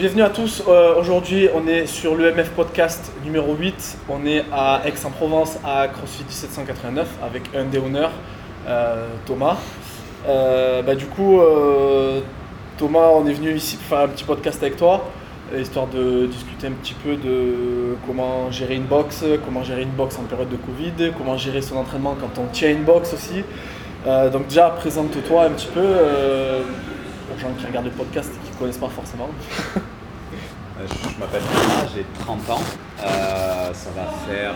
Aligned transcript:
bienvenue 0.00 0.22
à 0.22 0.30
tous. 0.30 0.62
Euh, 0.66 0.98
Aujourd'hui, 0.98 1.50
on 1.54 1.68
est 1.68 1.84
sur 1.84 2.16
l'EMF 2.16 2.48
Podcast 2.52 3.12
numéro 3.22 3.54
8. 3.54 3.98
On 4.08 4.24
est 4.24 4.46
à 4.50 4.80
Aix-en-Provence, 4.86 5.58
à 5.62 5.88
CrossFit 5.88 6.24
1789, 6.24 7.06
avec 7.22 7.42
un 7.54 7.64
des 7.64 7.76
honneurs, 7.76 8.12
euh, 8.66 9.08
Thomas. 9.26 9.58
Euh, 10.26 10.80
bah, 10.80 10.94
du 10.94 11.04
coup, 11.04 11.38
Thomas, 12.78 13.08
on 13.12 13.26
est 13.26 13.34
venu 13.34 13.52
ici 13.54 13.76
pour 13.76 13.84
faire 13.88 13.98
un 13.98 14.08
petit 14.08 14.24
podcast 14.24 14.62
avec 14.62 14.78
toi, 14.78 15.04
histoire 15.54 15.86
de 15.88 16.24
discuter 16.28 16.68
un 16.68 16.72
petit 16.82 16.94
peu 16.94 17.16
de 17.16 17.94
comment 18.06 18.50
gérer 18.50 18.76
une 18.76 18.86
box, 18.86 19.22
comment 19.44 19.62
gérer 19.64 19.82
une 19.82 19.90
box 19.90 20.18
en 20.18 20.22
période 20.22 20.48
de 20.48 20.56
Covid, 20.56 21.12
comment 21.18 21.36
gérer 21.36 21.60
son 21.60 21.76
entraînement 21.76 22.16
quand 22.18 22.40
on 22.40 22.46
tient 22.46 22.70
une 22.70 22.84
box 22.84 23.12
aussi. 23.12 23.44
Donc 24.32 24.46
déjà, 24.48 24.70
présente-toi 24.70 25.44
un 25.44 25.50
petit 25.50 25.68
peu 25.68 25.84
aux 25.84 27.38
gens 27.38 27.52
qui 27.58 27.66
regardent 27.66 27.84
le 27.84 27.90
podcast 27.90 28.30
et 28.34 28.46
qui 28.46 28.54
ne 28.54 28.58
connaissent 28.58 28.78
pas 28.78 28.88
forcément. 28.88 29.28
Euh, 30.80 30.86
Je, 30.88 31.20
m'appelle 31.20 31.42
Thomas, 31.42 31.86
j'ai 31.94 32.04
30 32.20 32.50
ans. 32.50 32.60
Euh, 33.02 33.72
ça 33.74 33.90
va 33.94 34.32
faire 34.32 34.54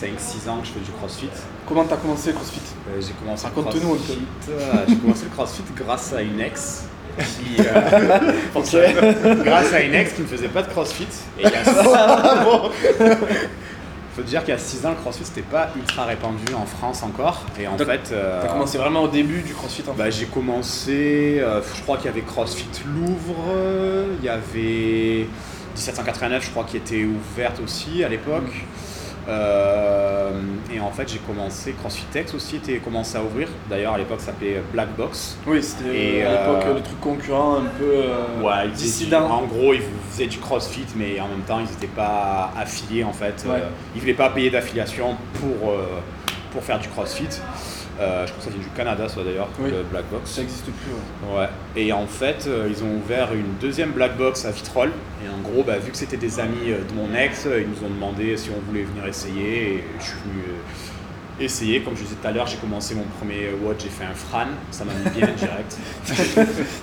5-6 0.00 0.48
ans 0.48 0.60
que 0.60 0.66
je 0.66 0.72
fais 0.72 0.80
du 0.80 0.90
crossfit. 0.92 1.28
Comment 1.66 1.84
tu 1.84 1.94
as 1.94 1.96
commencé 1.96 2.32
CrossFit? 2.32 2.60
Euh, 2.88 3.00
j'ai 3.00 3.12
commencé 3.12 3.46
le 3.54 3.62
crossfit, 3.62 4.18
euh, 4.48 4.84
J'ai 4.88 4.96
commencé 4.96 5.24
le 5.24 5.30
crossfit 5.30 5.62
grâce 5.76 6.12
à 6.12 6.22
une 6.22 6.40
ex. 6.40 6.84
Qui, 7.18 7.60
euh, 7.60 8.32
Ok. 8.54 9.44
grâce 9.44 9.72
à 9.74 9.80
une 9.80 9.94
ex 9.94 10.12
qui 10.14 10.22
ne 10.22 10.26
faisait 10.26 10.48
pas 10.48 10.62
de 10.62 10.68
crossfit. 10.68 11.06
Et 11.38 11.44
il 11.44 11.50
y 11.50 11.54
a. 11.54 11.60
Faut 14.16 14.22
dire 14.22 14.40
qu'il 14.40 14.50
y 14.52 14.56
a 14.56 14.58
6 14.58 14.86
ans, 14.86 14.90
le 14.90 14.96
crossfit 14.96 15.24
c'était 15.24 15.40
pas 15.42 15.70
ultra 15.76 16.04
répandu 16.04 16.52
en 16.54 16.66
France 16.66 17.02
encore. 17.02 17.44
Et 17.60 17.66
en 17.68 17.76
Donc, 17.76 17.86
fait. 17.86 18.10
euh, 18.12 18.40
Tu 18.42 18.46
as 18.48 18.52
commencé 18.52 18.78
vraiment 18.78 19.02
au 19.02 19.08
début 19.08 19.42
du 19.42 19.54
CrossFit 19.54 19.82
en 19.88 19.92
fait. 19.92 19.98
Bah, 19.98 20.10
j'ai 20.10 20.26
commencé, 20.26 21.38
euh, 21.40 21.60
je 21.74 21.82
crois 21.82 21.96
qu'il 21.96 22.06
y 22.06 22.08
avait 22.08 22.22
CrossFit 22.22 22.68
Louvre, 22.86 23.36
il 24.18 24.24
y 24.24 24.28
avait 24.28 25.26
1789, 25.76 26.44
je 26.44 26.50
crois, 26.50 26.64
qui 26.64 26.76
était 26.76 27.04
ouverte 27.04 27.60
aussi 27.64 28.02
à 28.02 28.08
l'époque. 28.08 28.52
Euh, 29.28 30.30
et 30.72 30.80
en 30.80 30.90
fait, 30.90 31.08
j'ai 31.10 31.18
commencé, 31.18 31.72
CrossFit 31.72 32.06
X 32.14 32.34
aussi 32.34 32.56
était 32.56 32.78
commencé 32.78 33.16
à 33.16 33.22
ouvrir. 33.22 33.48
D'ailleurs, 33.68 33.94
à 33.94 33.98
l'époque, 33.98 34.20
ça 34.20 34.26
s'appelait 34.26 34.62
Black 34.72 34.88
Box. 34.96 35.36
Oui, 35.46 35.62
c'était 35.62 35.96
Et, 36.18 36.22
à 36.24 36.30
l'époque 36.32 36.64
euh, 36.66 36.74
le 36.74 36.80
truc 36.82 37.00
concurrent 37.00 37.56
un 37.58 37.66
peu 37.78 37.84
euh, 37.94 38.42
Ouais, 38.42 38.66
du- 38.68 38.74
dissident. 38.74 39.28
en 39.30 39.42
gros, 39.44 39.74
ils 39.74 39.82
faisaient 40.10 40.26
du 40.26 40.38
CrossFit, 40.38 40.86
mais 40.96 41.20
en 41.20 41.28
même 41.28 41.42
temps, 41.46 41.58
ils 41.60 41.66
n'étaient 41.70 41.86
pas 41.86 42.52
affiliés 42.58 43.04
en 43.04 43.12
fait. 43.12 43.44
Ouais. 43.46 43.56
Euh, 43.56 43.68
ils 43.94 44.00
voulaient 44.00 44.14
pas 44.14 44.30
payer 44.30 44.50
d'affiliation 44.50 45.16
pour, 45.34 45.70
euh, 45.70 45.86
pour 46.52 46.62
faire 46.62 46.78
du 46.78 46.88
CrossFit. 46.88 47.28
Euh, 48.00 48.26
je 48.26 48.32
crois 48.32 48.38
que 48.38 48.44
ça 48.44 48.50
vient 48.56 48.62
du 48.66 48.74
Canada, 48.74 49.08
ça 49.08 49.22
d'ailleurs, 49.22 49.48
Oui. 49.58 49.70
le 49.70 49.82
Black 49.82 50.04
Box. 50.10 50.30
Ça 50.30 50.40
n'existe 50.40 50.64
plus. 50.64 51.28
ouais. 51.30 51.40
Ouais. 51.40 51.48
Et 51.76 51.92
en 51.92 52.06
fait, 52.06 52.46
euh, 52.46 52.66
ils 52.70 52.82
ont 52.82 52.94
ouvert 52.96 53.34
une 53.34 53.54
deuxième 53.60 53.90
black 53.90 54.16
box 54.16 54.46
à 54.46 54.50
Vitrolles. 54.52 54.92
Et 55.22 55.28
en 55.28 55.38
gros, 55.42 55.62
bah, 55.62 55.76
vu 55.78 55.90
que 55.90 55.96
c'était 55.98 56.16
des 56.16 56.40
amis 56.40 56.70
euh, 56.70 56.78
de 56.88 56.94
mon 56.94 57.14
ex, 57.14 57.44
ils 57.46 57.68
nous 57.68 57.86
ont 57.86 57.90
demandé 57.90 58.36
si 58.38 58.48
on 58.56 58.60
voulait 58.66 58.84
venir 58.84 59.04
essayer. 59.06 59.74
Et 59.74 59.84
je 59.98 60.04
suis 60.04 60.14
venu 60.24 60.42
essayer. 61.40 61.82
Comme 61.82 61.94
je 61.94 62.04
disais 62.04 62.14
tout 62.20 62.26
à 62.26 62.30
l'heure, 62.32 62.46
j'ai 62.46 62.56
commencé 62.56 62.94
mon 62.94 63.04
premier 63.18 63.50
watch, 63.62 63.82
j'ai 63.82 63.90
fait 63.90 64.04
un 64.04 64.14
Fran. 64.14 64.46
Ça 64.70 64.84
m'a 64.86 64.94
mis 64.94 65.10
bien 65.16 65.26
direct. 65.36 65.76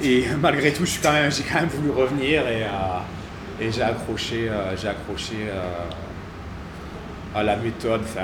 et 0.03 0.25
malgré 0.39 0.71
tout, 0.71 0.83
quand 1.01 1.13
même, 1.13 1.31
j'ai 1.31 1.43
quand 1.43 1.61
même 1.61 1.69
voulu 1.69 1.89
revenir 1.89 2.43
et, 2.47 2.61
et 3.59 3.71
j'ai 3.71 3.81
accroché, 3.81 4.49
j'ai 4.79 4.87
accroché 4.87 5.35
à 7.35 7.43
la 7.43 7.55
méthode. 7.55 8.01
Enfin, 8.03 8.21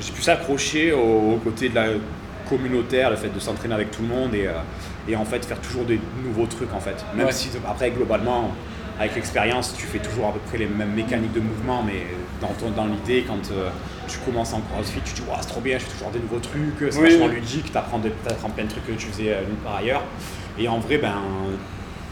j'ai 0.00 0.12
pu 0.12 0.22
s'accrocher 0.22 0.92
au, 0.92 1.34
au 1.34 1.40
côté 1.42 1.68
de 1.68 1.74
la 1.74 1.86
communautaire, 2.48 3.10
le 3.10 3.16
fait 3.16 3.28
de 3.34 3.38
s'entraîner 3.40 3.74
avec 3.74 3.90
tout 3.90 4.02
le 4.02 4.08
monde 4.08 4.34
et, 4.34 4.46
euh, 4.46 4.52
et 5.08 5.16
en 5.16 5.24
fait 5.24 5.44
faire 5.44 5.58
toujours 5.60 5.84
des 5.84 6.00
nouveaux 6.24 6.46
trucs 6.46 6.72
en 6.72 6.80
fait. 6.80 7.04
Même 7.14 7.26
Ouais. 7.26 7.32
si 7.32 7.48
après 7.68 7.90
globalement 7.90 8.50
avec 8.98 9.14
l'expérience 9.14 9.74
tu 9.76 9.86
fais 9.86 9.98
toujours 9.98 10.28
à 10.28 10.32
peu 10.32 10.40
près 10.48 10.58
les 10.58 10.66
mêmes 10.66 10.92
mécaniques 10.94 11.32
de 11.32 11.40
mouvement 11.40 11.82
mais 11.86 12.06
dans, 12.40 12.48
ton, 12.54 12.70
dans 12.70 12.86
l'idée 12.86 13.24
quand 13.28 13.50
euh, 13.52 13.68
tu 14.08 14.18
commences 14.18 14.52
en 14.54 14.60
crossfit 14.60 15.00
tu 15.04 15.12
te 15.12 15.20
dis 15.20 15.24
Ouah, 15.28 15.36
c'est 15.40 15.48
trop 15.48 15.60
bien, 15.60 15.78
je 15.78 15.84
fais 15.84 15.92
toujours 15.92 16.10
des 16.10 16.18
nouveaux 16.20 16.38
trucs, 16.40 16.60
c'est 16.90 16.98
Oui, 16.98 17.10
vachement 17.10 17.26
oui. 17.26 17.34
ludique, 17.34 17.70
tu 17.70 17.78
apprends, 17.78 17.98
plein 18.00 18.64
de 18.64 18.68
trucs 18.70 18.86
que 18.86 18.92
tu 18.92 19.06
faisais 19.08 19.32
euh, 19.34 19.40
nulle 19.42 19.56
part 19.64 19.76
ailleurs 19.76 20.02
et 20.58 20.66
en 20.68 20.78
vrai 20.78 20.98
ben 20.98 21.14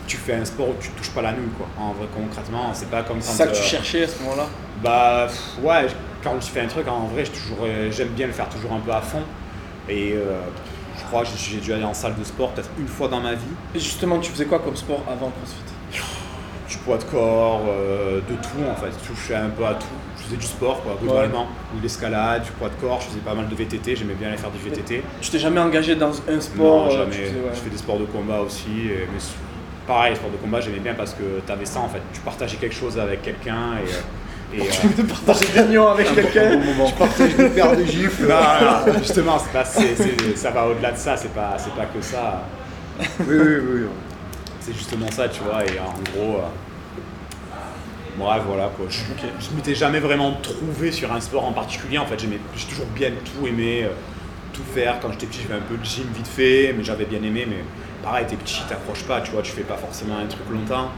tu 0.07 0.17
fais 0.19 0.35
un 0.35 0.45
sport 0.45 0.69
où 0.69 0.75
tu 0.81 0.91
touches 0.91 1.11
pas 1.11 1.23
la 1.23 1.33
nulle 1.33 1.49
quoi. 1.59 1.67
En 1.79 1.93
vrai 1.93 2.07
concrètement 2.15 2.71
c'est 2.75 2.89
pas 2.91 3.03
comme 3.03 3.17
quand 3.17 3.23
C'est 3.23 3.33
ça 3.39 3.47
que 3.49 3.57
tu 3.57 3.63
cherchais 3.63 4.05
à 4.05 4.09
ce 4.09 4.23
moment-là? 4.23 4.47
bah 4.83 5.27
ouais, 5.63 5.87
quand 6.27 6.41
je 6.41 6.47
fais 6.47 6.61
un 6.61 6.67
truc, 6.67 6.89
en 6.89 7.07
vrai, 7.07 7.25
euh, 7.63 7.91
j'aime 7.93 8.09
bien 8.09 8.27
le 8.27 8.33
faire 8.33 8.49
toujours 8.49 8.73
un 8.73 8.81
peu 8.81 8.91
à 8.91 9.01
fond. 9.01 9.23
Et 9.89 10.13
euh, 10.15 10.41
je 10.99 11.05
crois 11.05 11.23
que 11.23 11.29
j'ai 11.37 11.59
dû 11.59 11.73
aller 11.73 11.85
en 11.85 11.95
salle 11.95 12.17
de 12.19 12.25
sport 12.25 12.51
peut-être 12.51 12.71
une 12.79 12.89
fois 12.89 13.07
dans 13.07 13.21
ma 13.21 13.35
vie. 13.35 13.55
Et 13.75 13.79
justement, 13.79 14.19
tu 14.19 14.33
faisais 14.33 14.47
quoi 14.47 14.59
comme 14.59 14.77
sport 14.77 15.05
avant 15.09 15.31
CrossFit? 15.31 15.63
Du 16.69 16.79
poids 16.79 16.99
de 16.99 17.05
corps, 17.05 17.63
euh, 17.69 18.17
de 18.17 18.35
tout 18.35 18.69
en 18.69 18.75
fait. 18.75 18.91
Je 19.09 19.13
fais 19.15 19.37
un 19.37 19.51
peu 19.51 19.65
à 19.65 19.75
tout. 19.75 19.87
Je 20.19 20.25
faisais 20.25 20.37
du 20.37 20.47
sport 20.47 20.83
quoi, 20.83 20.99
globalement. 21.01 21.47
Ou 21.73 21.79
de 21.79 21.83
l'escalade, 21.85 22.43
du 22.43 22.51
poids 22.51 22.71
de 22.71 22.75
corps, 22.75 23.01
je 23.01 23.07
faisais 23.07 23.21
pas 23.21 23.35
mal 23.35 23.49
de 23.49 23.55
VTT, 23.55 23.95
j'aimais 23.95 24.15
bien 24.15 24.29
aller 24.29 24.37
faire 24.37 24.51
du 24.51 24.59
VTT. 24.59 25.05
Tu 25.21 25.31
t'es 25.31 25.39
jamais 25.39 25.61
engagé 25.61 25.95
dans 25.95 26.11
un 26.11 26.41
sport 26.41 26.87
non, 26.87 26.91
jamais. 26.91 27.13
faisais, 27.13 27.35
ouais. 27.35 27.51
Je 27.55 27.61
fais 27.61 27.71
des 27.71 27.77
sports 27.77 28.01
de 28.01 28.05
combat 28.07 28.41
aussi. 28.41 28.89
mais 28.89 29.19
pareil, 29.87 30.11
les 30.11 30.17
sports 30.17 30.33
de 30.33 30.39
combat, 30.39 30.61
j'aimais 30.61 30.81
bien 30.81 30.95
parce 30.95 31.15
que 31.15 31.41
tu 31.47 31.53
avais 31.53 31.67
ça 31.67 31.79
en 31.79 31.89
fait. 31.89 32.03
Tu 32.13 32.21
partageais 32.21 32.57
quelque 32.57 32.75
chose 32.75 32.99
avec 32.99 33.23
quelqu'un 33.23 33.79
et. 33.85 33.91
Et, 34.55 34.61
euh, 34.61 34.65
de 34.97 35.03
partager 35.03 35.47
des 35.53 35.65
nions 35.69 35.89
avec 35.89 36.15
quelqu'un. 36.15 36.61
Tu 36.87 36.93
partages 36.95 37.37
des 37.37 37.49
paires 37.51 37.77
de 37.77 37.85
gifles. 37.85 38.29
Non, 38.29 38.93
non, 38.93 38.99
justement, 38.99 39.39
c'est 39.39 39.53
pas, 39.53 39.65
c'est- 39.65 39.97
c'est- 39.97 40.37
ça 40.37 40.51
va 40.51 40.67
au-delà 40.67 40.93
de 40.93 40.97
ça, 40.99 41.17
c'est 41.17 41.33
pas, 41.35 41.57
c'est 41.59 41.75
pas 41.75 41.87
que 41.87 42.01
ça. 42.01 42.43
Oui, 43.21 43.27
oui, 43.29 43.55
oui. 43.75 43.81
C'est 44.61 44.73
justement 44.73 45.11
ça, 45.11 45.29
tu 45.29 45.41
vois, 45.43 45.65
et 45.65 45.79
en 45.79 45.93
gros. 46.13 46.37
euh, 46.39 46.47
Bref, 48.19 48.43
voilà 48.47 48.71
quoi. 48.75 48.87
Je, 48.89 49.01
Ok. 49.01 49.31
je 49.39 49.55
m'étais 49.55 49.75
jamais 49.75 50.01
vraiment 50.01 50.33
trouvé 50.43 50.91
sur 50.91 51.13
un 51.13 51.21
sport 51.21 51.45
en 51.45 51.53
particulier. 51.53 51.99
En 51.99 52.07
fait, 52.07 52.19
j'aimais- 52.19 52.41
j'ai 52.57 52.67
toujours 52.67 52.87
bien 52.87 53.11
tout 53.11 53.47
aimé, 53.47 53.83
euh, 53.85 53.89
tout 54.55 54.63
faire. 54.75 54.99
Quand 55.01 55.13
j'étais 55.13 55.27
petit, 55.27 55.41
j'ai 55.43 55.49
fait 55.49 55.55
un 55.55 55.61
peu 55.69 55.77
de 55.77 55.85
gym 55.85 56.07
vite 56.15 56.27
fait, 56.27 56.75
mais 56.77 56.83
j'avais 56.83 57.05
bien 57.05 57.23
aimé. 57.23 57.47
Mais 57.47 57.63
pareil, 58.03 58.25
t'es 58.27 58.37
petit, 58.37 58.63
t'approches 58.69 59.05
pas, 59.05 59.21
tu 59.21 59.33
vois, 59.33 59.43
tu 59.43 59.53
fais 59.53 59.65
pas 59.65 59.77
forcément 59.77 60.17
un 60.17 60.27
truc 60.27 60.49
longtemps. 60.51 60.89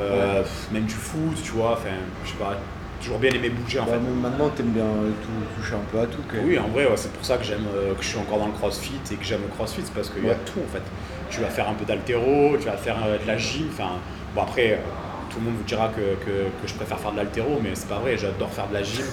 Euh, 0.00 0.42
Même 0.72 0.84
du 0.84 0.94
foot, 0.94 1.36
tu 1.44 1.50
vois, 1.52 1.72
enfin, 1.72 1.90
je 2.24 2.30
sais 2.30 2.36
pas, 2.36 2.56
toujours 3.02 3.18
bien 3.18 3.30
aimé 3.30 3.50
bouger 3.50 3.80
en 3.80 3.84
Bah, 3.84 3.92
fait. 3.92 3.98
même 3.98 4.20
maintenant, 4.20 4.48
t'aimes 4.50 4.70
bien 4.70 4.84
tout, 5.22 5.60
toucher 5.60 5.74
un 5.74 5.84
peu 5.90 5.98
à 6.00 6.06
tout. 6.06 6.20
Oui, 6.44 6.58
en 6.58 6.68
vrai, 6.68 6.84
ouais, 6.86 6.92
c'est 6.96 7.12
pour 7.12 7.24
ça 7.24 7.36
que 7.36 7.44
j'aime, 7.44 7.66
euh, 7.74 7.94
que 7.94 8.02
je 8.02 8.08
suis 8.08 8.18
encore 8.18 8.38
dans 8.38 8.46
le 8.46 8.52
crossfit 8.52 8.94
et 9.10 9.14
que 9.16 9.24
j'aime 9.24 9.40
le 9.42 9.54
crossfit, 9.54 9.82
c'est 9.84 9.92
parce 9.94 10.08
qu'il 10.10 10.24
y 10.24 10.30
a 10.30 10.34
tout 10.34 10.60
en 10.60 10.72
fait. 10.72 10.82
Tu 11.30 11.40
vas 11.40 11.48
faire 11.48 11.68
un 11.68 11.74
peu 11.74 11.84
d'altéro, 11.84 12.56
tu 12.58 12.66
vas 12.66 12.76
faire 12.76 12.96
euh, 13.06 13.18
de 13.18 13.26
la 13.26 13.36
gym, 13.36 13.66
enfin, 13.72 13.92
bon 14.34 14.42
après, 14.42 14.72
euh, 14.72 14.76
tout 15.30 15.38
le 15.40 15.46
monde 15.46 15.54
vous 15.56 15.64
dira 15.64 15.88
que, 15.88 16.00
que- 16.24 16.48
que 16.62 16.66
je 16.66 16.74
préfère 16.74 16.98
faire 17.00 17.12
de 17.12 17.16
l'altéro, 17.16 17.58
mais 17.62 17.70
c'est 17.74 17.88
pas 17.88 17.98
vrai, 17.98 18.16
j'adore 18.18 18.50
faire 18.52 18.68
de 18.68 18.74
la 18.74 18.82
gym. 18.82 19.04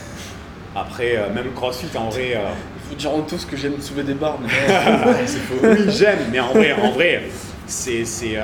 Après, 0.76 1.16
euh, 1.18 1.34
même 1.34 1.46
le 1.46 1.50
crossfit, 1.52 1.88
en 1.98 2.10
vrai, 2.10 2.34
euh, 2.36 2.42
vous 2.90 2.96
diront 2.96 3.22
tous 3.24 3.46
que 3.46 3.58
j'aime 3.58 3.80
soulever 3.82 4.04
des 4.04 4.14
barres. 4.14 4.38
Mais 4.42 4.50
c'est 5.26 5.40
faux. 5.40 5.56
Oui, 5.64 5.86
j'aime, 5.90 6.20
mais 6.32 6.40
en 6.40 6.54
vrai, 6.54 6.74
en 6.74 6.92
vrai, 6.92 7.24
c'est, 7.66 8.06
c'est, 8.06 8.38
euh, 8.38 8.42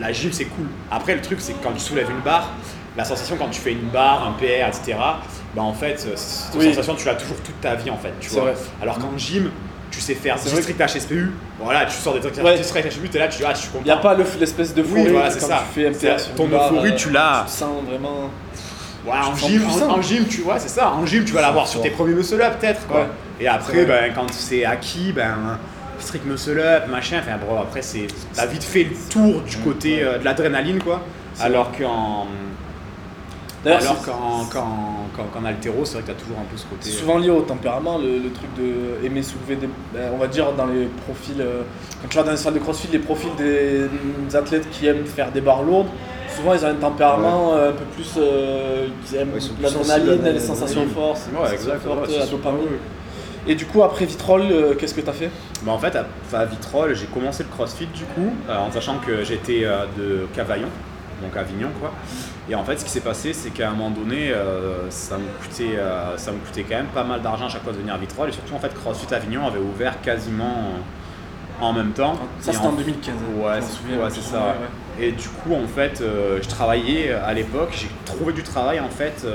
la 0.00 0.12
gym, 0.12 0.32
c'est 0.32 0.46
cool. 0.46 0.66
Après, 0.90 1.14
le 1.14 1.20
truc, 1.20 1.40
c'est 1.40 1.52
que 1.52 1.62
quand 1.62 1.72
tu 1.72 1.80
soulèves 1.80 2.10
une 2.10 2.20
barre, 2.24 2.50
la 2.98 3.04
sensation 3.04 3.36
quand 3.38 3.48
tu 3.48 3.60
fais 3.60 3.72
une 3.72 3.88
barre, 3.88 4.26
un 4.28 4.32
PR, 4.32 4.66
etc., 4.68 4.98
bah 5.56 5.62
en 5.62 5.72
fait, 5.72 6.04
euh, 6.06 6.12
cette 6.16 6.54
Oui. 6.56 6.68
sensation, 6.74 6.94
tu 6.96 7.06
l'as 7.06 7.14
toujours 7.14 7.36
toute 7.38 7.58
ta 7.62 7.74
vie, 7.74 7.88
en 7.90 7.96
fait, 7.96 8.12
tu 8.20 8.28
vois. 8.30 8.42
vrai. 8.42 8.54
Alors 8.82 8.98
qu'en 8.98 9.16
gym, 9.16 9.50
tu 9.90 10.00
sais 10.00 10.14
faire 10.14 10.36
C'est 10.38 10.48
10 10.50 10.52
vrai 10.52 10.62
strict 10.62 10.80
HSPU, 10.80 11.32
voilà, 11.60 11.86
tu 11.86 11.92
sors 11.96 12.12
des 12.12 12.20
trucs 12.20 12.36
Ouais. 12.44 12.58
10 12.58 12.64
strict 12.64 12.86
HSPU, 12.90 13.08
t'es 13.08 13.18
là, 13.18 13.28
tu 13.28 13.38
dis, 13.38 13.44
ah, 13.46 13.54
je 13.54 13.60
suis 13.60 13.68
content. 13.68 13.82
il 13.84 13.88
n'y 13.88 13.90
a 13.92 13.96
pas 13.96 14.14
le- 14.14 14.24
l'espèce 14.38 14.74
d'euphorie 14.74 15.04
Oui, 15.04 15.12
voilà, 15.12 15.30
c'est 15.30 15.40
ça. 15.40 15.62
tu 15.74 15.80
fais 15.92 16.18
sur 16.18 16.34
ton 16.34 16.46
euphorie, 16.48 16.90
euh, 16.92 16.96
tu 16.96 17.10
l'as. 17.10 17.44
Tu 17.46 17.52
sens 17.54 17.82
vraiment. 17.88 18.30
Ouais, 19.06 19.12
en 19.12 19.34
gym, 19.34 19.62
en, 19.88 20.02
gym, 20.02 20.26
tu 20.26 20.42
vois, 20.42 20.58
c'est 20.58 20.68
ça. 20.68 20.90
En 20.90 21.06
gym, 21.06 21.24
tu 21.24 21.32
vas 21.32 21.40
l'avoir 21.40 21.66
sur 21.66 21.80
tes 21.80 21.90
premiers 21.90 22.14
muscle 22.14 22.42
up, 22.42 22.58
peut-être. 22.60 22.86
quoi. 22.86 23.00
Ouais. 23.02 23.06
Et 23.40 23.48
après, 23.48 23.84
ben, 23.86 24.12
quand 24.14 24.30
c'est 24.32 24.64
acquis, 24.66 25.12
ben, 25.12 25.58
strict 26.00 26.26
muscle 26.26 26.58
up, 26.60 26.88
machin. 26.90 27.20
Enfin, 27.22 27.38
bon, 27.38 27.58
après, 27.60 27.80
c'est, 27.80 28.08
t'as 28.34 28.44
vite 28.46 28.64
fait 28.64 28.84
le 28.84 28.94
tour 29.08 29.40
du 29.42 29.56
côté 29.58 30.02
euh, 30.02 30.18
de 30.18 30.24
l'adrénaline, 30.24 30.82
quoi. 30.82 31.00
Alors 31.40 31.70
qu'en, 31.72 32.26
alors 33.74 33.96
c'est- 33.98 34.10
qu'en, 34.10 34.44
qu'en, 34.52 34.66
qu'en, 35.16 35.24
qu'en 35.40 35.44
altéro, 35.44 35.84
c'est 35.84 35.94
vrai 35.94 36.02
que 36.02 36.06
t'as 36.08 36.14
toujours 36.14 36.38
un 36.38 36.44
peu 36.50 36.56
ce 36.56 36.64
côté. 36.64 36.82
C'est 36.82 36.96
euh, 36.96 37.00
souvent 37.00 37.18
lié 37.18 37.30
au 37.30 37.42
tempérament, 37.42 37.98
le, 37.98 38.18
le 38.18 38.30
truc 38.30 38.48
de 38.56 39.04
aimer 39.06 39.22
soulever 39.22 39.56
des. 39.56 39.68
ben, 39.94 40.10
on 40.14 40.18
va 40.18 40.26
dire 40.26 40.52
dans 40.52 40.66
les 40.66 40.86
profils. 41.06 41.40
euh, 41.40 41.62
quand 42.02 42.08
tu 42.08 42.16
vas 42.16 42.22
dans 42.22 42.30
les 42.30 42.36
salles 42.36 42.54
de 42.54 42.58
crossfit, 42.60 42.88
les 42.92 42.98
profils 42.98 43.34
des, 43.36 43.86
des 44.28 44.36
athlètes 44.36 44.68
qui 44.70 44.86
aiment 44.86 45.04
faire 45.06 45.30
des 45.32 45.40
barres 45.40 45.62
lourdes, 45.62 45.88
souvent 46.36 46.54
ils 46.54 46.64
ont 46.64 46.68
un 46.68 46.74
tempérament 46.74 47.54
euh, 47.54 47.70
un 47.70 47.72
peu 47.72 47.84
plus. 47.94 48.12
euh, 48.18 48.86
qui 49.04 49.16
aiment 49.16 49.32
Ouais, 49.32 49.38
ils 49.40 49.62
l'adrénaline, 49.88 50.34
les 50.34 50.40
sensations 50.40 50.86
fortes, 50.86 51.20
Ouais, 51.34 51.54
exact, 51.54 51.82
fortes, 51.82 52.10
la 52.18 52.26
dopamine. 52.26 52.66
Et 53.46 53.54
du 53.54 53.64
coup, 53.64 53.82
après 53.82 54.04
Vitrolles, 54.04 54.42
euh, 54.50 54.74
qu'est-ce 54.74 54.92
que 54.94 55.00
tu 55.00 55.08
as 55.08 55.12
fait? 55.14 55.30
Bah, 55.62 55.72
en 55.72 55.78
fait, 55.78 55.96
à, 55.96 56.04
à 56.36 56.44
Vitrolles, 56.44 56.94
j'ai 56.94 57.06
commencé 57.06 57.44
le 57.44 57.48
crossfit 57.48 57.86
du 57.86 58.04
coup, 58.04 58.30
euh, 58.48 58.58
en 58.58 58.70
sachant 58.70 58.98
que 58.98 59.24
j'étais 59.24 59.62
euh, 59.64 59.84
de 59.96 60.26
Cavaillon, 60.34 60.68
donc 61.22 61.36
Avignon 61.36 61.70
quoi. 61.80 61.92
Et 62.50 62.54
en 62.54 62.64
fait, 62.64 62.78
ce 62.78 62.84
qui 62.84 62.90
s'est 62.90 63.00
passé, 63.00 63.32
c'est 63.32 63.50
qu'à 63.50 63.68
un 63.68 63.72
moment 63.72 63.90
donné, 63.90 64.30
euh, 64.32 64.90
ça, 64.90 65.18
me 65.18 65.24
coûtait, 65.42 65.76
euh, 65.76 66.16
ça 66.16 66.32
me 66.32 66.38
coûtait 66.38 66.62
quand 66.62 66.76
même 66.76 66.86
pas 66.86 67.04
mal 67.04 67.20
d'argent 67.20 67.46
à 67.46 67.48
chaque 67.48 67.62
fois 67.62 67.72
de 67.72 67.78
venir 67.78 67.92
à 67.94 67.98
Vitrolles. 67.98 68.30
Et 68.30 68.32
surtout, 68.32 68.54
en 68.54 68.58
fait, 68.58 68.72
CrossFit 68.74 69.12
Avignon 69.14 69.46
avait 69.46 69.58
ouvert 69.58 70.00
quasiment 70.00 70.70
en 71.60 71.72
même 71.72 71.90
temps. 71.92 72.14
Ça 72.40 72.50
Et 72.50 72.54
c'était 72.54 72.66
en 72.66 72.70
en- 72.70 72.72
2015. 72.74 73.14
hein, 73.16 73.40
Ouais, 73.42 73.60
c'est- 73.60 73.96
ouais, 73.96 74.10
ça, 74.22 74.38
ouais. 74.38 75.04
Et 75.06 75.12
du 75.12 75.28
coup, 75.28 75.54
en 75.54 75.66
fait, 75.66 76.00
euh, 76.00 76.38
je 76.42 76.48
travaillais 76.48 77.12
à 77.12 77.32
l'époque, 77.34 77.70
j'ai 77.72 77.90
trouvé 78.04 78.32
du 78.32 78.42
travail 78.42 78.80
en 78.80 78.88
fait. 78.88 79.26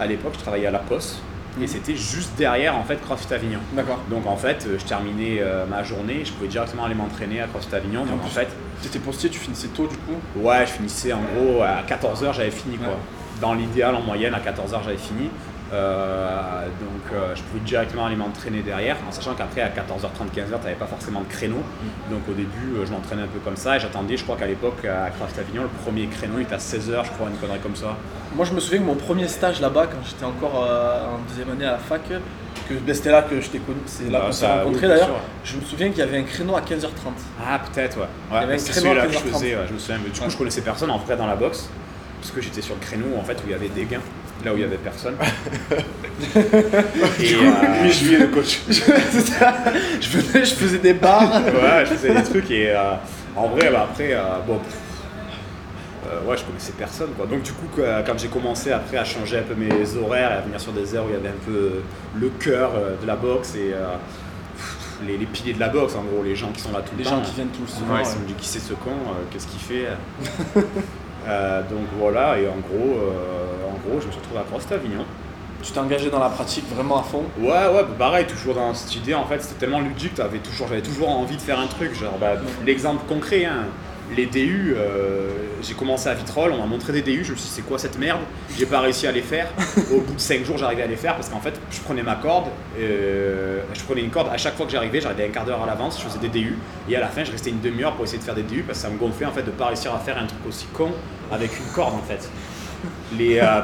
à 0.00 0.06
l'époque, 0.06 0.32
je 0.36 0.40
travaillais 0.40 0.66
à 0.66 0.72
la 0.72 0.80
Poste 0.80 1.18
et 1.62 1.66
c'était 1.66 1.96
juste 1.96 2.32
derrière 2.36 2.76
en 2.76 2.82
fait 2.82 3.00
CrossFit 3.00 3.32
Avignon. 3.32 3.60
D'accord. 3.72 3.98
Donc 4.10 4.26
en 4.26 4.36
fait, 4.36 4.66
euh, 4.66 4.78
je 4.78 4.84
terminais 4.84 5.38
euh, 5.40 5.66
ma 5.66 5.82
journée, 5.82 6.24
je 6.24 6.32
pouvais 6.32 6.48
directement 6.48 6.84
aller 6.84 6.94
m'entraîner 6.94 7.40
à 7.40 7.46
CrossFit 7.46 7.74
Avignon. 7.74 8.04
Et 8.04 8.10
Donc 8.10 8.24
en 8.24 8.28
fait, 8.28 8.48
T'étais 8.82 8.98
postier, 8.98 9.30
tu 9.30 9.38
finissais 9.38 9.68
tôt 9.68 9.86
du 9.86 9.96
coup? 9.96 10.20
Ouais, 10.36 10.66
je 10.66 10.72
finissais 10.72 11.12
en 11.12 11.20
gros 11.20 11.62
à 11.62 11.80
14h, 11.88 12.34
j'avais 12.34 12.50
fini 12.50 12.76
quoi. 12.76 12.98
Dans 13.40 13.54
l'idéal, 13.54 13.94
en 13.94 14.02
moyenne, 14.02 14.34
à 14.34 14.40
14h, 14.40 14.84
j'avais 14.84 14.98
fini. 14.98 15.30
Euh, 15.74 16.66
donc 16.66 17.12
euh, 17.12 17.34
je 17.34 17.42
pouvais 17.42 17.60
directement 17.64 18.06
aller 18.06 18.16
m'entraîner 18.16 18.62
derrière, 18.62 18.96
en 19.08 19.12
sachant 19.12 19.34
qu'après 19.34 19.60
à 19.62 19.68
14h30, 19.68 20.28
15h, 20.34 20.34
tu 20.34 20.50
n'avais 20.52 20.74
pas 20.74 20.86
forcément 20.86 21.20
de 21.22 21.26
créneau. 21.26 21.62
Donc 22.10 22.20
au 22.28 22.32
début, 22.32 22.76
euh, 22.76 22.86
je 22.86 22.92
m'entraînais 22.92 23.22
un 23.22 23.26
peu 23.26 23.40
comme 23.40 23.56
ça 23.56 23.76
et 23.76 23.80
j'attendais, 23.80 24.16
je 24.16 24.22
crois 24.24 24.36
qu'à 24.36 24.46
l'époque, 24.46 24.84
à 24.84 25.10
CrossFit 25.10 25.40
Avignon, 25.40 25.62
le 25.62 25.68
premier 25.84 26.06
créneau 26.06 26.34
il 26.38 26.42
était 26.42 26.54
à 26.54 26.58
16h, 26.58 27.04
je 27.04 27.10
crois, 27.10 27.28
une 27.28 27.36
connerie 27.36 27.58
comme 27.60 27.76
ça. 27.76 27.96
Moi, 28.36 28.44
je 28.44 28.52
me 28.52 28.60
souviens 28.60 28.80
que 28.80 28.84
mon 28.86 28.94
premier 28.94 29.26
stage 29.28 29.60
là-bas, 29.60 29.86
quand 29.86 29.98
j'étais 30.04 30.24
encore 30.24 30.54
en 30.56 31.18
deuxième 31.28 31.50
année 31.50 31.66
à 31.66 31.72
la 31.72 31.78
fac, 31.78 32.02
que 32.08 32.74
ben, 32.74 32.94
c'était 32.94 33.10
là 33.10 33.22
que 33.22 33.40
je 33.40 33.48
t'ai 33.50 33.58
connu, 33.58 33.78
c'est 33.86 34.10
là 34.10 34.20
Bah, 34.20 34.26
qu'on 34.26 34.32
s'est 34.32 34.46
rencontrés 34.50 34.88
d'ailleurs. 34.88 35.10
Je 35.44 35.56
me 35.56 35.62
souviens 35.62 35.88
qu'il 35.90 35.98
y 35.98 36.02
avait 36.02 36.18
un 36.18 36.22
créneau 36.22 36.56
à 36.56 36.60
15h30. 36.60 36.88
Ah, 37.44 37.60
peut-être, 37.60 37.98
ouais. 37.98 38.06
Il 38.30 38.34
y 38.34 38.38
avait 38.38 38.54
un 38.54 38.58
c'est 38.58 38.72
créneau 38.80 38.98
à 38.98 39.06
que 39.06 39.12
je 39.12 39.18
15h30. 39.18 39.32
faisais, 39.32 39.56
ouais, 39.56 39.62
je 39.68 39.74
me 39.74 39.78
souviens. 39.78 39.98
Mais 40.02 40.10
du 40.10 40.20
coup, 40.20 40.30
je 40.30 40.36
connaissais 40.36 40.62
personne 40.62 40.90
en 40.90 40.98
vrai 40.98 41.16
dans 41.16 41.26
la 41.26 41.36
boxe, 41.36 41.68
parce 42.20 42.32
que 42.32 42.40
j'étais 42.40 42.62
sur 42.62 42.74
le 42.74 42.80
créneau 42.80 43.16
en 43.18 43.22
fait 43.22 43.34
où 43.34 43.42
il 43.46 43.52
y 43.52 43.54
avait 43.54 43.68
des 43.68 43.84
gains, 43.84 44.00
là 44.44 44.52
où 44.52 44.56
il 44.56 44.60
y 44.62 44.64
avait 44.64 44.76
personne. 44.76 45.14
et, 46.36 47.34
euh, 47.34 47.82
Lui, 47.82 47.88
je 47.90 47.94
suis 47.94 48.16
le 48.16 48.26
coach. 48.28 48.60
Je, 48.68 50.08
venais, 50.18 50.44
je 50.44 50.54
faisais 50.54 50.78
des 50.78 50.94
barres. 50.94 51.42
ouais, 51.44 51.84
je 51.84 51.94
faisais 51.94 52.14
des 52.14 52.22
trucs 52.22 52.50
et 52.50 52.70
euh, 52.70 52.94
en 53.36 53.48
vrai, 53.48 53.70
bah, 53.70 53.86
après, 53.90 54.12
euh, 54.12 54.20
bon, 54.46 54.58
euh, 56.06 56.20
ouais, 56.30 56.36
je 56.36 56.44
connaissais 56.44 56.72
personne 56.78 57.10
quoi. 57.16 57.26
Donc 57.26 57.42
du 57.42 57.52
coup, 57.52 57.66
quand 57.76 58.18
j'ai 58.18 58.28
commencé 58.28 58.70
après 58.72 58.98
à 58.98 59.04
changer 59.04 59.38
un 59.38 59.42
peu 59.42 59.54
mes 59.54 59.96
horaires 59.96 60.30
et 60.32 60.34
à 60.34 60.40
venir 60.42 60.60
sur 60.60 60.72
des 60.72 60.94
heures 60.94 61.04
où 61.06 61.08
il 61.08 61.14
y 61.14 61.16
avait 61.16 61.28
un 61.28 61.44
peu 61.46 61.52
euh, 61.52 61.82
le 62.16 62.28
cœur 62.28 62.72
euh, 62.76 62.94
de 63.00 63.06
la 63.06 63.16
boxe 63.16 63.54
et 63.56 63.72
euh, 63.72 63.86
les, 65.06 65.16
les 65.18 65.26
piliers 65.26 65.54
de 65.54 65.60
la 65.60 65.68
boxe, 65.68 65.94
en 65.96 66.02
gros, 66.02 66.22
les 66.22 66.36
gens 66.36 66.50
qui 66.52 66.60
sont 66.60 66.72
là 66.72 66.80
tout 66.80 66.92
le 66.92 66.98
Les 66.98 67.04
temps. 67.04 67.16
gens 67.16 67.22
qui 67.22 67.34
viennent 67.34 67.48
tout 67.48 67.62
le 67.62 67.68
souvent. 67.68 67.94
Ouais, 67.94 68.00
ils 68.02 68.06
se 68.06 68.12
sont 68.12 68.20
dit 68.26 68.34
qui 68.34 68.46
c'est 68.48 68.60
ce 68.60 68.74
con, 68.74 68.90
euh, 68.90 69.22
qu'est-ce 69.30 69.46
qu'il 69.46 69.60
fait 69.60 69.86
Euh, 71.26 71.62
Donc 71.62 71.86
voilà, 71.98 72.38
et 72.38 72.46
en 72.46 72.56
gros, 72.58 72.98
euh, 72.98 73.53
gros, 73.88 74.00
je 74.00 74.06
me 74.06 74.12
suis 74.12 74.20
retrouvé 74.20 74.40
à 74.40 74.44
CrossFit 74.44 74.74
Avignon. 74.74 75.04
Tu 75.62 75.72
t'es 75.72 75.78
engagé 75.78 76.10
dans 76.10 76.18
la 76.18 76.28
pratique 76.28 76.64
vraiment 76.74 77.00
à 77.00 77.02
fond? 77.02 77.22
Ouais, 77.38 77.48
ouais, 77.48 77.82
bah 77.82 77.96
pareil, 77.98 78.26
toujours 78.26 78.54
dans 78.54 78.74
cette 78.74 78.94
idée, 78.96 79.14
en 79.14 79.24
fait, 79.24 79.40
c'était 79.40 79.60
tellement 79.60 79.80
ludique, 79.80 80.12
toujours, 80.42 80.68
j'avais 80.68 80.82
toujours 80.82 81.08
envie 81.08 81.36
de 81.36 81.40
faire 81.40 81.58
un 81.58 81.66
truc. 81.66 81.94
Genre, 81.94 82.18
bah, 82.20 82.34
l'exemple 82.66 83.02
concret, 83.08 83.46
hein, 83.46 83.64
les 84.14 84.26
DU, 84.26 84.74
euh, 84.76 85.30
j'ai 85.62 85.72
commencé 85.72 86.08
à 86.08 86.14
Vitrolles, 86.14 86.52
on 86.52 86.58
m'a 86.58 86.66
montré 86.66 86.92
des 86.92 87.00
DU, 87.00 87.24
je 87.24 87.32
me 87.32 87.36
suis 87.36 87.46
dit, 87.46 87.52
c'est 87.54 87.62
quoi 87.62 87.78
cette 87.78 87.98
merde? 87.98 88.20
J'ai 88.58 88.66
pas 88.66 88.80
réussi 88.80 89.06
à 89.06 89.12
les 89.12 89.22
faire. 89.22 89.48
Au 89.92 90.00
bout 90.00 90.14
de 90.14 90.20
5 90.20 90.44
jours, 90.44 90.58
j'arrivais 90.58 90.82
à 90.82 90.86
les 90.86 90.96
faire 90.96 91.14
parce 91.14 91.30
qu'en 91.30 91.40
fait, 91.40 91.58
je 91.70 91.80
prenais 91.80 92.02
ma 92.02 92.16
corde, 92.16 92.48
euh, 92.78 93.62
je 93.72 93.82
prenais 93.84 94.02
une 94.02 94.10
corde, 94.10 94.28
à 94.28 94.36
chaque 94.36 94.56
fois 94.56 94.66
que 94.66 94.72
j'arrivais, 94.72 95.00
j'arrivais 95.00 95.26
un 95.26 95.30
quart 95.30 95.46
d'heure 95.46 95.62
à 95.62 95.66
l'avance, 95.66 95.98
je 95.98 96.06
faisais 96.06 96.18
des 96.18 96.28
DU, 96.28 96.58
et 96.88 96.96
à 96.96 97.00
la 97.00 97.08
fin, 97.08 97.24
je 97.24 97.32
restais 97.32 97.50
une 97.50 97.60
demi-heure 97.60 97.94
pour 97.94 98.04
essayer 98.04 98.18
de 98.18 98.24
faire 98.24 98.34
des 98.34 98.42
DU 98.42 98.62
parce 98.62 98.78
que 98.78 98.84
ça 98.84 98.90
me 98.90 98.98
gonflait 98.98 99.26
en 99.26 99.32
fait 99.32 99.42
de 99.42 99.50
pas 99.50 99.66
réussir 99.66 99.94
à 99.94 99.98
faire 99.98 100.18
un 100.18 100.26
truc 100.26 100.40
aussi 100.46 100.66
con 100.66 100.92
avec 101.32 101.58
une 101.58 101.72
corde 101.74 101.94
en 101.94 102.02
fait. 102.02 102.28
Les, 103.16 103.38
euh, 103.40 103.60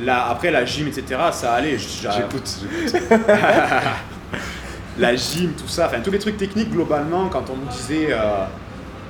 la- 0.00 0.26
après 0.28 0.50
la 0.50 0.64
gym, 0.64 0.88
etc., 0.88 1.04
ça 1.32 1.54
allait. 1.54 1.76
J'écoute, 1.78 2.60
la 4.98 5.16
gym, 5.16 5.52
tout 5.52 5.68
ça, 5.68 5.86
enfin 5.86 6.00
tous 6.02 6.10
les 6.10 6.18
trucs 6.18 6.36
techniques 6.36 6.70
globalement, 6.70 7.28
quand 7.28 7.44
on 7.50 7.56
me 7.56 7.70
disait, 7.70 8.08
euh, 8.12 8.16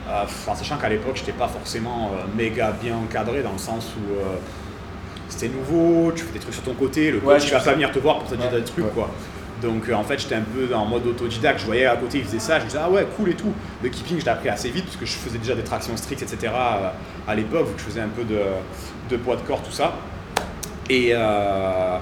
euh, 0.09 0.25
en 0.47 0.55
sachant 0.55 0.77
qu'à 0.77 0.89
l'époque 0.89 1.17
j'étais 1.17 1.33
pas 1.33 1.49
forcément 1.49 2.13
euh, 2.15 2.25
méga 2.37 2.73
bien 2.83 2.97
encadré 2.97 3.43
dans 3.43 3.53
le 3.53 3.59
sens 3.59 3.91
où 3.97 4.15
c'était 5.29 5.49
nouveau, 5.49 6.13
tu 6.13 6.25
fais 6.25 6.33
des 6.35 6.39
trucs 6.39 6.55
sur 6.55 6.63
ton 6.63 6.75
côté, 6.75 7.11
le 7.11 7.19
Ouais, 7.19 7.35
coach 7.35 7.45
il 7.47 7.53
va 7.53 7.61
pas 7.61 7.73
venir 7.73 7.91
te 7.91 7.99
voir 7.99 8.19
pour 8.19 8.29
te 8.29 8.35
dire 8.35 8.51
Ouais, 8.53 8.59
des 8.61 8.65
trucs 8.65 8.85
ouais. 8.85 8.91
quoi. 8.95 9.11
Donc 9.63 9.89
euh, 9.89 9.95
en 9.95 10.03
fait 10.03 10.19
j'étais 10.19 10.35
un 10.35 10.43
peu 10.43 10.75
en 10.75 10.85
mode 10.87 11.07
autodidacte, 11.07 11.61
je 11.61 11.67
voyais 11.67 11.87
à 11.87 11.97
côté 11.97 12.19
il 12.19 12.25
faisait 12.25 12.39
ça, 12.41 12.59
je 12.59 12.65
me 12.65 12.69
disais 12.69 12.81
ah 12.83 12.91
ouais 12.91 13.07
cool 13.17 13.31
et 13.31 13.35
tout. 13.35 13.53
Le 13.83 13.89
keeping 13.89 14.19
je 14.19 14.25
l'ai 14.25 14.31
appris 14.31 14.49
assez 14.49 14.71
vite 14.71 14.85
parce 14.87 14.97
que 14.97 15.07
je 15.07 15.13
faisais 15.13 15.39
déjà 15.39 15.55
des 15.55 15.63
tractions 15.63 15.97
strictes 15.97 16.23
etc. 16.23 16.53
euh, 16.55 16.89
à 17.29 17.35
l'époque 17.35 17.75
que 17.75 17.81
je 17.81 17.85
faisais 17.85 18.01
un 18.01 18.09
peu 18.09 18.25
de, 18.25 18.39
de 19.11 19.17
poids 19.17 19.37
de 19.37 19.43
corps 19.43 19.63
tout 19.63 19.73
ça. 19.73 19.95
Et, 20.91 21.11
euh, 21.13 21.99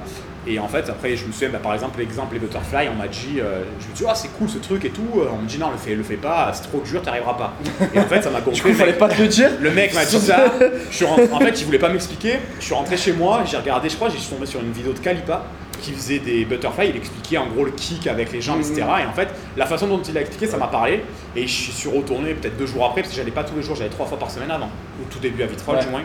et 0.47 0.59
en 0.59 0.67
fait, 0.69 0.89
après, 0.89 1.15
je 1.17 1.27
me 1.27 1.33
souviens, 1.33 1.51
bah, 1.51 1.61
par 1.63 1.75
exemple, 1.75 1.99
l'exemple 2.01 2.33
les 2.33 2.41
butterfly, 2.41 2.89
on 2.89 2.97
m'a 2.97 3.09
dit, 3.09 3.39
euh, 3.39 3.63
je 3.79 3.87
me 3.89 3.95
dis, 3.95 4.05
ah, 4.09 4.15
c'est 4.15 4.29
cool 4.39 4.49
ce 4.49 4.57
truc 4.57 4.85
et 4.87 4.91
tout. 4.91 5.07
On 5.31 5.43
me 5.43 5.47
dit, 5.47 5.59
non, 5.59 5.71
le 5.71 5.77
fais, 5.77 5.95
le 5.95 6.03
fais 6.03 6.17
pas, 6.17 6.51
c'est 6.55 6.63
trop 6.63 6.81
dur, 6.81 7.03
t'arriveras 7.03 7.35
pas. 7.35 7.53
Et 7.95 8.01
en 8.01 8.05
fait, 8.07 8.23
ça 8.23 8.31
m'a 8.31 8.41
coup, 8.41 8.51
il 8.65 8.75
fallait 8.75 8.95
pas 8.95 9.09
te 9.09 9.21
le 9.21 9.29
dire. 9.29 9.51
Le 9.61 9.71
mec 9.71 9.95
m'a 9.95 10.05
dit 10.05 10.19
ça. 10.19 10.47
Je 10.91 10.97
suis 10.97 11.05
rentré- 11.05 11.29
en 11.31 11.39
fait, 11.41 11.61
il 11.61 11.67
voulait 11.67 11.79
pas 11.79 11.91
m'expliquer. 11.91 12.39
Je 12.59 12.65
suis 12.65 12.75
rentré 12.75 12.97
chez 12.97 13.13
moi, 13.13 13.43
j'ai 13.49 13.59
regardé, 13.59 13.91
je 13.91 13.97
crois, 13.97 14.09
j'ai 14.09 14.19
tombé 14.19 14.47
sur 14.47 14.61
une 14.61 14.73
vidéo 14.73 14.95
de 14.95 14.99
Kalipa 14.99 15.45
qui 15.81 15.93
faisait 15.93 16.19
des 16.19 16.45
butterflies. 16.45 16.91
Il 16.91 16.97
expliquait 16.97 17.39
en 17.39 17.47
gros 17.47 17.65
le 17.65 17.71
kick 17.73 18.07
avec 18.07 18.33
les 18.33 18.41
jambes, 18.41 18.61
etc. 18.61 18.83
Et 19.03 19.07
en 19.07 19.13
fait, 19.13 19.29
la 19.57 19.67
façon 19.67 19.87
dont 19.87 20.01
il 20.03 20.17
a 20.17 20.21
expliqué, 20.21 20.47
ça 20.47 20.57
m'a 20.57 20.67
parlé. 20.69 21.03
Et 21.37 21.47
je 21.47 21.71
suis 21.71 21.89
retourné 21.89 22.35
peut-être 22.35 22.57
deux 22.57 22.67
jours 22.67 22.85
après, 22.87 23.03
parce 23.03 23.13
que 23.13 23.19
j'allais 23.19 23.31
pas 23.31 23.45
tous 23.45 23.55
les 23.57 23.63
jours, 23.63 23.77
j'allais 23.77 23.91
trois 23.91 24.07
fois 24.07 24.19
par 24.19 24.31
semaine 24.31 24.51
avant, 24.51 24.69
au 25.01 25.05
tout 25.11 25.19
début 25.19 25.43
à 25.43 25.47
Vitrolles, 25.47 25.77
Ouais. 25.77 25.85
du 25.85 25.91
moins. 25.91 26.03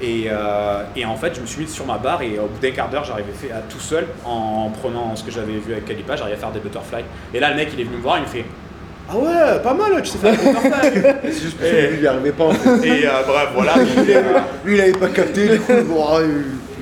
Et, 0.00 0.24
euh, 0.28 0.82
et 0.96 1.04
en 1.04 1.16
fait, 1.16 1.34
je 1.34 1.40
me 1.40 1.46
suis 1.46 1.62
mis 1.62 1.68
sur 1.68 1.84
ma 1.86 1.98
barre 1.98 2.22
et 2.22 2.38
au 2.38 2.46
bout 2.46 2.58
d'un 2.60 2.70
quart 2.70 2.88
d'heure, 2.88 3.04
j'arrivais 3.04 3.32
fait, 3.32 3.50
à, 3.52 3.58
tout 3.68 3.80
seul, 3.80 4.06
en 4.24 4.70
prenant 4.80 5.14
ce 5.16 5.24
que 5.24 5.30
j'avais 5.30 5.52
vu 5.58 5.72
avec 5.72 5.84
Kalipa, 5.86 6.16
j'arrivais 6.16 6.36
à 6.36 6.40
faire 6.40 6.50
des 6.52 6.60
butterflies. 6.60 7.04
Et 7.34 7.40
là, 7.40 7.50
le 7.50 7.56
mec, 7.56 7.68
il 7.74 7.80
est 7.80 7.84
venu 7.84 7.96
me 7.96 8.02
voir, 8.02 8.18
il 8.18 8.22
me 8.22 8.26
fait 8.28 8.44
Ah 9.10 9.16
ouais, 9.16 9.60
pas 9.62 9.74
mal, 9.74 10.00
tu 10.02 10.10
sais 10.10 10.18
faire 10.18 10.30
des 10.32 10.38
butterflies. 10.38 11.02
C'est 11.24 11.32
juste 11.42 11.58
parce 11.58 11.70
que 11.70 11.76
lui, 11.88 11.94
il 11.96 12.00
n'y 12.00 12.06
arrivait 12.06 12.32
pas 12.32 12.44
en 12.44 12.50
fait. 12.52 12.86
et 12.86 13.06
euh, 13.06 13.10
bref, 13.26 13.48
voilà. 13.54 13.74
euh, 13.78 14.38
Lui, 14.64 14.76
il 14.76 14.80
avait 14.80 14.92
pas 14.92 15.08
capté, 15.08 15.48
du 15.48 15.60
coup, 15.60 15.72
bon, 15.86 16.06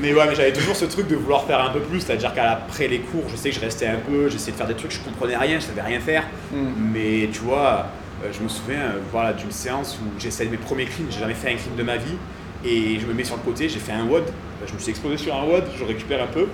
mais 0.00 0.12
ouais, 0.12 0.26
mais 0.28 0.34
j'avais 0.34 0.52
toujours 0.52 0.74
ce 0.76 0.84
truc 0.86 1.06
de 1.08 1.16
vouloir 1.16 1.44
faire 1.44 1.60
un 1.64 1.70
peu 1.70 1.80
plus, 1.80 2.00
c'est-à-dire 2.00 2.32
qu'après 2.34 2.88
les 2.88 3.00
cours, 3.00 3.24
je 3.30 3.36
sais 3.36 3.50
que 3.50 3.56
je 3.56 3.60
restais 3.60 3.86
un 3.86 3.96
peu, 3.98 4.28
j'essayais 4.28 4.52
de 4.52 4.56
faire 4.56 4.66
des 4.66 4.74
trucs, 4.74 4.92
je 4.92 5.00
comprenais 5.00 5.36
rien, 5.36 5.58
je 5.60 5.66
savais 5.66 5.82
rien 5.82 6.00
faire. 6.00 6.24
Mm. 6.52 6.56
Mais 6.92 7.28
tu 7.32 7.40
vois, 7.40 7.86
euh, 8.24 8.28
je 8.32 8.42
me 8.42 8.48
souviens 8.48 8.80
euh, 8.80 8.98
voilà, 9.12 9.32
d'une 9.32 9.50
séance 9.50 9.98
où 10.02 10.18
j'essaie 10.20 10.46
mes 10.46 10.56
premiers 10.56 10.86
cleans, 10.86 11.06
j'ai 11.10 11.20
jamais 11.20 11.34
fait 11.34 11.48
un 11.52 11.56
clean 11.56 11.74
de 11.76 11.82
ma 11.82 11.96
vie, 11.96 12.16
et 12.64 12.98
je 13.00 13.06
me 13.06 13.12
mets 13.14 13.24
sur 13.24 13.36
le 13.36 13.42
côté, 13.42 13.68
j'ai 13.68 13.78
fait 13.78 13.92
un 13.92 14.04
WOD, 14.06 14.24
Euh, 14.62 14.66
je 14.66 14.74
me 14.74 14.78
suis 14.78 14.90
explosé 14.90 15.16
sur 15.16 15.34
un 15.34 15.44
WOD, 15.44 15.64
je 15.78 15.84
récupère 15.84 16.22
un 16.22 16.26
peu. 16.26 16.46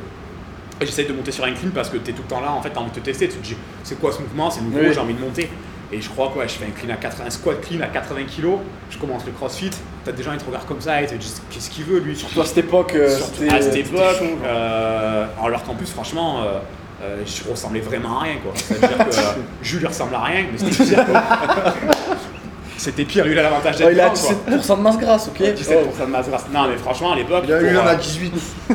Et 0.81 0.85
j'essaye 0.87 1.07
de 1.07 1.13
monter 1.13 1.33
sur 1.33 1.45
un 1.45 1.53
clean 1.53 1.71
parce 1.75 1.89
que 1.89 1.97
tu 1.97 2.11
es 2.11 2.13
tout 2.15 2.23
le 2.23 2.29
temps 2.29 2.41
là, 2.41 2.53
en 2.53 2.61
fait, 2.63 2.71
tu 2.71 2.77
as 2.77 2.81
envie 2.81 2.91
de 2.91 2.97
te 2.97 3.01
tester, 3.01 3.29
tu 3.29 3.37
te 3.39 3.43
dis 3.43 3.57
c'est 3.83 3.99
quoi 3.99 4.13
ce 4.13 4.21
mouvement, 4.21 4.51
c'est 4.51 4.61
nouveau, 4.61 4.79
Oui. 4.81 4.93
j'ai 4.93 5.01
envie 5.01 5.15
de 5.15 5.21
monter. 5.21 5.49
Et 5.93 6.01
je 6.01 6.09
crois 6.09 6.31
quoi, 6.33 6.47
je 6.47 6.55
fais 6.55 6.65
un, 6.67 6.71
clean 6.71 6.93
à 6.93 6.97
80, 6.97 7.25
un 7.27 7.31
squat 7.31 7.61
clean 7.61 7.81
à 7.81 7.87
80 7.87 8.23
kg, 8.25 8.59
je 8.91 8.99
commence 8.99 9.25
le 9.25 9.33
crossfit, 9.33 9.71
t'as 10.05 10.13
des 10.13 10.23
gens 10.23 10.33
qui 10.33 10.39
te 10.39 10.47
regardent 10.47 10.67
comme 10.67 10.81
ça 10.81 11.01
et 11.01 11.07
te 11.07 11.15
disent 11.15 11.41
qu'est-ce 11.51 11.71
qu'il 11.71 11.85
veut 11.85 12.01
lui? 12.01 12.17
Surtout 12.17 12.41
à 12.41 12.45
cette 12.45 12.59
époque, 12.59 12.95
euh, 12.95 13.17
Surtout 13.17 13.45
à 13.49 13.61
cette 13.61 13.73
c'était 13.73 13.81
époque, 13.81 14.19
chaud, 14.19 14.39
euh, 14.45 15.27
alors 15.43 15.63
qu'en 15.63 15.75
plus, 15.75 15.87
franchement, 15.87 16.43
euh, 16.43 16.59
euh, 17.03 17.23
je 17.27 17.49
ressemblais 17.49 17.81
vraiment 17.81 18.19
à 18.21 18.23
rien. 18.23 18.37
quoi. 18.43 18.53
C'est-à-dire 18.55 18.97
que 18.97 19.17
euh, 19.17 19.43
Jules 19.63 19.87
ressemble 19.87 20.15
à 20.15 20.23
rien, 20.23 20.47
mais 20.51 20.59
c'était. 20.59 20.97
C'était 22.87 23.05
pire, 23.05 23.25
lui 23.25 23.33
il 23.33 23.39
a 23.41 23.43
l'avantage 23.43 23.79
d'être 23.79 23.89
Oh, 23.89 23.93
il 23.93 24.01
a 24.01 24.09
grand, 24.11 24.15
quoi. 24.15 24.57
17% 24.57 24.77
de 24.77 24.83
masse 24.83 24.99
grasse, 24.99 25.29
ok 25.29 25.41
17% 25.41 26.07
de 26.07 26.11
masse 26.11 26.29
grasse. 26.29 26.45
Non, 26.55 26.69
mais 26.69 26.77
franchement, 26.77 27.13
à 27.13 27.17
l'époque, 27.17 27.43
il 27.49 27.53
a 27.53 27.59
pour, 27.59 27.67
eu 27.67 27.77
un 27.77 27.85
euh, 27.85 27.91
à 27.91 27.95
18, 27.97 28.33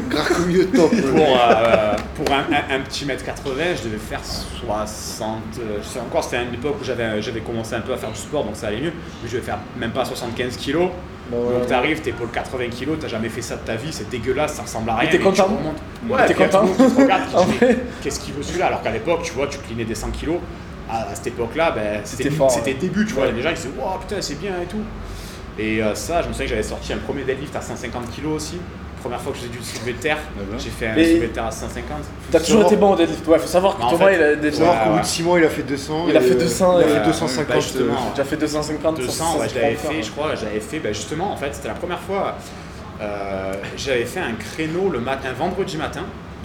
grave 0.10 0.28
comme 0.36 0.46
milieu 0.48 0.66
de 0.66 0.76
top. 0.76 0.90
pour, 0.92 1.20
euh, 1.20 1.96
pour 2.16 2.34
un, 2.36 2.40
un- 2.54 2.76
un 2.76 2.80
petit 2.82 3.06
mètre 3.06 3.24
80, 3.24 3.54
je 3.82 3.88
devais 3.88 3.98
faire 3.98 4.20
60. 4.24 5.38
euh, 5.60 5.78
Je 5.82 5.88
sais 5.88 6.00
encore, 6.00 6.24
c'était 6.26 6.38
à 6.38 6.42
une 6.42 6.54
époque 6.54 6.76
où 6.82 6.84
j'avais 6.84 7.22
j'avais 7.22 7.40
commencé 7.40 7.74
un 7.76 7.80
peu 7.82 7.94
à 7.94 7.98
faire 7.98 8.12
du 8.12 8.20
sport, 8.20 8.44
donc 8.44 8.56
ça 8.58 8.68
allait 8.68 8.82
mieux. 8.82 8.92
Mais 9.24 9.30
je 9.30 9.32
devais 9.38 9.46
faire 9.46 9.60
même 9.78 9.92
pas 9.92 10.04
75 10.04 10.58
kilos. 10.58 10.90
Bah 11.32 11.38
ouais. 11.38 11.60
donc 11.60 11.68
t'arrives, 11.68 12.02
t'épaules 12.02 12.28
80 12.34 12.66
kilos, 12.72 12.98
t'as 13.00 13.08
jamais 13.08 13.30
fait 13.30 13.42
ça 13.42 13.56
de 13.56 13.62
ta 13.62 13.76
vie, 13.76 13.94
c'est 13.94 14.10
dégueulasse, 14.10 14.56
ça 14.56 14.64
ressemble 14.64 14.90
à 14.90 14.96
rien. 14.96 15.10
t'es 15.10 15.18
mais 15.18 15.24
content 15.24 15.36
tu 15.36 15.42
remontes. 15.44 15.78
Ouais, 16.10 16.18
Ouais, 16.20 16.26
t'es 16.26 16.34
content 16.34 16.66
qu'est-ce 18.04 18.20
qu'il 18.20 18.34
veut 18.34 18.44
celui-là? 18.44 18.66
Alors 18.68 18.82
qu'à 18.82 18.92
l'époque, 18.92 19.22
tu 19.24 19.32
vois, 19.34 19.48
tu 19.48 19.58
clinais 19.60 19.86
des 19.86 19.96
100 19.96 20.10
kilos. 20.12 20.38
À, 20.92 21.10
à 21.12 21.16
cette 21.16 21.28
époque-là, 21.28 21.72
ben, 21.72 22.02
c'était 22.04 22.24
C'était 22.24 22.36
fort, 22.36 22.52
c'était 22.52 22.72
ouais. 22.74 22.78
début, 22.78 23.06
tu 23.06 23.14
vois. 23.14 23.26
Ouais. 23.28 23.32
Les 23.32 23.42
gens 23.42 23.50
ils 23.50 23.56
disaient, 23.56 23.70
wow, 23.80 23.98
putain, 24.00 24.22
c'est 24.22 24.40
bien 24.40 24.54
et 24.62 24.66
tout. 24.66 24.82
Et 25.58 25.82
euh, 25.82 25.96
ça, 25.96 26.22
je 26.22 26.28
me 26.28 26.34
souviens 26.34 26.46
que 26.48 26.50
j'avais 26.52 26.64
sorti 26.64 26.92
un 26.94 26.98
premier 26.98 27.24
deadlift 27.24 27.56
à 27.56 27.62
150 27.62 28.10
kilos 28.12 28.34
aussi. 28.36 28.58
Première 29.02 29.20
fois 29.22 29.32
que 29.32 29.40
j'ai 29.40 29.48
dû 29.48 29.58
soulever 29.64 29.94
de 29.94 29.98
terre, 29.98 30.18
j'ai 30.60 30.70
fait 30.70 30.88
un 30.88 30.96
Mais- 30.96 31.06
soulevé 31.06 31.28
de 31.28 31.34
terre 31.34 31.46
à 31.46 31.52
150. 31.52 31.98
T'as 32.32 32.40
toujours 32.40 32.64
été 32.64 32.76
bon 32.76 32.92
au 32.92 32.96
deadlift. 32.96 33.26
Ouais, 33.28 33.40
faut 33.40 33.48
savoir 33.48 33.78
que 33.78 33.82
en 33.82 33.90
Thomas, 33.90 34.08
fait, 34.08 34.16
il 34.16 34.22
a 34.22 34.36
des 34.36 34.52
Faut 34.52 34.58
savoir 34.58 34.76
Ouais, 34.78 34.84
qu'au 34.90 34.94
bout 34.96 35.00
de 35.00 35.06
6 35.06 35.24
mois, 35.24 35.40
il 35.40 35.46
a 35.46 35.50
fait 35.50 35.64
200. 35.64 36.06
Il 36.10 36.18
a 36.18 36.22
et, 36.22 36.24
fait 36.24 36.36
euh, 36.36 36.40
200, 36.40 36.78
Il 36.80 36.84
a 36.84 36.86
et, 36.88 36.90
fait 36.92 36.98
euh, 37.00 37.06
250. 37.06 37.48
bah, 37.48 37.60
justement, 37.60 37.94
euh, 37.94 37.96
J'ai 38.06 38.10
déjà 38.12 38.24
fait 38.26 38.38
250, 38.38 38.98
200, 38.98 39.40
ouais, 39.40 39.50
je 39.50 39.56
l'avais 39.60 39.76
fait, 39.76 40.04
je 40.04 40.12
crois, 40.12 40.36
j'avais 40.36 40.60
fait, 40.60 40.80
bah, 40.80 40.94
justement, 40.94 41.32
en 41.32 41.36
fait, 41.38 41.50
c'était 41.56 41.70
la 41.70 41.74
première 41.74 42.00
fois, 42.00 42.36
euh, 43.02 43.54
j'avais 43.76 44.06
fait 44.06 44.20
un 44.20 44.34
créneau 44.34 44.90
le 44.90 45.00
matin, 45.00 45.30
un 45.30 45.34
vendredi 45.34 45.78
matin, 45.78 46.04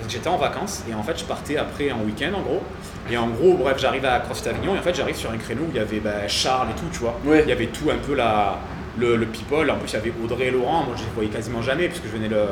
j'étais 0.09 0.29
en 0.29 0.37
vacances, 0.37 0.83
et 0.91 0.95
en 0.95 1.03
fait, 1.03 1.19
je 1.19 1.25
partais 1.25 1.57
après 1.57 1.91
en 1.93 2.01
week-end, 2.01 2.33
en 2.35 2.43
gros. 2.43 2.63
Et 3.11 3.17
en 3.17 3.29
gros, 3.29 3.55
bref, 3.55 3.79
j'arrive 3.79 4.05
à 4.05 4.19
CrossFit 4.21 4.49
Avignon, 4.49 4.75
et 4.75 4.79
en 4.79 4.83
fait, 4.83 4.95
j'arrive 4.95 5.17
sur 5.17 5.31
un 5.31 5.37
créneau 5.39 5.63
où 5.63 5.71
il 5.71 5.77
y 5.77 5.79
avait 5.81 6.01
bah, 6.01 6.27
Charles 6.29 6.69
et 6.71 6.81
tout, 6.81 6.87
tu 6.93 6.99
vois. 7.01 7.19
Ouais. 7.25 7.43
Il 7.43 7.49
y 7.49 7.53
avait 7.53 7.67
tout 7.69 7.91
un 7.91 7.99
peu 7.99 8.15
la, 8.15 8.59
le, 8.99 9.17
le 9.17 9.27
people. 9.27 9.71
En 9.71 9.77
plus, 9.77 9.91
il 9.91 9.95
y 9.95 9.97
avait 9.97 10.13
Audrey 10.23 10.47
et 10.47 10.51
Laurent. 10.51 10.85
Moi, 10.85 10.95
je 10.97 11.03
les 11.03 11.11
voyais 11.15 11.31
quasiment 11.31 11.63
jamais 11.63 11.89
puisque 11.89 12.07
je 12.07 12.11
venais 12.13 12.29
le. 12.29 12.43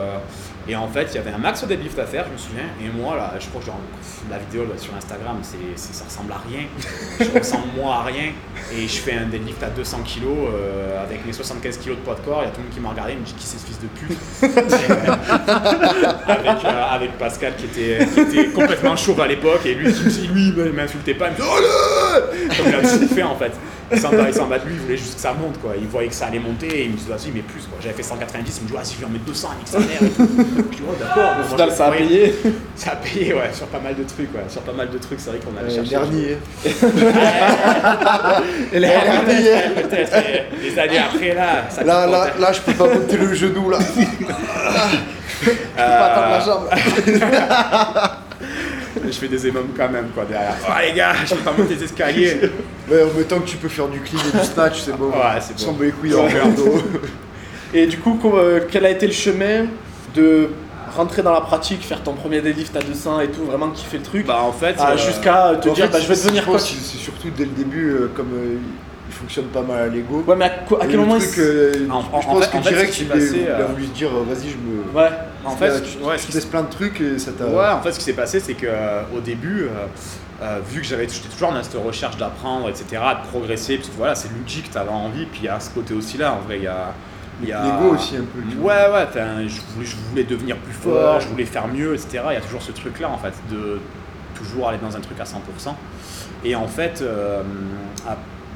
Et 0.69 0.75
en 0.77 0.89
fait, 0.89 1.09
il 1.11 1.17
y 1.17 1.19
avait 1.19 1.31
un 1.33 1.39
max 1.39 1.63
de 1.63 1.67
deadlift 1.69 1.99
à 1.99 2.07
faire, 2.07 2.25
je 2.27 2.33
me 2.33 2.39
souviens. 2.39 2.65
Et 2.83 2.89
moi, 2.89 3.17
là, 3.17 3.35
je 3.39 3.47
crois 3.49 3.61
que 3.61 3.67
genre, 3.67 3.79
la 4.31 4.39
vidéo 4.39 4.63
là, 4.65 4.79
sur 4.79 4.95
Instagram, 4.95 5.37
c'est- 5.43 5.93
ça 5.93 6.05
ressemble 6.07 6.33
à 6.33 6.41
rien. 6.49 6.65
Je 7.21 7.39
ressemble 7.39 7.65
moi 7.77 7.97
à 7.97 8.03
rien. 8.05 8.33
Et 8.73 8.89
je 8.89 8.97
fais 8.97 9.13
un 9.15 9.27
deadlift 9.27 9.63
à 9.63 9.69
200 9.69 9.99
kg 10.05 10.25
avec 11.07 11.25
mes 11.27 11.33
75 11.33 11.79
kg 11.79 11.91
de 11.91 11.95
poids 11.97 12.15
de 12.15 12.21
corps. 12.21 12.41
Il 12.43 12.47
y 12.47 12.49
a 12.49 12.51
tout 12.51 12.59
le 12.61 12.65
monde 12.65 12.73
qui 12.75 12.81
m'a 12.81 12.89
regardé, 12.91 13.13
il 13.13 13.19
me 13.19 13.25
dit 13.25 13.35
qui 13.35 13.47
c'est 13.47 13.59
ce 13.59 13.67
fils 13.67 13.79
de 13.79 13.87
pute? 13.89 14.17
Et, 14.43 14.47
euh, 14.91 16.13
avec, 16.27 16.65
euh, 16.65 16.85
avec 16.95 17.19
Pascal 17.19 17.53
qui 17.57 17.67
était, 17.67 18.07
qui 18.07 18.21
était 18.21 18.47
complètement 18.49 18.97
chauve 18.97 19.21
à 19.21 19.27
l'époque. 19.27 19.65
Et 19.67 19.75
lui, 19.75 19.93
qui- 19.93 20.27
lui 20.29 20.49
il 20.49 20.73
m'insultait 20.73 21.15
pas. 21.15 21.27
Il 21.29 21.33
me 21.33 21.37
disait 21.37 21.49
Oh 21.51 21.61
là 21.61 22.57
Comme 22.57 22.67
il 22.69 22.75
a 22.75 22.81
tout 22.99 23.15
fait 23.15 23.23
en 23.23 23.37
fait. 23.37 23.53
Il 23.95 24.01
s'en 24.01 24.11
bat, 24.11 24.25
il 24.29 24.35
s'en 24.35 24.47
bat 24.47 24.59
de 24.59 24.67
lui, 24.67 24.75
il 24.75 24.81
voulait 24.81 24.97
juste 24.97 25.15
que 25.15 25.21
ça 25.21 25.33
monte 25.33 25.61
quoi. 25.61 25.73
Il 25.81 25.87
voyait 25.87 26.09
que 26.09 26.15
ça 26.15 26.27
allait 26.27 26.39
monter 26.39 26.67
et 26.67 26.85
il 26.85 26.91
me 26.93 26.97
dit 26.97 27.07
vas-y, 27.09 27.31
mais 27.33 27.41
plus 27.43 27.63
quoi. 27.63 27.79
J'avais 27.81 27.95
fait 27.95 28.03
190, 28.03 28.57
il 28.59 28.63
me 28.65 28.69
dit 28.69 28.75
vas-y, 28.75 28.95
je 28.95 29.01
vais 29.01 29.07
en 29.07 29.11
mettre 29.11 29.25
200 29.25 29.49
avec 29.57 29.69
sa 29.69 29.79
mère 29.79 30.03
et 30.03 30.09
tout. 30.11 30.29
Je 30.73 30.77
dis 30.77 30.83
oh 30.89 30.95
d'accord. 30.99 31.31
Au 31.41 31.45
final, 31.49 31.71
ça 31.73 31.87
a 31.87 31.91
payé. 31.93 32.35
Ça 32.77 32.91
a 32.93 32.97
payé, 32.97 33.33
ouais, 33.35 33.51
sur 33.53 33.67
pas 33.67 33.79
mal 33.81 33.95
de 33.95 34.03
trucs, 34.05 34.35
ouais. 34.35 34.45
Sur 34.49 34.63
pas 34.63 34.73
mal 34.73 34.91
de 34.91 34.99
trucs, 34.99 35.21
c'est 35.21 35.31
vrai 35.31 35.39
qu'on 35.39 35.57
allait 35.57 35.71
Euh, 35.71 35.75
chercher. 35.77 35.91
dernier. 35.91 36.39
Et 38.73 38.79
les 38.81 38.89
Ouais, 38.89 38.95
peut-être, 39.27 39.89
peut-être, 39.89 40.13
mais 40.13 40.71
des 40.71 40.79
années 40.79 40.99
après, 40.99 41.35
là, 41.35 41.65
ça 41.71 41.83
Là, 41.85 42.07
là, 42.07 42.27
là, 42.39 42.53
je 42.53 42.61
peux 42.61 42.73
pas 42.73 42.87
monter 42.93 43.17
le 43.17 43.33
genou 43.35 43.71
là. 43.71 43.79
Je 45.43 45.51
peux 45.51 45.57
pas 45.77 46.07
attendre 46.07 46.31
la 46.31 46.41
jambe. 46.41 46.69
Je 49.07 49.13
fais 49.19 49.29
des 49.29 49.47
émums 49.47 49.69
quand 49.77 49.89
même, 49.89 50.09
quoi, 50.15 50.25
derrière. 50.25 50.55
Oh 50.69 50.73
les 50.87 50.93
gars, 50.95 51.13
je 51.25 51.35
peux 51.35 51.41
pas 51.43 51.53
monter 51.53 51.75
les 51.75 51.85
escaliers. 51.85 52.41
Ouais, 52.91 53.03
en 53.03 53.07
même 53.17 53.25
temps 53.25 53.41
que 53.41 53.47
tu 53.49 53.57
peux 53.57 53.69
faire 53.69 53.89
du 53.89 53.99
clean 54.01 54.19
et 54.21 54.39
du 54.39 54.45
snatch, 54.45 54.81
c'est 54.83 54.95
bon. 54.97 55.07
Ouais, 55.09 55.41
c'est 55.41 55.59
Sans 55.59 55.73
bon. 55.73 55.79
bat 55.79 55.85
les 55.87 55.91
couilles 55.93 56.11
le 56.11 56.55
dos. 56.57 56.83
Et 57.73 57.87
du 57.87 57.97
coup, 57.99 58.19
euh, 58.35 58.61
quel 58.71 58.85
a 58.85 58.91
été 58.91 59.07
le 59.07 59.13
chemin 59.13 59.65
de 60.15 60.51
rentrer 60.95 61.23
dans 61.23 61.33
la 61.33 61.41
pratique, 61.41 61.83
faire 61.83 62.03
ton 62.03 62.13
premier 62.13 62.41
deadlift 62.43 62.77
à 62.77 62.81
200 62.83 63.21
et 63.21 63.29
tout, 63.29 63.45
vraiment 63.45 63.71
kiffer 63.71 63.97
le 63.97 64.03
truc, 64.05 64.27
Bah, 64.27 64.43
en 64.43 64.53
fait. 64.53 64.77
ah, 64.79 64.93
euh, 64.93 64.97
jusqu'à 64.99 65.55
te 65.61 65.69
En 65.71 65.73
dire 65.73 65.87
fait, 65.87 65.93
bah, 65.93 65.99
je 66.01 66.07
vais 66.07 66.15
devenir 66.15 66.45
coach. 66.45 66.57
que 66.61 66.61
C'est 66.61 66.99
surtout 66.99 67.29
dès 67.37 67.45
le 67.47 67.51
début, 67.53 67.91
euh, 67.91 68.11
comme 68.15 68.29
euh, 68.35 68.57
il 69.09 69.15
fonctionne 69.15 69.47
pas 69.47 69.63
mal 69.63 69.83
à 69.83 69.87
l'ego. 69.89 70.25
Ouais, 70.27 70.35
mais 70.37 70.47
à, 70.47 70.51
quoi- 70.51 70.83
à 70.83 70.87
Et 70.87 70.89
quel 70.89 70.99
moment 71.01 71.19
truc, 71.19 71.31
il- 71.37 71.43
euh, 71.43 71.73
En- 71.91 72.01
je 72.01 72.07
en- 72.07 72.11
pense 72.11 72.27
en 72.27 72.41
fait- 72.41 72.59
que 72.59 72.69
direct, 72.69 72.99
il, 73.01 73.13
a 73.13 73.15
euh, 73.17 73.67
voulu 73.67 73.85
se 73.87 73.91
dire 73.91 74.09
euh, 74.11 74.25
vas-y, 74.29 74.51
je 74.51 74.57
me. 74.57 74.83
Ouais, 74.99 75.11
En 75.45 75.51
fait, 75.57 75.69
Là, 75.69 75.81
tu, 75.81 76.03
ouais, 76.03 76.17
tu 76.17 76.47
plein 76.49 76.63
de 76.63 76.71
trucs 76.71 77.01
et 77.03 77.19
ça 77.19 77.33
t'a. 77.33 77.45
Ouais, 77.47 77.69
en 77.69 77.83
fait, 77.83 77.93
ce 77.93 77.99
qui 77.99 78.05
s'est 78.07 78.13
passé, 78.15 78.41
c'est 78.41 78.55
que 78.55 78.67
euh, 78.67 79.03
au 79.15 79.21
début, 79.21 79.65
euh, 79.65 79.87
euh, 80.43 80.59
vu 80.67 80.81
que 80.81 80.87
j'avais, 80.87 81.07
j'étais 81.09 81.29
toujours 81.29 81.53
dans 81.53 81.63
cette 81.63 81.75
recherche 81.81 82.17
d'apprendre, 82.17 82.69
etc., 82.71 82.85
de 82.91 83.29
progresser, 83.29 83.77
parce 83.77 83.89
que 83.91 83.97
voilà, 83.97 84.15
c'est 84.15 84.31
logique, 84.41 84.71
t'avais 84.71 84.89
envie, 84.91 85.27
puis 85.27 85.41
il 85.43 85.45
y 85.47 85.49
a 85.49 85.61
ce 85.61 85.69
côté 85.71 85.93
aussi 85.95 86.17
là, 86.17 86.33
en 86.33 86.39
vrai, 86.47 86.57
il 86.59 86.65
y 86.65 86.67
a. 86.67 86.95
il 87.43 87.49
y 87.49 87.53
a- 87.53 87.63
L'ego 87.63 87.95
aussi 87.95 88.17
un 88.17 88.21
peu. 88.21 88.41
tu 88.49 88.57
vois. 88.57 88.73
Ouais, 88.73 88.93
ouais, 88.95 89.07
t'as 89.13 89.25
un- 89.25 89.47
je, 89.49 89.61
voulais, 89.75 89.87
je 89.87 89.97
voulais 90.09 90.25
devenir 90.25 90.57
plus 90.57 90.73
fort, 90.73 91.17
Ouais. 91.17 91.21
je 91.21 91.29
voulais 91.29 91.45
faire 91.45 91.69
mieux, 91.69 91.93
etc. 91.95 92.23
Il 92.31 92.35
y 92.35 92.37
a 92.37 92.41
toujours 92.41 92.63
ce 92.63 92.73
truc-là, 92.73 93.11
en 93.11 93.19
fait, 93.19 93.35
de 93.51 93.81
toujours 94.35 94.69
aller 94.71 94.79
dans 94.83 94.97
un 94.97 95.01
truc 95.01 95.21
à 95.21 95.25
100%. 95.25 95.77
Et 96.45 96.55
en 96.55 96.67
fait, 96.69 97.01
euh, 97.03 97.43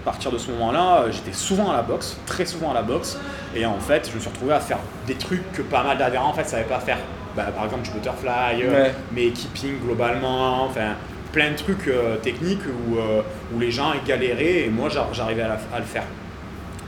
à 0.03 0.05
partir 0.05 0.31
de 0.31 0.39
ce 0.39 0.51
moment-là, 0.53 1.03
euh, 1.03 1.13
j'étais 1.13 1.33
souvent 1.33 1.71
à 1.71 1.77
la 1.77 1.83
boxe, 1.83 2.17
très 2.27 2.47
souvent 2.47 2.71
à 2.71 2.75
la 2.75 2.83
boxe. 2.83 3.19
Et 3.55 3.67
en 3.67 3.79
fait, 3.79 4.09
je 4.11 4.15
me 4.15 4.21
suis 4.21 4.29
retrouvé 4.31 4.55
à 4.55 4.61
faire 4.61 4.79
des 5.07 5.15
trucs 5.15 5.53
que 5.53 5.63
pas 5.63 5.83
mal 5.83 5.99
d'adhérents, 5.99 6.29
en 6.31 6.33
fait, 6.33 6.45
savaient 6.49 6.65
pas 6.65 6.81
faire. 6.81 6.99
Bah, 7.37 7.45
par 7.55 7.65
exemple, 7.67 7.83
du 7.83 7.91
butterfly, 7.91 8.63
euh, 8.63 8.85
Ouais. 8.85 8.95
mes 9.13 9.31
keeping 9.31 9.79
globalement, 9.85 10.65
enfin, 10.65 10.95
plein 11.33 11.51
de 11.51 11.57
trucs 11.57 11.87
euh, 11.89 12.17
techniques 12.17 12.63
où, 12.67 12.97
euh, 12.97 13.21
où 13.55 13.61
les 13.61 13.71
gens 13.71 13.93
galéraient 14.07 14.65
et 14.65 14.69
moi, 14.71 14.89
j'ar- 14.89 15.13
j'arrivais 15.13 15.43
à, 15.43 15.79
le 15.79 15.85
faire. 15.85 16.05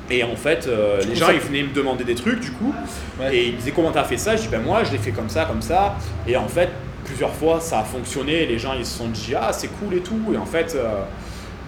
Et 0.08 0.24
en 0.24 0.34
fait, 0.34 0.66
euh, 0.66 1.00
les 1.06 1.14
gens, 1.14 1.26
ça- 1.26 1.32
ils 1.34 1.40
venaient 1.40 1.62
me 1.62 1.72
demander 1.74 2.02
des 2.04 2.14
trucs, 2.16 2.40
du 2.40 2.50
coup, 2.52 2.74
Ouais. 3.20 3.36
et 3.36 3.46
ils 3.48 3.52
me 3.52 3.58
disaient 3.58 3.70
comment 3.70 3.92
t'as 3.92 4.02
fait 4.04 4.16
ça? 4.16 4.34
Je 4.34 4.42
dis 4.42 4.48
ben 4.48 4.60
moi 4.62 4.82
je 4.82 4.90
l'ai 4.92 4.98
fait 4.98 5.12
comme 5.12 5.28
ça, 5.28 5.44
comme 5.44 5.62
ça. 5.62 5.94
Et 6.26 6.36
en 6.36 6.48
fait, 6.48 6.70
plusieurs 7.04 7.32
fois 7.32 7.60
ça 7.60 7.80
a 7.80 7.84
fonctionné. 7.84 8.42
Et 8.42 8.46
les 8.46 8.58
gens 8.58 8.72
ils 8.76 8.84
se 8.86 8.98
sont 8.98 9.06
dit 9.08 9.34
ah 9.40 9.52
c'est 9.52 9.68
cool 9.68 9.94
et 9.94 10.00
tout. 10.00 10.18
Et 10.34 10.36
en 10.36 10.46
fait, 10.46 10.76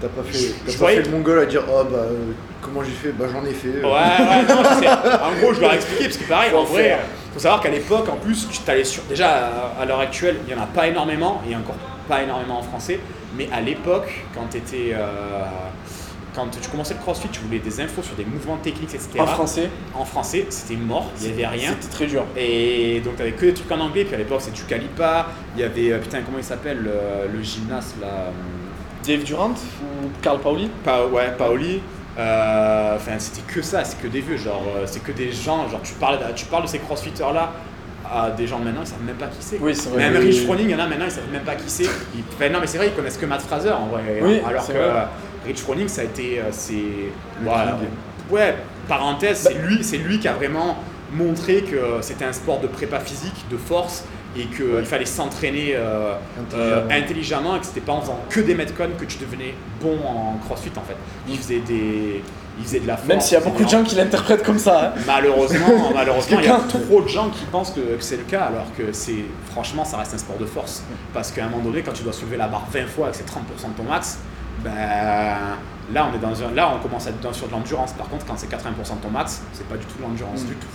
T'as 0.03 0.09
pas 0.09 0.23
fait, 0.25 0.37
Je- 0.39 0.53
t'as 0.67 0.73
je 0.73 0.73
pas 0.73 0.79
voyais 0.79 0.97
fait 0.99 1.03
que- 1.05 1.09
le 1.11 1.17
mongol 1.17 1.39
à 1.39 1.47
dire 1.47 1.63
oh 1.71 1.85
bah 1.85 1.97
euh, 1.99 2.33
comment 2.61 2.83
j'ai 2.83 2.91
fait? 2.91 3.13
Bah 3.13 3.27
j'en 3.33 3.45
ai 3.45 3.55
fait. 3.55 3.69
ouais, 3.69 3.83
ouais, 3.85 4.43
non, 4.49 4.63
je 4.65 4.81
sais. 4.81 4.89
En 4.89 5.33
gros, 5.41 5.55
je 5.55 5.61
leur 5.61 5.73
ai 5.73 5.77
expliqué 5.77 6.05
parce 6.05 6.17
que 6.17 6.25
pareil, 6.29 6.51
Faut 6.51 6.59
en 6.59 6.65
vrai, 6.65 6.83
faire. 6.83 6.99
faut 7.33 7.39
savoir 7.39 7.61
qu'à 7.61 7.71
l'époque, 7.71 8.09
en 8.09 8.17
plus, 8.17 8.49
tu 8.51 8.59
t'allais 8.59 8.83
sur. 8.85 9.05
Déjà 9.05 9.51
à, 9.81 9.85
l'heure 9.87 10.01
actuelle, 10.01 10.37
il 10.47 10.53
y 10.53 10.59
en 10.59 10.63
a 10.63 10.67
pas 10.67 10.89
énormément 10.89 11.41
et 11.49 11.55
encore 11.55 11.77
pas 12.09 12.23
énormément 12.23 12.59
en 12.59 12.63
français. 12.63 12.99
Mais 13.39 13.49
à 13.53 13.61
l'époque, 13.61 14.13
quand 14.35 14.43
t'étais 14.51 14.91
euh, 14.93 15.45
quand 16.35 16.47
tu 16.61 16.69
commençais 16.71 16.95
le 16.95 17.01
CrossFit, 17.01 17.29
tu 17.29 17.41
voulais 17.41 17.59
des 17.59 17.81
infos 17.81 18.03
sur 18.03 18.15
des 18.17 18.25
mouvements 18.25 18.57
techniques, 18.57 18.95
etc. 18.95 19.21
en 19.21 19.27
français, 19.27 19.69
En 19.95 20.05
français, 20.05 20.47
c'était 20.49 20.77
mort, 20.81 21.11
il 21.21 21.27
n'y 21.29 21.33
avait 21.35 21.47
rien. 21.47 21.71
c'était 21.81 21.93
très 21.93 22.07
dur. 22.07 22.25
Et 22.37 23.01
donc 23.05 23.17
t'avais 23.17 23.33
que 23.33 23.47
des 23.47 23.53
trucs 23.55 23.71
en 23.71 23.81
anglais, 23.81 24.05
puis 24.05 24.15
à 24.15 24.19
l'époque 24.19 24.41
c'est 24.43 24.53
du 24.53 24.65
Calipa, 24.65 25.27
il 25.55 25.61
y 25.61 25.65
avait, 25.65 25.93
euh, 25.93 25.99
putain 25.99 26.23
comment 26.23 26.39
il 26.39 26.45
s'appelle, 26.45 26.79
le, 26.79 27.37
le 27.37 27.43
gymnaste 27.43 27.97
là, 28.01 28.07
euh, 28.09 28.31
Dave 29.07 29.23
Durant 29.25 29.51
ou 29.51 30.09
Carl 30.23 30.39
Paoli 30.41 30.71
Pa- 30.85 31.07
ouais, 31.07 31.33
Paoli, 31.37 31.81
Euh, 32.19 32.97
enfin 32.97 33.13
c'était 33.19 33.41
que 33.51 33.63
ça, 33.63 33.85
c'est 33.85 33.99
que 34.03 34.07
des 34.07 34.21
vieux, 34.21 34.37
genre 34.37 34.63
euh, 34.77 34.83
c'est 34.87 35.03
que 35.03 35.13
des 35.13 35.33
gens, 35.33 35.67
genre 35.71 35.81
tu 35.83 35.95
parles, 35.95 36.19
tu 36.37 36.45
parles 36.45 36.65
de 36.65 36.69
ces 36.69 36.79
crossfitters 36.79 37.33
là 37.33 37.53
à 38.05 38.31
des 38.31 38.47
gens 38.47 38.59
maintenant, 38.59 38.83
ils 38.83 38.87
savent 38.87 39.03
même 39.03 39.17
pas 39.17 39.29
qui 39.29 39.39
c'est. 39.41 39.57
Oui, 39.59 39.75
c'est 39.75 39.89
vrai. 39.89 40.11
Même 40.11 40.21
Oui, 40.21 40.27
Rich. 40.27 40.45
Froning, 40.45 40.67
il 40.67 40.71
y 40.73 40.75
en 40.75 40.79
a 40.81 40.87
maintenant, 40.87 41.07
ils 41.07 41.11
savent 41.11 41.31
même 41.33 41.43
pas 41.45 41.55
qui 41.55 41.71
c'est. 41.71 41.85
Ils- 42.15 42.23
enfin, 42.35 42.51
non 42.51 42.61
mais 42.61 42.67
c'est 42.67 42.77
vrai, 42.77 42.89
ils 42.89 42.93
connaissent 42.93 43.17
que 43.17 43.25
Matt 43.25 43.41
Fraser 43.41 43.71
en 43.71 43.87
vrai. 43.87 44.21
Oui, 44.21 44.43
alors 44.47 44.67
que 44.67 44.73
vrai. 44.73 44.81
euh, 44.83 45.05
Rich 45.47 45.61
Froning, 45.61 45.89
ça 45.89 46.03
a 46.03 46.05
été, 46.05 46.39
euh, 46.41 46.43
c'est, 46.51 46.75
voilà, 47.43 47.79
ouais, 48.31 48.57
parenthèse, 48.89 49.39
c'est 49.39 49.55
Bah 49.55 49.61
lui, 49.67 49.83
c'est 49.83 49.97
lui 49.97 50.19
qui 50.19 50.29
a 50.29 50.35
vraiment 50.35 50.77
montré 51.15 51.63
que 51.63 52.03
c'était 52.03 52.27
un 52.27 52.33
sport 52.35 52.61
de 52.61 52.67
prépa 52.67 53.01
physique, 53.01 53.47
de 53.51 53.57
force, 53.57 54.05
et 54.37 54.47
qu'il 54.47 54.65
Ouais. 54.65 54.85
fallait 54.85 55.05
s'entraîner 55.05 55.73
euh, 55.77 56.15
Intelligemment. 56.41 56.65
euh, 56.65 56.89
intelligemment 56.91 57.57
et 57.57 57.61
que 57.61 57.67
c'était 57.67 57.81
pas 57.81 57.93
en 57.93 58.01
faisant 58.01 58.19
que 58.31 58.41
des 58.41 58.55
metcons 58.55 58.89
que 58.99 59.05
tu 59.05 59.19
devenais 59.19 59.55
bon 59.81 59.99
en 60.07 60.37
crossfit 60.45 60.71
en 60.77 60.81
fait. 60.83 60.97
Il 61.29 61.37
faisait 61.39 61.61
des, 61.61 62.23
il 62.59 62.65
faisait 62.65 62.81
de 62.81 62.87
la 62.87 62.97
force. 62.97 63.09
Même 63.09 63.21
s'il 63.21 63.35
y 63.35 63.37
a 63.37 63.45
beaucoup 63.45 63.65
de 63.65 63.69
gens 63.69 63.83
qui 63.83 63.95
l'interprètent 63.95 64.43
comme 64.43 64.59
ça. 64.59 64.93
hein. 64.97 65.01
Malheureusement, 65.07 65.67
malheureusement, 65.95 66.39
il 66.41 66.47
y 66.47 66.49
a 66.49 66.57
que 66.61 66.69
trop 66.85 67.03
de 67.03 67.09
gens 67.09 67.29
qui 67.31 67.45
pensent 67.47 67.73
que, 67.73 67.81
que 67.81 68.03
c'est 68.03 68.17
le 68.17 68.23
cas, 68.25 68.45
alors 68.45 68.67
que 68.77 68.93
c'est 68.93 69.25
franchement, 69.51 69.85
ça 69.85 69.99
reste 69.99 70.15
un 70.15 70.19
sport 70.19 70.39
de 70.39 70.47
force. 70.47 70.83
Parce 71.13 71.31
qu'à 71.31 71.45
un 71.45 71.49
moment 71.49 71.65
donné, 71.65 71.83
quand 71.83 71.93
tu 71.93 72.03
dois 72.03 72.13
soulever 72.13 72.37
la 72.39 72.49
barre 72.49 72.67
20 72.73 72.87
fois 72.87 73.07
avec 73.09 73.17
ses 73.17 73.25
30% 73.25 73.73
de 73.73 73.77
ton 73.77 73.85
max, 73.85 74.19
ben 74.65 74.71
là 75.93 76.09
on 76.11 76.15
est 76.17 76.21
dans 76.21 76.43
un, 76.43 76.53
là 76.55 76.73
on 76.75 76.81
commence 76.83 77.07
à 77.07 77.11
être 77.11 77.21
dans- 77.21 77.33
sur 77.33 77.49
de 77.49 77.53
l'endurance. 77.53 77.93
Par 77.93 78.09
contre, 78.09 78.25
quand 78.27 78.35
c'est 78.37 78.49
80% 78.49 78.97
de 78.97 79.03
ton 79.03 79.11
max, 79.11 79.43
c'est 79.53 79.67
pas 79.67 79.77
du 79.77 79.85
tout 79.85 79.99
de 79.99 80.03
l'endurance 80.03 80.43
Mm. 80.43 80.47
du 80.47 80.55
tout. 80.55 80.67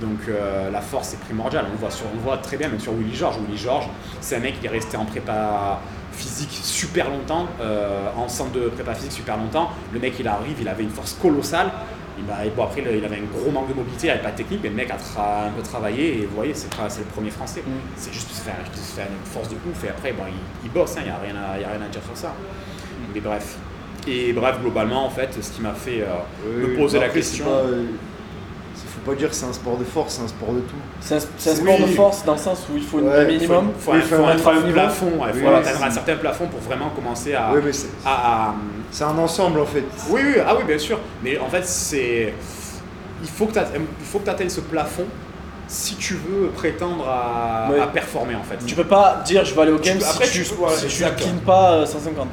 Donc 0.00 0.20
euh, 0.28 0.70
la 0.70 0.80
force 0.80 1.08
c'est 1.08 1.20
primordial. 1.20 1.64
On 1.68 1.72
le 1.72 1.78
voit 1.78 1.90
sur, 1.90 2.06
on 2.12 2.14
le 2.16 2.20
voit 2.22 2.38
très 2.38 2.56
bien 2.56 2.68
même 2.68 2.80
sur 2.80 2.92
Willy 2.92 3.14
George. 3.14 3.36
Willy 3.46 3.58
George, 3.58 3.86
c'est 4.20 4.36
un 4.36 4.40
mec 4.40 4.58
qui 4.60 4.66
est 4.66 4.70
resté 4.70 4.96
en 4.96 5.04
prépa 5.04 5.80
physique 6.12 6.50
super 6.62 7.08
longtemps, 7.10 7.46
euh, 7.60 8.08
en 8.16 8.28
centre 8.28 8.52
de 8.52 8.68
prépa 8.68 8.94
physique 8.94 9.12
super 9.12 9.36
longtemps. 9.36 9.70
Le 9.92 10.00
mec 10.00 10.14
il 10.18 10.26
arrive, 10.28 10.56
il 10.60 10.68
avait 10.68 10.82
une 10.82 10.90
force 10.90 11.14
colossale. 11.20 11.70
Et 12.18 12.50
bon, 12.50 12.64
après, 12.64 12.82
il 12.82 13.04
avait 13.04 13.16
un 13.16 13.38
gros 13.38 13.50
manque 13.50 13.68
de 13.70 13.72
mobilité, 13.74 14.08
il 14.08 14.10
avait 14.10 14.20
pas 14.20 14.32
de 14.32 14.36
technique, 14.36 14.60
mais 14.62 14.68
le 14.68 14.74
mec 14.74 14.90
a 14.90 14.96
tra- 14.96 15.46
un 15.46 15.50
peu 15.56 15.62
travaillé 15.62 16.18
et 16.20 16.26
vous 16.26 16.34
voyez, 16.36 16.52
c'est 16.52 16.68
le 16.74 17.04
premier 17.14 17.30
français. 17.30 17.62
Mm. 17.66 17.70
C'est 17.96 18.12
juste 18.12 18.30
se 18.30 18.42
faire, 18.42 18.56
se 18.74 18.94
faire 18.94 19.06
une 19.06 19.24
force 19.32 19.48
de 19.48 19.54
ouf 19.54 19.84
et 19.84 19.88
après, 19.88 20.12
bon, 20.12 20.24
il, 20.28 20.34
il 20.66 20.70
bosse, 20.70 20.96
il 20.98 21.04
n'y 21.04 21.08
a, 21.08 21.16
rien 21.16 21.34
à- 21.36 21.58
y 21.58 21.64
a 21.64 21.68
rien 21.68 21.80
à 21.80 21.88
dire 21.88 22.02
sur 22.04 22.14
ça. 22.16 22.34
Mais 23.14 23.20
bref. 23.20 23.56
Et 24.06 24.34
bref, 24.34 24.60
globalement, 24.60 25.06
en 25.06 25.10
fait, 25.10 25.30
ce 25.40 25.50
qui 25.50 25.62
m'a 25.62 25.72
fait 25.72 26.02
euh, 26.02 26.06
Oui, 26.46 26.72
me 26.72 26.76
poser 26.76 26.98
Bah, 26.98 27.04
la 27.04 27.06
après, 27.08 27.20
question. 27.20 27.44
pas, 27.46 27.50
euh, 27.52 27.84
faut 29.04 29.10
pas 29.12 29.16
dire 29.16 29.28
que 29.30 29.34
c'est 29.34 29.46
un 29.46 29.52
sport 29.52 29.76
de 29.76 29.84
force, 29.84 30.14
c'est 30.14 30.22
un 30.22 30.28
sport 30.28 30.52
de 30.52 30.60
tout. 30.60 30.74
C'est 31.00 31.14
un, 31.16 31.18
Oui. 31.18 31.54
sport 31.56 31.78
de 31.78 31.86
force 31.94 32.24
dans 32.24 32.32
le 32.32 32.38
sens 32.38 32.66
où 32.72 32.76
il 32.76 32.82
faut 32.82 32.98
Ouais, 32.98 33.20
un 33.20 33.24
minimum. 33.24 33.70
faut, 33.78 33.92
Oui, 33.92 34.00
faut, 34.00 34.16
faut 34.16 34.22
faut 34.24 34.28
être 34.30 34.48
à 34.48 34.52
un 34.52 34.72
plafond, 34.72 35.06
ouais, 35.06 35.30
Oui, 35.34 35.40
faut 35.40 35.48
oui, 35.48 35.54
atteindre 35.54 35.84
un 35.84 35.90
certain 35.90 36.16
plafond 36.16 36.46
pour 36.46 36.60
vraiment 36.60 36.90
commencer 36.90 37.34
à, 37.34 37.50
Oui, 37.52 37.60
mais 37.64 37.72
c'est 37.72 37.88
à- 38.04 38.48
à- 38.50 38.54
c'est 38.90 39.04
un 39.04 39.16
ensemble 39.18 39.60
en 39.60 39.66
fait. 39.66 39.84
Oui, 40.10 40.20
oui, 40.24 40.34
ah 40.46 40.54
oui, 40.58 40.64
bien 40.66 40.78
sûr. 40.78 40.98
Mais 41.22 41.38
en 41.38 41.48
fait, 41.48 41.64
c'est. 41.66 42.34
Il 43.22 43.28
faut 43.28 43.46
que 43.46 43.52
tu 44.24 44.30
atteignes 44.30 44.48
ce 44.48 44.60
plafond 44.60 45.04
si 45.68 45.94
tu 45.96 46.14
veux 46.14 46.48
prétendre 46.48 47.06
à, 47.08 47.70
Ouais. 47.70 47.78
à 47.80 47.86
performer 47.86 48.34
en 48.34 48.42
fait. 48.42 48.58
Tu 48.66 48.74
peux 48.74 48.84
pas 48.86 49.22
dire 49.24 49.44
je 49.44 49.54
vais 49.54 49.62
aller 49.62 49.72
au 49.72 49.78
game 49.78 49.98
peux- 49.98 50.04
si 50.04 50.10
après, 50.10 50.26
tu, 50.26 50.42
tu 50.42 50.54
ouais, 50.54 50.70
si 50.76 50.86
tu 50.88 51.04
pas 51.46 51.72
euh, 51.74 51.86
150. 51.86 52.26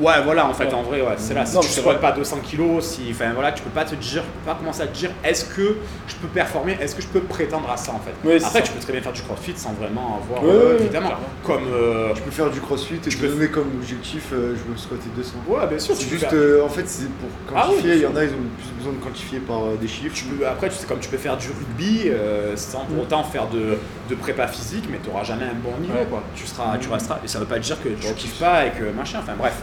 Ouais, 0.00 0.14
voilà, 0.24 0.46
en 0.48 0.54
fait, 0.54 0.64
Ouais. 0.66 0.74
en 0.74 0.82
vrai, 0.82 1.02
ouais, 1.02 1.14
c'est 1.18 1.34
là. 1.34 1.44
Si 1.44 1.54
Non, 1.54 1.60
tu 1.60 1.68
squattes 1.68 1.98
vrai. 1.98 2.10
pas 2.10 2.12
200 2.12 2.38
kilos, 2.42 2.82
si, 2.84 3.02
enfin 3.10 3.30
voilà, 3.34 3.52
tu 3.52 3.62
peux 3.62 3.70
pas 3.70 3.84
te 3.84 3.94
dire, 3.94 4.22
tu 4.22 4.28
peux 4.40 4.46
pas 4.50 4.54
commencer 4.54 4.80
à 4.82 4.86
te 4.86 4.96
dire, 4.96 5.10
est-ce 5.22 5.44
que 5.44 5.76
je 6.08 6.14
peux 6.16 6.28
performer, 6.28 6.78
est-ce 6.80 6.94
que 6.96 7.02
je 7.02 7.08
peux 7.08 7.20
prétendre 7.20 7.70
à 7.70 7.76
ça 7.76 7.92
en 7.92 7.98
fait. 7.98 8.12
Oui, 8.24 8.36
Après, 8.36 8.60
ça. 8.60 8.62
tu 8.62 8.72
peux 8.72 8.80
très 8.80 8.92
bien 8.92 9.02
faire 9.02 9.12
du 9.12 9.20
crossfit 9.20 9.52
sans 9.54 9.72
vraiment 9.74 10.18
avoir, 10.24 10.42
Ouais, 10.44 10.50
euh, 10.50 10.78
évidemment, 10.80 11.08
clairement. 11.08 11.26
comme. 11.44 11.64
euh, 11.74 12.14
Tu 12.14 12.22
peux 12.22 12.30
faire 12.30 12.48
du 12.50 12.60
crossfit 12.60 12.94
et 12.94 12.98
Tu 12.98 13.10
te 13.16 13.20
peux- 13.20 13.28
donner 13.28 13.48
comme 13.48 13.68
objectif 13.78 14.28
euh, 14.32 14.54
je 14.56 14.70
veux 14.72 14.78
squatter 14.78 15.08
200. 15.14 15.34
Ouais, 15.46 15.66
bien 15.68 15.78
sûr. 15.78 15.94
C'est 15.94 16.08
juste, 16.08 16.24
faire- 16.24 16.30
euh, 16.32 16.64
en 16.64 16.68
fait, 16.70 16.88
c'est 16.88 17.08
pour 17.10 17.28
Ah 17.54 17.66
oui, 17.68 17.74
quantifier. 17.76 17.94
Il 17.96 18.00
y 18.02 18.06
en 18.06 18.16
a, 18.16 18.24
ils 18.24 18.30
ont 18.30 18.48
plus 18.58 18.70
besoin 18.78 18.92
de 18.94 18.98
quantifier 18.98 19.38
par 19.40 19.58
euh, 19.64 19.76
des 19.78 19.88
chiffres. 19.88 20.14
Tu 20.14 20.24
peux- 20.24 20.46
après, 20.46 20.68
tu 20.70 20.76
sais, 20.76 20.86
comme 20.86 21.00
tu 21.00 21.10
peux 21.10 21.18
faire 21.18 21.36
du 21.36 21.48
rugby 21.48 22.04
euh, 22.08 22.56
sans 22.56 22.86
pour 22.86 23.02
autant 23.02 23.22
faire 23.24 23.46
de, 23.48 23.76
de 24.08 24.14
prépa 24.14 24.46
physique, 24.48 24.84
mais 24.90 24.98
tu 25.04 25.10
n'auras 25.10 25.24
jamais 25.24 25.44
un 25.44 25.54
bon 25.62 25.78
niveau. 25.80 25.92
Ouais. 25.94 26.06
Quoi. 26.08 26.22
Tu, 26.34 26.46
seras, 26.46 26.78
tu 26.78 26.88
resteras. 26.88 27.18
Et 27.24 27.28
ça 27.28 27.38
veut 27.38 27.44
pas 27.46 27.58
dire 27.58 27.76
que 27.82 27.90
tu 27.90 28.14
kiffes 28.14 28.38
pas 28.40 28.64
et 28.66 28.70
que 28.70 28.84
machin, 28.96 29.18
enfin 29.22 29.34
bref. 29.38 29.54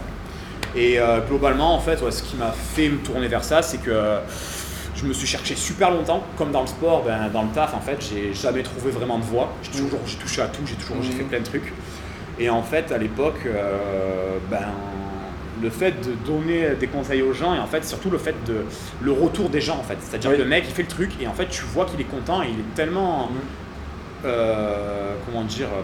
Et 0.75 0.99
euh, 0.99 1.19
globalement, 1.27 1.75
en 1.75 1.79
fait, 1.79 2.01
ouais, 2.01 2.11
ce 2.11 2.23
qui 2.23 2.35
m'a 2.35 2.51
fait 2.51 2.89
me 2.89 2.97
tourner 2.97 3.27
vers 3.27 3.43
ça, 3.43 3.61
c'est 3.61 3.79
que 3.79 4.19
je 4.95 5.05
me 5.05 5.13
suis 5.13 5.27
cherché 5.27 5.55
super 5.55 5.91
longtemps, 5.91 6.23
comme 6.38 6.51
dans 6.51 6.61
le 6.61 6.67
sport, 6.67 7.03
ben, 7.03 7.29
dans 7.33 7.43
le 7.43 7.49
taf, 7.49 7.73
en 7.73 7.79
fait, 7.79 7.97
j'ai 8.01 8.33
jamais 8.33 8.63
trouvé 8.63 8.91
vraiment 8.91 9.17
de 9.17 9.23
voie. 9.23 9.51
J'ai 9.63 9.71
toujours, 9.71 9.99
j'ai 10.05 10.17
touché 10.17 10.41
à 10.41 10.47
tout, 10.47 10.61
j'ai 10.65 10.75
toujours, 10.75 10.97
j'ai 11.01 11.11
fait 11.11 11.23
plein 11.23 11.39
de 11.39 11.45
trucs. 11.45 11.73
Et 12.38 12.49
en 12.49 12.63
fait, 12.63 12.91
à 12.91 12.97
l'époque, 12.97 13.39
euh, 13.45 14.38
ben, 14.49 14.67
le 15.61 15.69
fait 15.69 15.91
de 16.07 16.13
donner 16.25 16.69
des 16.79 16.88
conseils 16.88 17.21
aux 17.21 17.33
gens 17.33 17.53
et 17.53 17.59
en 17.59 17.67
fait 17.67 17.83
surtout 17.83 18.09
le 18.09 18.17
fait 18.17 18.35
de 18.45 18.63
le 19.01 19.11
retour 19.11 19.49
des 19.49 19.59
gens 19.59 19.75
en 19.77 19.83
fait 19.83 19.97
c'est-à-dire 19.99 20.29
Oui. 20.31 20.38
que 20.38 20.41
le 20.43 20.47
mec 20.47 20.63
il 20.65 20.73
fait 20.73 20.83
le 20.83 20.88
truc 20.88 21.11
et 21.19 21.27
en 21.27 21.33
fait 21.33 21.47
tu 21.49 21.63
vois 21.65 21.83
qu'il 21.83 21.99
est 21.99 22.05
content 22.05 22.41
et 22.41 22.45
il 22.47 22.59
est 22.59 22.75
tellement 22.75 23.29
euh, 24.23 25.15
comment 25.25 25.43
dire 25.43 25.67
euh, 25.67 25.81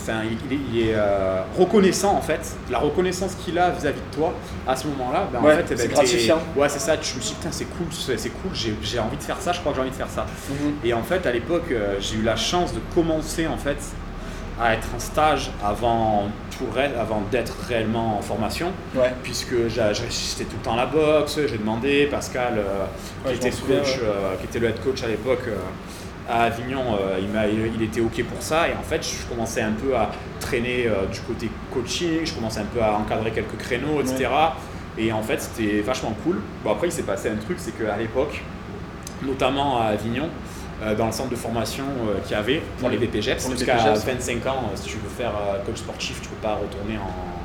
enfin 0.00 0.20
il, 0.24 0.52
est, 0.54 0.58
il 0.72 0.88
est, 0.88 0.94
euh, 0.94 1.42
reconnaissant 1.58 2.14
en 2.16 2.20
fait 2.20 2.40
la 2.70 2.78
reconnaissance 2.78 3.34
qu'il 3.34 3.58
a 3.58 3.70
vis-à-vis 3.70 4.00
de 4.00 4.14
toi 4.16 4.32
à 4.66 4.76
ce 4.76 4.86
moment-là 4.88 5.28
ben, 5.32 5.40
Ouais, 5.40 5.52
en 5.54 5.56
fait 5.56 5.64
eh 5.66 5.74
ben, 5.74 5.78
c'est 5.78 5.88
gratifiant. 5.88 6.38
ouais 6.56 6.68
c'est 6.68 6.78
ça 6.78 6.96
tu 6.96 7.16
me 7.16 7.20
dis 7.20 7.34
putain 7.34 7.50
c'est 7.52 7.64
cool 7.66 7.86
c'est 7.92 8.30
cool 8.30 8.50
j'ai 8.54 8.98
envie 8.98 9.16
de 9.16 9.22
faire 9.22 9.40
ça 9.40 9.52
je 9.52 9.60
crois 9.60 9.72
que 9.72 9.76
j'ai 9.76 9.82
envie 9.82 9.90
de 9.90 9.96
faire 9.96 10.08
ça 10.10 10.26
Mhm. 10.50 10.72
et 10.84 10.94
en 10.94 11.02
fait, 11.02 11.26
à 11.26 11.32
l'époque, 11.32 11.70
euh, 11.72 11.96
j'ai 12.00 12.16
eu 12.16 12.22
la 12.22 12.36
chance 12.36 12.72
de 12.72 12.80
commencer 12.94 13.46
en 13.46 13.56
fait 13.56 13.76
à 14.60 14.74
être 14.74 14.88
en 14.94 14.98
stage 14.98 15.50
avant 15.64 16.28
avant 17.00 17.22
d'être 17.30 17.54
réellement 17.68 18.18
en 18.18 18.20
formation, 18.20 18.72
Ouais. 18.96 19.12
puisque 19.22 19.54
j'étais 19.68 20.42
tout 20.44 20.56
le 20.58 20.64
temps 20.64 20.72
à 20.72 20.76
la 20.78 20.86
boxe. 20.86 21.38
J'ai 21.46 21.56
demandé 21.56 22.06
Pascal, 22.10 22.54
euh, 22.58 22.62
Ouais, 23.24 23.30
qui 23.30 23.34
je 23.34 23.46
était 23.46 23.50
m'en 23.50 23.56
souviens, 23.56 23.78
coach, 23.78 23.94
ouais. 23.98 24.02
euh, 24.02 24.34
qui 24.40 24.44
était 24.46 24.58
le 24.58 24.68
head 24.70 24.80
coach 24.82 25.04
à 25.04 25.06
l'époque. 25.06 25.42
euh, 25.46 25.54
à 26.28 26.42
Avignon, 26.44 26.82
euh, 27.00 27.18
il, 27.20 27.28
m'a- 27.28 27.46
il, 27.46 27.74
il 27.74 27.82
était 27.82 28.00
OK 28.00 28.22
pour 28.24 28.42
ça 28.42 28.68
et 28.68 28.72
en 28.72 28.82
fait 28.82 29.02
je 29.02 29.26
commençais 29.26 29.62
un 29.62 29.72
peu 29.72 29.96
à 29.96 30.10
traîner 30.40 30.86
euh, 30.86 31.06
du 31.06 31.20
côté 31.20 31.48
coaching, 31.72 32.20
je 32.24 32.32
commençais 32.34 32.60
un 32.60 32.64
peu 32.66 32.82
à 32.82 32.92
encadrer 32.92 33.30
quelques 33.30 33.56
créneaux, 33.56 34.00
etc. 34.00 34.28
Et 34.98 35.12
en 35.12 35.22
fait 35.22 35.40
c'était 35.40 35.80
vachement 35.80 36.14
cool. 36.24 36.40
Bon 36.64 36.72
après 36.72 36.88
il 36.88 36.92
s'est 36.92 37.02
passé 37.04 37.30
un 37.30 37.36
truc, 37.36 37.56
c'est 37.58 37.72
qu'à 37.78 37.96
l'époque, 37.96 38.42
notamment 39.22 39.80
à 39.80 39.86
Avignon, 39.86 40.28
euh, 40.82 40.94
dans 40.94 41.06
le 41.06 41.12
centre 41.12 41.30
de 41.30 41.36
formation 41.36 41.84
qu'il 42.24 42.32
y 42.32 42.34
avait 42.34 42.62
pour 42.78 42.88
les 42.90 42.98
BPGEPS, 42.98 43.42
jusqu'à 43.58 43.74
BPGEPS. 43.94 44.06
25 44.06 44.46
ans, 44.46 44.62
euh, 44.72 44.76
si 44.76 44.88
tu 44.90 44.96
veux 44.98 45.08
faire 45.08 45.32
coach 45.66 45.76
sportif, 45.78 46.20
tu 46.20 46.28
peux 46.28 46.36
pas 46.36 46.54
retourner 46.54 46.98
en, 46.98 47.37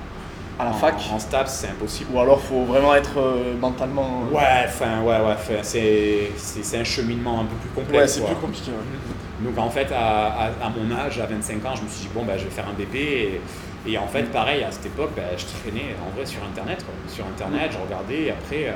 À 0.59 0.65
la 0.65 0.69
en- 0.71 0.73
fac. 0.73 0.95
en 1.11 1.19
STAPS, 1.19 1.51
c'est 1.51 1.67
impossible. 1.69 2.11
Ou 2.13 2.19
alors 2.19 2.39
faut 2.41 2.63
vraiment 2.63 2.93
être 2.95 3.17
euh, 3.19 3.55
mentalement. 3.59 4.23
euh, 4.31 4.35
Ouais, 4.35 4.65
enfin, 4.67 5.01
ouais, 5.01 5.17
ouais, 5.17 5.59
c'est, 5.63 6.31
c'est, 6.37 6.63
c'est 6.63 6.77
un 6.79 6.83
cheminement 6.83 7.41
un 7.41 7.45
peu 7.45 7.55
plus 7.55 7.69
complexe. 7.69 8.17
Ouais, 8.17 8.23
c'est 8.25 8.33
plus 8.33 8.41
compliqué. 8.41 8.71
ouais. 8.71 9.45
Donc 9.49 9.57
en 9.57 9.69
fait, 9.69 9.91
à, 9.91 10.27
à- 10.27 10.45
à 10.65 10.69
mon 10.69 10.95
âge, 10.95 11.19
à 11.19 11.25
25 11.25 11.65
ans, 11.65 11.75
je 11.75 11.81
me 11.83 11.87
suis 11.89 12.01
dit, 12.01 12.09
bon, 12.13 12.23
bah, 12.23 12.37
je 12.37 12.43
vais 12.45 12.49
faire 12.51 12.67
un 12.69 12.73
BP. 12.73 12.95
Et, 12.95 13.41
et 13.87 13.97
en 13.97 14.07
fait, 14.07 14.23
pareil, 14.31 14.63
à 14.63 14.71
cette 14.71 14.85
époque, 14.87 15.11
bah, 15.15 15.23
je 15.37 15.45
traînais 15.61 15.95
en 16.05 16.15
vrai 16.15 16.25
sur 16.25 16.41
Internet. 16.43 16.83
quoi. 16.85 16.93
Sur 17.07 17.25
Internet, 17.25 17.71
je 17.73 17.77
regardais, 17.83 18.21
et 18.27 18.31
après, 18.31 18.67
euh, 18.69 18.71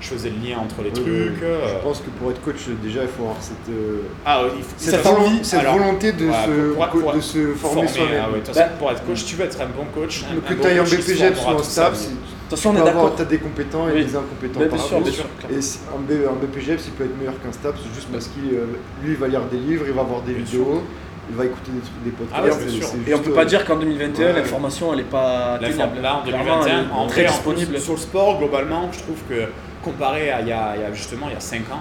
je 0.00 0.08
faisais 0.08 0.30
le 0.30 0.36
lien 0.48 0.58
entre 0.58 0.82
les 0.82 0.90
Oui, 0.90 0.94
trucs. 0.94 1.06
oui. 1.06 1.42
euh, 1.42 1.68
Je 1.78 1.82
pense 1.82 1.98
que 2.00 2.10
pour 2.10 2.30
être 2.30 2.40
coach, 2.42 2.66
déjà, 2.82 3.02
il 3.02 3.08
faut 3.08 3.22
avoir 3.24 3.40
cette, 3.40 3.68
euh, 3.70 4.02
Ah, 4.24 4.42
ouais, 4.44 4.50
il 4.56 4.62
faut- 4.62 4.74
cette, 4.76 5.06
envie, 5.06 5.44
cette 5.44 5.60
alors, 5.60 5.78
volonté 5.78 6.12
de, 6.12 6.26
ouais, 6.26 6.32
se, 6.46 6.74
pour- 6.74 6.86
pour- 7.02 7.12
de 7.14 7.20
se 7.20 7.54
former 7.54 7.86
soi-même. 7.88 8.22
ah 8.26 8.30
ouais, 8.32 8.42
Bah, 8.54 8.62
pour 8.78 8.90
être 8.90 9.04
coach, 9.04 9.24
tu 9.24 9.36
veux 9.36 9.44
être 9.44 9.60
un 9.60 9.66
bon 9.66 9.86
coach. 9.94 10.24
un- 10.24 10.40
que 10.40 10.54
tu 10.60 10.66
ailles 10.66 10.80
en 10.80 10.84
BPGEPS 10.84 11.40
ou 11.44 11.48
en 11.48 11.54
toute 11.56 11.64
sa 11.64 11.70
STAPS, 11.86 11.98
vie. 12.00 12.06
De 12.08 12.10
toute 12.54 12.58
tu 12.58 12.64
façon, 12.64 12.70
on 12.76 12.80
est 12.80 12.84
d'accord. 12.84 13.14
t'as 13.14 13.24
des 13.24 13.38
compétents 13.38 13.88
et 13.88 13.92
Oui. 13.92 14.04
des 14.06 14.16
incompétents 14.16 14.60
Mais 14.60 14.66
par 14.66 14.78
bien 14.78 14.86
sûr, 14.86 14.96
rapport. 14.96 15.12
bien 15.50 15.60
sûr. 15.60 15.80
Et 15.90 15.94
un, 15.94 16.00
B- 16.00 16.28
un 16.30 16.46
BPGEPS, 16.46 16.84
il 16.86 16.92
peut 16.92 17.04
être 17.04 17.16
meilleur 17.18 17.34
qu'un 17.42 17.52
STAPS 17.52 17.80
juste 17.94 18.08
parce 18.10 18.28
qu'il 18.28 18.42
lui, 18.48 19.12
il 19.12 19.16
va 19.16 19.28
lire 19.28 19.42
des 19.52 19.58
livres, 19.58 19.84
il 19.86 19.92
va 19.92 20.02
voir 20.02 20.22
des 20.22 20.32
Bien 20.32 20.44
vidéos, 20.44 20.82
il 21.30 21.36
va 21.36 21.44
écouter 21.44 21.70
des, 21.72 21.80
trucs- 21.80 22.02
des 22.04 22.10
podcasts. 22.10 22.40
Ah 22.40 22.44
ouais, 22.44 22.64
et 22.66 22.68
sûr. 22.70 22.86
c'est 23.04 23.10
Et 23.10 23.14
on 23.14 23.18
peut 23.20 23.32
pas 23.32 23.42
euh, 23.42 23.44
dire 23.44 23.64
qu'en 23.64 23.76
2021, 23.76 24.26
Ouais. 24.26 24.32
l'information 24.34 24.92
elle 24.94 25.00
est 25.00 25.04
pas 25.04 25.54
atteignable. 25.54 26.00
là 26.00 26.16
en 26.18 26.22
Clairement, 26.22 26.44
2021, 26.60 26.78
elle 26.80 26.84
est 26.86 26.92
en 26.92 27.06
très 27.06 27.22
vrai, 27.22 27.30
en 27.30 27.34
disponible. 27.34 27.72
plus, 27.72 27.80
sur 27.80 27.92
le 27.94 27.98
sport, 27.98 28.38
globalement, 28.38 28.88
je 28.92 28.98
trouve 29.00 29.18
que 29.28 29.48
comparé 29.82 30.30
à 30.30 30.40
il 30.40 30.48
y 30.48 30.52
a, 30.52 30.74
il 30.76 30.82
y 30.82 30.84
a 30.84 30.92
justement 30.92 31.28
il 31.28 31.34
y 31.34 31.36
a 31.36 31.40
5 31.40 31.58
ans, 31.72 31.80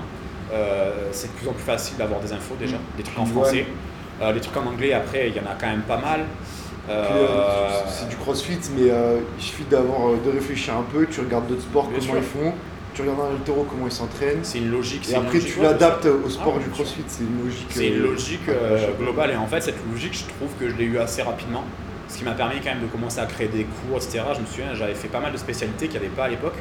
euh, 0.53 0.91
c'est 1.11 1.27
de 1.27 1.33
plus 1.37 1.47
en 1.47 1.53
plus 1.53 1.63
facile 1.63 1.97
d'avoir 1.97 2.19
des 2.19 2.31
infos 2.33 2.55
déjà, 2.59 2.77
des 2.97 3.03
trucs 3.03 3.17
en 3.19 3.23
Ouais. 3.23 3.31
français. 3.31 3.65
Euh, 4.21 4.31
les 4.33 4.39
trucs 4.41 4.57
en 4.57 4.65
anglais, 4.65 4.93
après, 4.93 5.29
il 5.29 5.35
y 5.35 5.39
en 5.39 5.49
a 5.49 5.55
quand 5.59 5.67
même 5.67 5.81
pas 5.81 5.97
mal. 5.97 6.21
c'est 7.87 8.09
du 8.09 8.15
crossfit, 8.15 8.57
mais 8.75 8.89
euh, 8.89 9.17
il 9.37 9.43
suffit 9.43 9.65
d'avoir, 9.69 10.11
de 10.23 10.31
réfléchir 10.31 10.73
un 10.75 10.83
peu, 10.91 11.05
tu 11.05 11.19
regardes 11.21 11.47
d'autres 11.47 11.61
sports, 11.61 11.87
Bien 11.87 11.99
comment 11.99 12.13
sûr. 12.13 12.21
ils 12.21 12.41
font, 12.41 12.53
tu 12.97 13.01
regardes 13.03 13.31
un 13.31 13.35
altéro, 13.35 13.65
comment 13.69 13.85
ils 13.87 13.91
s'entraînent, 13.91 14.39
c'est 14.43 14.57
une 14.57 14.71
logique. 14.71 15.03
et 15.03 15.05
c'est 15.05 15.11
une 15.13 15.21
après 15.25 15.37
logique, 15.39 15.53
tu 15.53 15.61
l'adaptes 15.61 16.05
au 16.07 16.29
sport 16.29 16.55
Ah, 16.57 16.63
du 16.63 16.69
crossfit, 16.69 17.03
c'est 17.07 17.23
une 17.23 17.43
logique. 17.45 17.67
C'est 17.69 17.87
une 17.89 18.01
euh, 18.01 18.07
logique 18.11 18.49
euh, 18.49 18.87
je- 18.87 19.03
globale 19.03 19.31
et 19.31 19.35
en 19.35 19.47
fait 19.47 19.61
cette 19.61 19.77
logique 19.91 20.13
je 20.13 20.23
trouve 20.33 20.49
que 20.59 20.69
je 20.69 20.75
l'ai 20.75 20.85
eu 20.85 20.97
assez 20.97 21.21
rapidement 21.21 21.63
ce 22.09 22.17
qui 22.17 22.23
m'a 22.23 22.31
permis 22.31 22.55
quand 22.59 22.69
même 22.69 22.81
de 22.81 22.87
commencer 22.87 23.19
à 23.19 23.25
créer 23.25 23.47
des 23.49 23.65
cours 23.65 23.97
etc. 23.97 24.21
Je 24.35 24.41
me 24.41 24.45
souviens 24.45 24.73
j'avais 24.73 24.95
fait 24.95 25.09
pas 25.09 25.19
mal 25.19 25.31
de 25.31 25.37
spécialités 25.37 25.87
qu'il 25.87 25.99
n'y 25.99 26.05
avait 26.07 26.15
pas 26.15 26.23
à 26.25 26.27
l'époque 26.29 26.55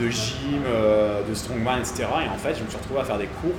de 0.00 0.08
gym, 0.08 0.62
euh, 0.66 1.20
de 1.28 1.34
strongman 1.34 1.78
etc. 1.80 2.04
Et 2.24 2.28
en 2.28 2.38
fait 2.38 2.54
je 2.56 2.62
me 2.64 2.68
suis 2.68 2.78
retrouvé 2.78 3.00
à 3.00 3.04
faire 3.04 3.18
des 3.18 3.26
cours 3.26 3.54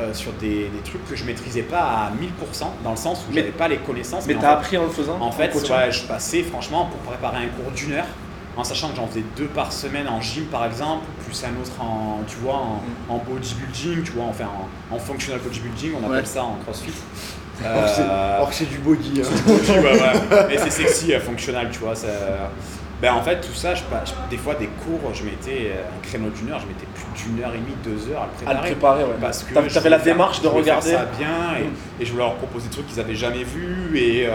euh, 0.00 0.12
sur 0.14 0.32
des, 0.34 0.68
des 0.68 0.80
trucs 0.84 1.06
que 1.08 1.14
je 1.16 1.24
maîtrisais 1.24 1.62
pas 1.62 1.78
à 1.80 2.10
1000% 2.10 2.64
dans 2.82 2.90
le 2.90 2.96
sens 2.96 3.24
où 3.30 3.34
j'avais 3.34 3.50
pas 3.50 3.68
les 3.68 3.76
connaissances 3.76 4.26
Mais 4.26 4.34
t'as 4.34 4.40
fait, 4.40 4.46
appris 4.46 4.78
en 4.78 4.84
le 4.84 4.90
faisant 4.90 5.20
en 5.20 5.30
fait, 5.30 5.54
ouais, 5.54 5.92
je 5.92 6.02
passais 6.04 6.42
franchement 6.42 6.86
pour 6.86 6.98
préparer 7.00 7.44
un 7.44 7.48
cours 7.48 7.70
d'une 7.72 7.92
heure, 7.92 8.06
en 8.56 8.64
sachant 8.64 8.90
que 8.90 8.96
j'en 8.96 9.06
faisais 9.06 9.24
deux 9.36 9.46
par 9.46 9.72
semaine 9.72 10.08
en 10.08 10.20
gym 10.20 10.44
par 10.44 10.64
exemple, 10.66 11.04
plus 11.26 11.42
un 11.44 11.60
autre 11.60 11.80
en, 11.80 12.20
tu 12.26 12.36
vois, 12.36 12.54
en, 12.56 12.82
en 13.08 13.18
bodybuilding, 13.18 14.02
tu 14.04 14.12
vois, 14.12 14.24
enfin 14.26 14.44
en, 14.90 14.94
en 14.94 14.98
functional 14.98 15.40
bodybuilding, 15.40 15.92
on 15.94 16.06
appelle 16.06 16.20
Ouais. 16.20 16.24
ça 16.24 16.44
en 16.44 16.56
CrossFit. 16.64 16.92
Alors 17.64 17.84
que 17.84 17.88
c'est- 17.90 18.02
Euh, 18.02 18.44
que 18.46 18.54
c'est 18.54 18.68
du 18.70 18.78
body. 18.78 19.22
hein. 19.22 19.28
body, 19.46 19.70
ouais, 19.70 19.82
ouais. 20.00 20.46
Mais 20.48 20.58
c'est 20.58 20.70
sexy, 20.70 21.12
euh, 21.14 21.20
functional, 21.20 21.68
tu 21.70 21.78
vois. 21.80 21.94
ça- 21.94 22.08
Ben, 23.02 23.12
en 23.12 23.22
fait, 23.22 23.40
tout 23.40 23.52
ça, 23.52 23.74
je, 23.74 23.82
je- 23.82 24.30
des 24.30 24.36
fois, 24.38 24.54
des 24.54 24.66
cours, 24.68 25.12
je 25.12 25.24
mettais 25.24 25.72
euh, 25.72 25.82
un 25.82 26.00
créneau 26.08 26.30
d'une 26.30 26.50
heure, 26.50 26.60
je 26.60 26.66
mettais 26.66 26.86
plus 26.94 27.24
d'une 27.34 27.44
heure 27.44 27.52
et 27.54 27.58
demie, 27.58 27.74
deux 27.84 28.10
heures 28.12 28.22
à 28.22 28.26
le 28.26 28.30
À 28.30 28.34
préparer. 28.54 28.54
le 28.70 28.74
préparer, 28.76 29.04
ouais. 29.04 29.10
Parce 29.20 29.42
que 29.42 29.52
t'avais 29.54 29.88
la 29.90 29.98
faire- 29.98 30.04
démarche 30.14 30.40
de 30.42 30.48
regarder. 30.48 30.90
ça 30.92 31.04
bien 31.18 31.58
et, 31.58 31.64
Mm. 31.64 31.72
et 32.00 32.06
je 32.06 32.12
voulais 32.12 32.24
leur 32.24 32.34
proposer 32.36 32.68
des 32.68 32.72
trucs 32.74 32.86
qu'ils 32.86 33.00
avaient 33.00 33.14
jamais 33.16 33.44
vus 33.44 33.98
et, 33.98 34.26
euh, 34.26 34.32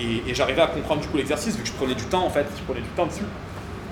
et, 0.00 0.30
et 0.30 0.34
j'arrivais 0.34 0.62
à 0.62 0.66
comprendre 0.66 1.02
du 1.02 1.08
coup 1.08 1.16
l'exercice 1.16 1.56
vu 1.56 1.62
que 1.62 1.68
je 1.68 1.72
prenais 1.72 1.94
du 1.94 2.04
temps 2.04 2.24
en 2.24 2.30
fait, 2.30 2.46
je 2.56 2.62
prenais 2.62 2.80
du 2.80 2.88
temps 2.90 3.06
dessus. 3.06 3.24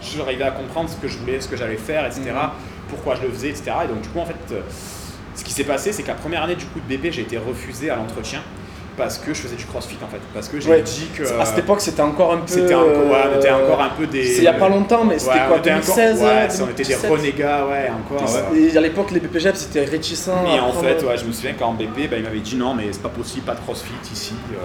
J'arrivais 0.03 0.45
à 0.45 0.51
comprendre 0.51 0.91
ce 0.91 0.97
que 0.97 1.09
je 1.09 1.17
voulais, 1.19 1.41
ce 1.41 1.49
que 1.49 1.57
j'allais 1.57 1.77
faire, 1.77 2.05
etc. 2.07 2.23
Mhm. 2.27 2.51
Pourquoi 2.89 3.15
je 3.15 3.23
le 3.23 3.31
faisais, 3.31 3.49
etc. 3.49 3.73
Et 3.85 3.89
donc 3.89 4.03
du 4.03 4.09
coup 4.09 4.19
en 4.19 4.27
fait, 4.27 4.35
euh, 4.53 4.61
ce 5.35 5.43
qui 5.43 5.53
s'est 5.53 5.65
passé, 5.65 5.93
c'est 5.93 6.03
qu'à 6.03 6.15
première 6.15 6.43
année 6.43 6.57
du 6.57 6.67
coup 6.67 6.81
de 6.81 6.97
BP, 6.97 7.13
j'ai 7.13 7.23
été 7.23 7.39
refusé 7.39 7.91
à 7.91 7.97
l'entretien 7.97 8.43
parce 8.97 9.19
que 9.19 9.35
je 9.35 9.41
faisais 9.41 9.57
du 9.57 9.65
CrossFit 9.65 9.97
en 10.05 10.09
fait, 10.09 10.21
parce 10.33 10.49
que 10.49 10.61
j'ai 10.61 10.71
Ouais. 10.71 10.83
dit 10.83 11.09
que 11.17 11.23
À 11.41 11.45
cette 11.45 11.59
époque, 11.59 11.81
c'était 11.81 12.03
encore 12.03 12.33
un 12.33 12.39
peu. 12.39 12.47
c'était 12.47 12.75
encore, 12.75 12.87
ouais, 12.89 13.25
on 13.35 13.39
était 13.39 13.49
euh, 13.51 13.65
encore 13.65 13.81
un 13.83 13.89
peu 13.91 14.07
des. 14.07 14.25
C'est 14.25 14.39
il 14.39 14.45
y 14.45 14.49
a 14.49 14.53
pas 14.55 14.69
longtemps, 14.69 15.05
mais 15.05 15.19
c'était 15.19 15.33
Ouais, 15.35 15.41
quoi 15.49 15.57
on 15.57 15.59
était 15.61 15.73
encore- 15.73 15.95
2016 15.97 16.21
ouais, 16.23 16.27
euh, 16.29 16.65
on 16.65 16.71
était 16.71 16.83
des 16.85 16.95
2017? 16.95 17.11
renégats, 17.11 17.67
ouais, 17.67 17.91
encore. 17.91 18.53
ouais. 18.53 18.61
Et 18.61 18.77
à 18.77 18.81
l'époque, 18.81 19.11
les 19.11 19.21
BPGEP 19.21 19.57
c'était 19.57 19.85
réticent. 19.85 20.29
Et 20.29 20.59
à 20.59 20.65
en 20.65 20.73
fait, 20.73 21.03
ouais, 21.05 21.17
je 21.19 21.25
me 21.25 21.33
souviens 21.33 21.55
qu'en 21.55 21.73
BP, 21.73 22.09
bah, 22.11 22.17
il 22.17 22.23
m'avait 22.23 22.41
dit 22.41 22.57
non, 22.57 22.75
mais 22.75 22.85
c'est 22.93 23.03
pas 23.03 23.09
possible, 23.09 23.45
pas 23.47 23.55
de 23.55 23.61
crossfit 23.61 23.93
ici. 24.13 24.35
Euh, 24.53 24.57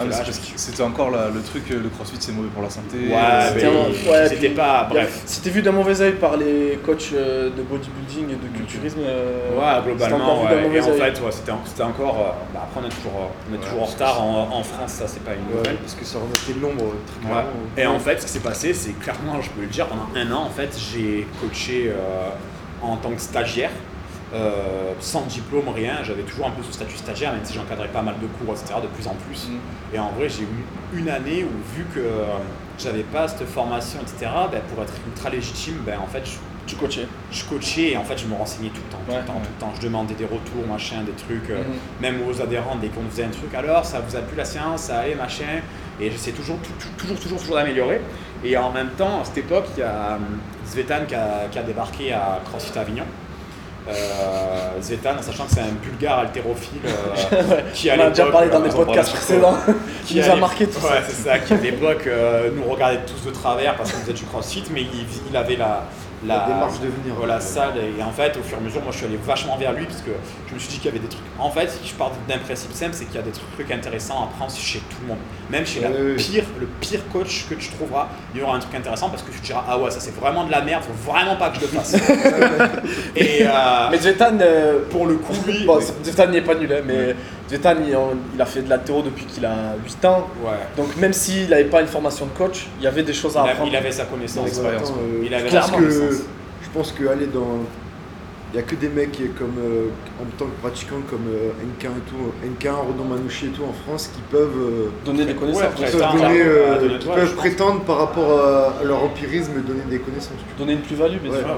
Ah, 0.00 0.02
mais 0.06 0.14
C'était 0.56 0.82
encore 0.82 1.10
la- 1.10 1.28
le 1.28 1.40
truc, 1.42 1.64
euh, 1.70 1.80
le 1.82 1.88
crossfit 1.88 2.16
c'est 2.20 2.32
mauvais 2.32 2.48
pour 2.48 2.62
la 2.62 2.70
santé. 2.70 2.96
Ouais, 3.08 3.14
euh, 3.14 4.28
c'était 4.28 4.48
mais 4.48 4.54
pas. 4.54 4.78
A- 4.80 4.84
Bref. 4.88 5.20
C'était 5.26 5.50
vu 5.50 5.62
d'un 5.62 5.72
mauvais 5.72 6.00
oeil 6.00 6.12
par 6.12 6.36
les 6.36 6.78
coachs 6.84 7.10
euh, 7.14 7.50
de 7.50 7.62
bodybuilding 7.62 8.30
et 8.30 8.34
de 8.36 8.56
culturisme. 8.56 8.98
euh, 9.06 9.50
Ouais, 9.56 9.64
c'était 9.76 9.90
globalement, 9.90 10.24
encore 10.24 10.42
vu 10.42 10.54
d'un 10.54 10.68
ouais. 10.70 10.76
Et 10.76 10.80
en 10.80 10.84
fait, 10.84 11.00
ouais, 11.20 11.30
c'était 11.32 11.52
en- 11.52 11.60
c'était 11.64 11.82
encore. 11.82 12.16
euh, 12.18 12.32
bah, 12.52 12.60
après, 12.68 12.80
on 12.82 12.86
est 12.86 12.94
toujours, 12.94 13.30
en 13.80 13.84
retard 13.84 14.22
en, 14.22 14.48
en 14.52 14.62
France, 14.62 14.92
ça, 14.92 15.08
c'est 15.08 15.22
pas 15.22 15.32
une 15.34 15.46
Ouais, 15.48 15.56
nouvelle. 15.58 15.76
parce 15.76 15.94
que 15.94 16.04
ça 16.04 16.18
remettait 16.18 16.52
de 16.54 16.60
l'ombre 16.60 16.84
euh, 16.84 17.34
Ouais. 17.34 17.44
Et 17.82 17.86
en 17.86 17.98
fait, 17.98 18.20
ce 18.20 18.26
qui 18.26 18.32
s'est 18.32 18.40
passé, 18.40 18.72
c'est 18.74 18.92
clairement, 18.98 19.40
je 19.40 19.50
peux 19.50 19.60
le 19.62 19.66
dire, 19.68 19.86
pendant 19.86 20.08
un 20.14 20.32
an, 20.32 20.44
en 20.44 20.50
fait, 20.50 20.76
j'ai 20.78 21.26
coaché 21.40 21.88
euh, 21.90 22.28
en 22.82 22.96
tant 22.96 23.10
que 23.10 23.20
stagiaire, 23.20 23.70
euh, 24.34 24.92
sans 25.00 25.22
diplôme, 25.22 25.68
rien. 25.68 26.02
J'avais 26.02 26.22
toujours 26.22 26.46
un 26.46 26.50
peu 26.50 26.62
ce 26.62 26.72
statut 26.72 26.96
stagiaire, 26.96 27.32
même 27.32 27.44
si 27.44 27.54
j'encadrais 27.54 27.88
pas 27.88 28.02
mal 28.02 28.14
de 28.20 28.26
cours, 28.26 28.54
etc., 28.54 28.74
de 28.82 28.88
plus 28.88 29.06
en 29.06 29.14
plus. 29.26 29.48
Mm. 29.48 29.94
Et 29.94 29.98
en 29.98 30.10
vrai, 30.10 30.28
j'ai 30.28 30.42
eu 30.42 30.64
une 30.98 31.08
année 31.08 31.44
où, 31.44 31.76
vu 31.76 31.84
que 31.94 32.04
j'avais 32.78 33.04
pas 33.04 33.28
cette 33.28 33.46
formation, 33.48 34.00
etc., 34.00 34.30
ben, 34.50 34.60
pour 34.74 34.82
être 34.82 34.94
ultra 35.06 35.30
légitime, 35.30 35.76
ben, 35.86 35.98
en 36.00 36.06
fait, 36.06 36.22
je, 36.24 36.32
Tu 36.66 36.76
coachais. 36.76 37.06
je 37.30 37.44
coachais 37.44 37.90
et 37.92 37.96
en 37.96 38.04
fait, 38.04 38.16
je 38.18 38.26
me 38.26 38.34
renseignais 38.34 38.70
tout 38.70 38.80
le 38.86 38.90
temps, 38.92 38.98
tout 39.06 39.12
Ouais. 39.12 39.18
le 39.20 39.26
temps, 39.26 39.34
tout 39.34 39.50
le 39.54 39.60
temps. 39.60 39.72
Je 39.76 39.82
demandais 39.86 40.14
des 40.14 40.24
retours, 40.24 40.66
machin, 40.70 40.96
des 41.04 41.12
trucs, 41.12 41.50
euh, 41.50 41.58
Mhm. 41.62 41.74
même 42.00 42.16
aux 42.28 42.40
adhérents, 42.40 42.76
dès 42.76 42.88
qu'on 42.88 43.08
faisait 43.10 43.24
un 43.24 43.28
truc, 43.28 43.54
alors 43.54 43.84
ça 43.84 44.00
vous 44.00 44.16
a 44.16 44.20
plu 44.20 44.36
la 44.36 44.44
séance, 44.44 44.82
ça 44.82 45.00
allait, 45.00 45.14
machin. 45.14 45.60
Et 46.00 46.10
j'essaie 46.10 46.32
toujours, 46.32 46.56
toujours, 46.96 47.16
toujours, 47.18 47.38
toujours 47.38 47.56
d'améliorer. 47.56 48.00
Et 48.44 48.56
en 48.56 48.70
même 48.72 48.90
temps, 48.96 49.20
à 49.20 49.24
cette 49.24 49.38
époque, 49.38 49.66
il 49.76 49.80
y 49.80 49.82
a 49.82 50.14
hum, 50.16 50.38
Zvetan 50.66 51.04
qui 51.06 51.14
a, 51.14 51.46
qui 51.50 51.58
a 51.58 51.62
débarqué 51.62 52.12
à 52.12 52.40
CrossFit 52.44 52.78
Avignon. 52.78 53.04
Euh, 53.86 54.80
Zvetan, 54.80 55.10
en 55.18 55.22
sachant 55.22 55.44
que 55.44 55.50
c'est 55.52 55.60
un 55.60 55.72
bulgare 55.82 56.20
haltérophile 56.20 56.80
euh, 56.86 57.60
qui 57.74 57.90
à 57.90 57.96
On 57.98 58.00
a 58.06 58.08
déjà 58.08 58.26
parlé 58.26 58.48
dans 58.48 58.60
euh, 58.62 58.68
des 58.68 58.74
podcasts 58.74 59.12
précédents. 59.12 59.56
qui 60.06 60.16
nous 60.18 60.30
a 60.30 60.36
marqué 60.36 60.66
tout 60.66 60.80
ouais, 60.80 60.88
ça. 60.88 61.02
c'est 61.06 61.28
ça, 61.28 61.38
qui 61.38 61.52
à 61.52 61.56
l'époque 61.58 62.06
euh, 62.06 62.50
nous 62.56 62.64
regardait 62.64 63.00
tous 63.06 63.28
de 63.28 63.30
travers 63.34 63.76
parce 63.76 63.92
qu'on 63.92 64.00
faisait 64.00 64.14
du 64.14 64.24
crossfit, 64.24 64.64
mais 64.72 64.82
il, 64.82 65.06
il 65.30 65.36
avait 65.36 65.56
la, 65.56 65.84
La 66.26 66.46
démarche 66.46 66.80
de 66.80 66.86
venir. 66.86 67.14
Voilà, 67.16 67.40
ça. 67.40 67.72
Et 67.76 68.02
en 68.02 68.10
fait, 68.10 68.36
au 68.36 68.42
fur 68.42 68.56
et 68.58 68.60
à 68.60 68.64
mesure, 68.64 68.82
moi, 68.82 68.92
je 68.92 68.98
suis 68.98 69.06
allé 69.06 69.18
vachement 69.24 69.56
vers 69.56 69.72
lui 69.72 69.84
parce 69.86 70.00
que 70.00 70.10
je 70.48 70.54
me 70.54 70.58
suis 70.58 70.68
dit 70.68 70.76
qu'il 70.76 70.86
y 70.86 70.88
avait 70.88 70.98
des 70.98 71.08
trucs. 71.08 71.24
En 71.38 71.50
fait, 71.50 71.70
si 71.70 71.88
je 71.88 71.94
pars 71.94 72.12
d'un 72.28 72.38
principe 72.38 72.72
simple, 72.72 72.92
c'est 72.94 73.04
qu'il 73.04 73.16
y 73.16 73.18
a 73.18 73.22
des 73.22 73.32
trucs 73.32 73.70
intéressants 73.70 74.20
à 74.20 74.24
apprendre 74.24 74.52
chez 74.52 74.78
tout 74.78 74.96
le 75.02 75.08
monde. 75.08 75.18
Même 75.50 75.66
chez 75.66 75.80
la 75.80 75.90
Ouais, 75.90 76.14
pire, 76.16 76.44
le 76.58 76.66
pire 76.80 77.00
coach 77.12 77.46
que 77.48 77.54
tu 77.54 77.70
trouveras, 77.70 78.08
il 78.34 78.40
y 78.40 78.42
aura 78.42 78.56
un 78.56 78.58
truc 78.58 78.74
intéressant 78.74 79.10
parce 79.10 79.22
que 79.22 79.30
tu 79.30 79.40
te 79.40 79.46
diras 79.46 79.64
ah 79.68 79.78
ouais, 79.78 79.90
ça 79.90 80.00
c'est 80.00 80.14
vraiment 80.14 80.44
de 80.44 80.50
la 80.50 80.62
merde, 80.62 80.82
faut 80.82 81.10
vraiment 81.10 81.36
pas 81.36 81.50
que 81.50 81.56
je 81.56 81.60
le 81.62 81.66
fasse. 81.68 81.94
et 83.16 83.42
euh, 83.42 83.88
Mais 83.90 83.98
Zvetan, 83.98 84.38
euh, 84.40 84.80
pour 84.90 85.06
le 85.06 85.16
coup, 85.16 85.34
lui, 85.46 85.64
bon, 85.64 85.78
Zvetan 85.80 86.28
n'est 86.28 86.40
pas 86.40 86.54
nul, 86.54 86.72
hein, 86.72 86.82
mais 86.84 87.14
Zvetan, 87.48 87.74
il, 87.86 87.96
il 88.34 88.40
a 88.40 88.46
fait 88.46 88.62
de 88.62 88.70
l'altéro 88.70 89.02
depuis 89.02 89.26
qu'il 89.26 89.44
a 89.44 89.74
8 89.84 90.04
ans. 90.06 90.28
ouais, 90.44 90.52
Donc 90.76 90.96
même 90.96 91.12
s'il 91.12 91.48
n'avait 91.50 91.64
pas 91.64 91.80
une 91.82 91.86
formation 91.86 92.24
de 92.26 92.30
coach, 92.30 92.66
il 92.80 92.84
y 92.84 92.86
avait 92.86 93.02
des 93.02 93.12
choses 93.12 93.36
à 93.36 93.42
il, 93.44 93.48
a- 93.48 93.50
apprendre. 93.52 93.70
il 93.70 93.76
avait 93.76 93.92
sa 93.92 94.04
Non, 94.04 94.10
connaissance. 94.10 94.46
expérience, 94.48 94.82
attends, 94.82 94.92
quoi. 94.94 95.02
euh, 95.02 95.22
Il 95.26 95.34
avait 95.34 95.48
je 95.48 95.54
pense 95.56 95.66
clairement 95.70 95.86
que 95.88 96.10
je 96.62 96.68
pense 96.72 96.92
que 96.92 97.06
aller 97.06 97.26
dans 97.26 97.58
il 98.52 98.58
y 98.58 98.60
a 98.60 98.62
que 98.62 98.76
des 98.76 98.88
mecs 98.88 99.18
comme 99.36 99.56
euh, 99.58 99.88
en 100.22 100.24
tant 100.38 100.44
que 100.44 100.60
pratiquant 100.62 101.00
comme 101.10 101.26
euh, 101.28 101.50
Nk 101.60 101.84
et 101.86 101.88
tout, 102.08 102.32
Nk, 102.46 102.70
Rodon 102.72 103.02
Manouchi 103.04 103.46
et 103.46 103.48
tout 103.48 103.64
en 103.64 103.72
France 103.72 104.08
qui 104.14 104.20
peuvent 104.30 104.56
euh, 104.56 104.88
Donner 105.04 105.24
des 105.24 105.34
connaissances. 105.34 105.74
qui 105.74 105.82
peuvent 105.82 106.12
donner, 106.12 106.40
euh, 106.40 106.98
qui 107.00 107.06
peuvent 107.08 107.34
prétendre 107.34 107.80
par 107.80 107.98
rapport 107.98 108.30
à, 108.40 108.84
leur 108.84 109.02
empirisme 109.02 109.54
et 109.58 109.60
donner 109.68 109.82
des 109.90 109.98
connaissances. 109.98 110.38
Donner 110.56 110.74
une 110.74 110.82
plus-value, 110.82 111.18
bien 111.18 111.32
Ouais. 111.32 111.38
sûr. 111.38 111.48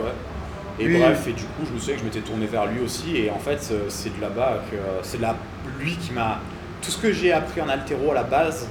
Et 0.79 0.89
bref, 0.89 1.27
et 1.27 1.33
du 1.33 1.43
coup, 1.43 1.63
je 1.67 1.73
me 1.73 1.79
souviens 1.79 1.95
que 1.95 2.01
je 2.01 2.05
m'étais 2.05 2.21
tourné 2.21 2.47
vers 2.47 2.67
lui 2.67 2.81
aussi. 2.81 3.17
Et 3.17 3.31
en 3.31 3.39
fait, 3.39 3.69
euh, 3.71 3.87
c'est 3.89 4.15
de 4.15 4.21
là-bas 4.21 4.63
que 4.71 4.77
c'est 5.03 5.21
là 5.21 5.37
lui 5.81 5.97
qui 5.97 6.13
m'a. 6.13 6.41
Tout 6.83 6.91
ce 6.91 6.99
que 6.99 7.13
j'ai 7.13 7.33
appris 7.33 7.61
en 7.61 7.69
altéro 7.69 8.13
à 8.13 8.15
la 8.15 8.23
base, 8.23 8.69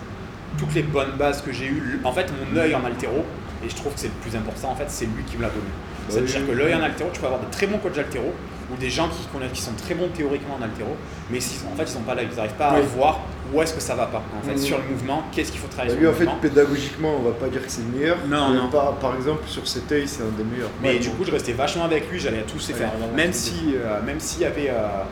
toutes 0.57 0.73
les 0.73 0.83
bonnes 0.83 1.11
bases 1.17 1.41
que 1.41 1.51
j'ai 1.51 1.65
eues, 1.65 1.99
en 2.03 2.11
fait, 2.11 2.31
mon 2.31 2.57
œil 2.57 2.75
en 2.75 2.85
altéro, 2.85 3.25
et 3.65 3.69
je 3.69 3.75
trouve 3.75 3.93
que 3.93 3.99
c'est 3.99 4.07
le 4.07 4.13
plus 4.21 4.35
important, 4.37 4.71
en 4.71 4.75
fait, 4.75 4.85
c'est 4.87 5.05
lui 5.05 5.23
qui 5.25 5.37
me 5.37 5.41
l'a 5.41 5.49
donné. 5.49 5.65
C'est-à-dire 6.07 6.41
oui, 6.41 6.47
que 6.47 6.51
l'œil 6.51 6.75
en 6.75 6.81
altéro, 6.81 7.09
tu 7.11 7.19
peux 7.19 7.25
avoir 7.25 7.41
de 7.41 7.49
très 7.51 7.67
bons 7.67 7.79
coachs 7.79 7.97
altéro 7.97 8.33
ou 8.71 8.77
des 8.77 8.89
gens 8.89 9.09
qui, 9.09 9.61
sont 9.61 9.71
très 9.73 9.93
bons 9.95 10.07
théoriquement 10.09 10.55
en 10.59 10.63
altéro, 10.63 10.95
mais 11.29 11.37
en 11.37 11.75
fait, 11.75 11.83
ils 11.83 11.87
sont 11.87 12.01
pas 12.01 12.15
là, 12.15 12.23
ils 12.23 12.35
n'arrivent 12.35 12.53
pas 12.53 12.69
à 12.69 12.75
Oui. 12.79 12.85
voir 12.95 13.19
où 13.53 13.61
est-ce 13.61 13.73
que 13.73 13.79
ça 13.81 13.95
va 13.95 14.07
pas. 14.07 14.23
En 14.37 14.45
fait, 14.47 14.57
sur 14.57 14.77
le 14.77 14.83
mouvement, 14.89 15.23
qu'est-ce 15.31 15.51
qu'il 15.51 15.61
faut 15.61 15.67
travailler 15.67 15.95
Lui 15.95 16.01
sur 16.01 16.09
en 16.09 16.11
le 16.11 16.17
fait 16.41 16.49
pédagogiquement 16.49 17.15
on 17.19 17.23
va 17.23 17.31
pas 17.31 17.47
dire 17.47 17.63
que 17.63 17.71
c'est 17.71 17.81
le 17.83 17.97
meilleur. 17.99 18.17
Non, 18.27 18.49
mais 18.49 18.57
non. 18.57 18.69
Par, 18.69 18.93
par 18.95 19.15
exemple 19.15 19.43
sur 19.47 19.67
cet 19.67 19.91
œil 19.91 20.07
c'est 20.07 20.23
un 20.23 20.35
des 20.37 20.43
meilleurs. 20.43 20.69
Mais 20.81 20.93
Ouais, 20.93 20.99
du 20.99 21.09
bon. 21.09 21.15
coup, 21.15 21.23
je 21.25 21.31
restais 21.31 21.53
vachement 21.53 21.85
avec 21.85 22.09
lui, 22.11 22.19
j'allais 22.19 22.39
à 22.39 22.43
tous 22.43 22.67
les 22.67 22.73
Ouais, 22.73 22.79
faire. 22.79 22.91
Même 23.15 23.33
si, 23.33 23.75
euh, 23.75 24.01
même 24.03 24.19
s'il 24.19 24.41
y 24.41 24.45
avait, 24.45 24.69
euh, 24.69 25.03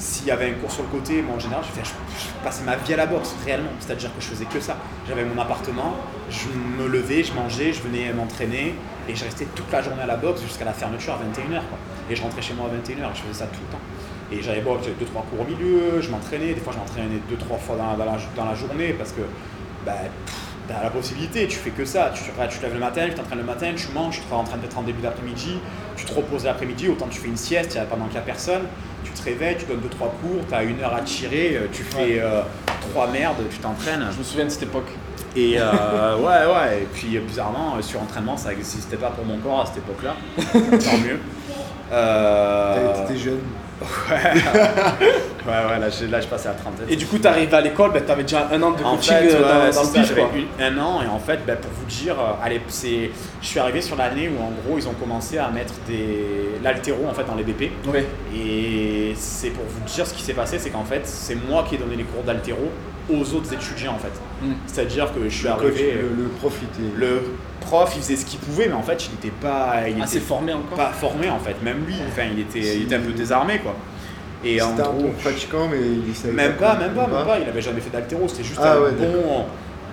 s'il 0.00 0.26
y 0.26 0.30
avait 0.30 0.48
un 0.48 0.54
cours 0.54 0.72
sur 0.72 0.82
le 0.82 0.88
côté, 0.88 1.20
moi 1.20 1.36
en 1.36 1.38
général, 1.38 1.62
je, 1.62 2.44
passais 2.44 2.64
ma 2.64 2.76
vie 2.76 2.94
à 2.94 2.96
la 2.96 3.06
boxe 3.06 3.34
réellement. 3.44 3.70
C'est-à-dire 3.78 4.08
que 4.16 4.20
je 4.20 4.26
faisais 4.26 4.46
que 4.46 4.58
ça. 4.58 4.76
J'avais 5.06 5.24
mon 5.24 5.40
appartement, 5.40 5.94
je 6.30 6.48
me 6.82 6.88
levais, 6.88 7.22
je 7.22 7.34
mangeais, 7.34 7.72
je 7.72 7.82
venais 7.82 8.10
m'entraîner 8.12 8.74
et 9.08 9.14
je 9.14 9.24
restais 9.24 9.46
toute 9.54 9.70
la 9.70 9.82
journée 9.82 10.02
à 10.02 10.06
la 10.06 10.16
boxe 10.16 10.40
jusqu'à 10.42 10.64
la 10.64 10.72
fermeture 10.72 11.12
à 11.12 11.18
21h. 11.18 11.50
Quoi. 11.50 11.78
Et 12.08 12.16
je 12.16 12.22
rentrais 12.22 12.40
chez 12.40 12.54
moi 12.54 12.70
à 12.70 12.74
21h, 12.74 13.10
je 13.14 13.20
faisais 13.20 13.40
ça 13.40 13.46
tout 13.46 13.60
le 13.60 13.72
temps. 13.72 13.82
Et 14.32 14.42
j'avais 14.42 14.62
bon, 14.62 14.78
j'avais 14.80 14.94
deux 14.98 15.04
trois 15.04 15.22
cours 15.22 15.40
au 15.40 15.44
milieu, 15.44 16.00
je 16.00 16.08
m'entraînais, 16.08 16.54
des 16.54 16.60
fois 16.60 16.72
je 16.72 16.78
m'entraînais 16.78 17.20
deux 17.28 17.36
trois 17.36 17.58
fois 17.58 17.76
dans, 17.76 18.44
la, 18.44 18.54
journée 18.54 18.94
parce 18.94 19.12
que 19.12 19.22
bah, 19.84 19.92
la 20.82 20.90
possibilité, 20.90 21.46
tu 21.46 21.56
fais 21.56 21.70
que 21.70 21.84
ça. 21.84 22.12
Tu, 22.14 22.22
te 22.22 22.62
lèves 22.62 22.72
le 22.74 22.78
matin, 22.78 23.06
tu 23.08 23.14
t'entraînes 23.14 23.38
le 23.38 23.44
matin, 23.44 23.72
tu 23.76 23.88
manges, 23.92 24.20
tu 24.20 24.32
es 24.32 24.36
en 24.36 24.44
train 24.44 24.56
d'être 24.58 24.78
en 24.78 24.82
début 24.82 25.02
d'après-midi, 25.02 25.58
tu 25.96 26.04
te 26.04 26.14
reposes 26.14 26.44
l'après-midi, 26.44 26.88
autant 26.88 27.08
tu 27.10 27.18
fais 27.18 27.28
une 27.28 27.36
sieste 27.36 27.78
pendant 27.90 28.04
qu'il 28.04 28.14
n'y 28.14 28.18
a 28.18 28.22
personne, 28.22 28.62
te 29.20 29.24
réveilles, 29.24 29.56
tu 29.58 29.66
donnes 29.66 29.80
deux 29.80 29.88
trois 29.88 30.14
cours, 30.22 30.44
tu 30.48 30.54
as 30.54 30.62
une 30.62 30.80
heure 30.80 30.94
à 30.94 31.00
tirer, 31.00 31.56
euh, 31.56 31.66
tu 31.72 31.82
fais 31.82 32.20
euh, 32.20 32.42
trois 32.90 33.06
merdes, 33.08 33.36
tu 33.50 33.58
t'entraînes. 33.58 34.04
Je 34.12 34.18
me 34.18 34.24
souviens 34.24 34.44
de 34.44 34.50
cette 34.50 34.64
époque. 34.64 34.88
Et 35.36 35.54
euh, 35.58 36.16
ouais, 36.18 36.52
ouais, 36.54 36.82
et 36.82 36.88
puis 36.92 37.16
euh, 37.16 37.20
bizarrement, 37.20 37.74
euh, 37.76 37.82
sur 37.82 38.00
entraînement, 38.02 38.36
ça 38.36 38.50
n'existait 38.50 38.96
pas 38.96 39.10
pour 39.10 39.24
mon 39.24 39.38
corps 39.38 39.62
à 39.62 39.66
cette 39.66 39.78
époque-là. 39.78 40.14
Tant 40.52 40.98
mieux. 40.98 41.18
Euh, 41.92 43.06
T'étais 43.06 43.18
jeune. 43.18 43.40
Ouais, 43.80 44.36
ouais, 45.46 45.78
là, 45.78 45.88
je, 45.90 46.06
là 46.06 46.20
je 46.20 46.26
passais 46.26 46.48
à 46.48 46.52
la 46.52 46.58
trentaine. 46.58 46.86
Et 46.88 46.96
du 46.96 47.06
coup, 47.06 47.18
tu 47.18 47.26
arrives 47.26 47.52
à 47.54 47.60
l'école, 47.60 47.92
ben, 47.92 48.02
tu 48.04 48.10
avais 48.12 48.22
déjà 48.22 48.48
un 48.52 48.62
an 48.62 48.70
de 48.72 48.82
En 48.84 48.96
coaching 48.96 49.14
fait, 49.14 49.34
euh, 49.34 49.38
ouais, 49.66 49.66
dans, 49.66 49.72
c'est 49.72 49.78
dans 49.78 49.84
ça, 49.92 50.00
le 50.00 50.06
j'avais 50.06 50.20
quoi. 50.22 50.30
eu 50.38 50.62
un 50.62 50.78
an 50.78 51.02
et 51.02 51.06
en 51.06 51.18
fait, 51.18 51.40
ben, 51.46 51.56
pour 51.56 51.70
vous 51.72 51.86
dire, 51.86 52.14
euh, 52.18 52.32
allez, 52.44 52.60
c'est, 52.68 53.10
je 53.40 53.46
suis 53.46 53.58
arrivé 53.58 53.80
sur 53.80 53.96
l'année 53.96 54.28
où 54.28 54.40
en 54.42 54.50
gros 54.64 54.78
ils 54.78 54.88
ont 54.88 54.94
commencé 54.94 55.38
à 55.38 55.48
mettre 55.50 55.74
des 55.88 56.24
l'altéro 56.62 57.06
en 57.08 57.14
fait 57.14 57.24
dans 57.24 57.34
les 57.34 57.44
BP. 57.44 57.70
Ouais. 57.92 58.06
Et 58.34 59.12
c'est 59.16 59.50
pour 59.50 59.64
vous 59.64 59.80
dire 59.92 60.06
ce 60.06 60.14
qui 60.14 60.22
s'est 60.22 60.34
passé, 60.34 60.58
c'est 60.58 60.70
qu'en 60.70 60.84
fait 60.84 61.02
c'est 61.06 61.34
moi 61.34 61.64
qui 61.68 61.74
ai 61.74 61.78
donné 61.78 61.96
les 61.96 62.04
cours 62.04 62.22
d'altéro 62.22 62.70
aux 63.10 63.34
autres 63.34 63.52
étudiants 63.52 63.94
en 63.94 63.98
fait. 63.98 64.12
Mm. 64.46 64.52
C'est-à-dire 64.66 65.12
que 65.12 65.24
je 65.28 65.34
suis 65.34 65.44
Le 65.46 65.50
arrivé, 65.50 65.94
euh, 65.96 66.02
le, 66.16 66.24
le 66.24 66.28
prof 66.28 66.54
il 66.60 66.84
était. 66.84 66.96
le 66.96 67.22
prof 67.60 67.92
il 67.96 68.02
faisait 68.02 68.16
ce 68.16 68.24
qu'il 68.26 68.38
pouvait, 68.40 68.68
mais 68.68 68.74
en 68.74 68.82
fait 68.82 69.06
il 69.06 69.10
n'était 69.12 69.36
pas, 69.40 69.88
il 69.88 70.00
Assez 70.02 70.18
était 70.18 70.26
formé 70.26 70.52
encore. 70.52 70.76
pas 70.76 70.90
formé 70.92 71.28
en 71.30 71.38
fait. 71.38 71.56
Même 71.62 71.84
lui, 71.86 71.96
enfin 72.08 72.22
il 72.32 72.40
était, 72.40 72.76
il 72.76 72.82
était 72.82 72.96
un 72.96 73.00
peu 73.00 73.12
désarmé 73.12 73.58
quoi. 73.58 73.74
Et 74.44 74.60
en 74.62 74.70
C'était 74.70 74.82
un 74.82 74.90
gros, 74.92 75.02
bon 75.02 75.12
pratiquant 75.12 75.68
mais 75.70 75.78
il 76.06 76.14
savait 76.14 76.32
même 76.32 76.56
pas, 76.56 76.76
même 76.76 76.92
pas, 76.94 77.06
même 77.06 77.26
pas. 77.26 77.38
Il 77.38 77.48
avait 77.48 77.60
jamais 77.62 77.80
fait 77.80 77.90
d'altéro. 77.90 78.26
C'était 78.28 78.44
juste 78.44 78.60
Ah 78.62 78.76
un 78.76 78.80
ouais, 78.80 78.92
bon. 78.92 79.44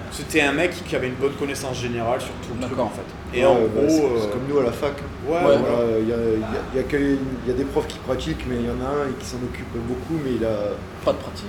C'était 0.10 0.41
un 0.41 0.53
mec 0.53 0.71
qui 0.88 0.95
avait 0.95 1.07
une 1.07 1.15
bonne 1.15 1.33
connaissance 1.33 1.77
générale 1.81 2.21
sur 2.21 2.31
tout 2.41 2.55
le 2.60 2.65
truc 2.65 2.79
en 2.79 2.89
fait. 2.89 3.38
Et 3.38 3.41
Ouais, 3.41 3.45
en 3.45 3.55
bah, 3.55 3.60
gros, 3.75 3.89
c'est 3.89 4.03
euh, 4.05 4.07
c'est 4.21 4.29
comme 4.31 4.47
nous 4.49 4.60
à 4.60 4.63
la 4.63 4.71
fac. 4.71 4.93
ouais, 5.27 5.33
Ouais, 5.33 5.41
voilà. 5.41 5.57
Voilà, 5.60 5.99
Il 5.99 6.07
y, 6.07 6.13
a, 6.13 6.15
il 6.15 6.39
y 6.77 6.79
a- 6.79 6.99
il 6.99 7.49
y 7.49 7.51
a 7.51 7.57
des 7.57 7.65
profs 7.65 7.88
qui 7.88 7.97
pratiquent, 7.99 8.45
mais 8.49 8.55
il 8.55 8.65
y 8.65 8.69
en 8.69 8.79
a 8.79 8.89
un 9.03 9.12
qui 9.19 9.25
s'en 9.25 9.36
occupe 9.38 9.67
beaucoup, 9.75 10.17
mais 10.23 10.31
il 10.39 10.45
a, 10.45 10.71
Pas 11.03 11.12
de 11.12 11.17
pratique. 11.17 11.45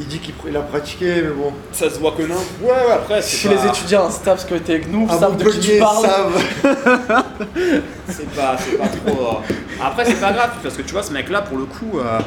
Il 0.00 0.06
dit 0.06 0.18
qu'il 0.20 0.56
a 0.56 0.60
pratiqué, 0.62 1.22
mais 1.22 1.28
bon. 1.30 1.52
ça 1.72 1.88
se 1.90 1.98
voit 1.98 2.12
que 2.12 2.22
non. 2.22 2.34
Ouais, 2.62 2.68
ouais, 2.70 2.92
après 2.94 3.20
Si 3.22 3.36
c'est 3.36 3.48
les 3.50 3.66
étudiants 3.66 4.06
en 4.06 4.10
STAPS 4.10 4.44
qui 4.46 4.52
ont 4.54 4.56
été 4.56 4.72
avec 4.74 4.90
nous 4.90 5.06
À 5.10 5.18
savent 5.18 5.36
de 5.36 5.44
qui 5.50 5.60
tu 5.60 5.78
Montpellier, 5.78 5.78
parles. 5.78 6.06
savent. 6.06 7.24
c'est 8.08 8.30
pas, 8.30 8.56
c'est 8.58 8.76
pas 8.78 8.88
trop. 8.88 9.20
euh, 9.26 9.84
Après 9.84 10.04
c'est 10.04 10.20
pas 10.20 10.32
grave 10.32 10.50
parce 10.62 10.76
que 10.76 10.82
tu 10.82 10.92
vois 10.92 11.02
ce 11.02 11.12
mec-là 11.12 11.42
pour 11.42 11.58
le 11.58 11.64
coup, 11.66 11.98
euh, 11.98 12.18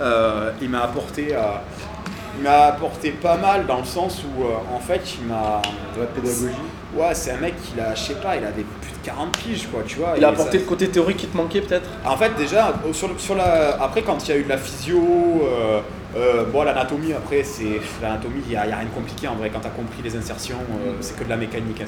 euh, 0.00 0.50
il 0.60 0.68
m'a 0.68 0.82
apporté. 0.82 1.34
euh, 1.34 1.40
il 2.36 2.42
m'a 2.42 2.64
apporté 2.66 3.10
pas 3.12 3.36
mal 3.36 3.64
dans 3.66 3.78
le 3.78 3.84
sens 3.84 4.22
où 4.24 4.42
euh, 4.44 4.54
en 4.74 4.80
fait 4.80 5.00
il 5.20 5.26
m'a. 5.26 5.62
De 5.96 6.00
la 6.00 6.06
pédagogie. 6.06 6.54
Ouais, 6.96 7.14
c'est 7.14 7.32
un 7.32 7.38
mec 7.38 7.54
qui 7.62 7.80
a, 7.80 7.94
je 7.94 8.00
sais 8.00 8.14
pas, 8.14 8.36
il 8.36 8.44
avait 8.44 8.62
plus 8.80 8.92
de 8.92 9.04
40 9.04 9.36
piges 9.36 9.66
quoi, 9.72 9.82
tu 9.86 9.98
vois. 9.98 10.14
Il 10.16 10.24
a 10.24 10.28
apporté 10.28 10.58
ça- 10.58 10.64
le 10.64 10.68
côté 10.68 10.88
théorique 10.88 11.16
qui 11.16 11.26
te 11.26 11.36
manquait 11.36 11.60
peut-être? 11.60 11.88
En 12.06 12.16
fait, 12.16 12.30
déjà, 12.36 12.74
sur, 12.92 13.18
sur 13.20 13.34
la, 13.34 13.82
après, 13.82 14.02
quand 14.02 14.26
il 14.26 14.30
y 14.30 14.32
a 14.32 14.38
eu 14.38 14.44
de 14.44 14.48
la 14.48 14.58
physio, 14.58 14.98
euh, 15.44 15.80
euh, 16.16 16.44
bon, 16.44 16.62
l'anatomie, 16.62 17.12
après, 17.12 17.42
c'est 17.42 17.80
l'anatomie, 18.00 18.42
il 18.46 18.50
n'y 18.50 18.56
a, 18.56 18.64
il 18.66 18.70
y 18.70 18.72
a 18.72 18.76
rien 18.76 18.86
de 18.86 18.94
compliqué 18.94 19.26
en 19.26 19.34
vrai. 19.34 19.50
Quand 19.52 19.60
tu 19.60 19.66
as 19.66 19.70
compris 19.70 20.02
les 20.02 20.14
insertions, 20.16 20.58
euh, 20.70 20.92
c'est 21.00 21.16
que 21.18 21.24
de 21.24 21.28
la 21.30 21.36
mécanique. 21.36 21.80
hein, 21.82 21.86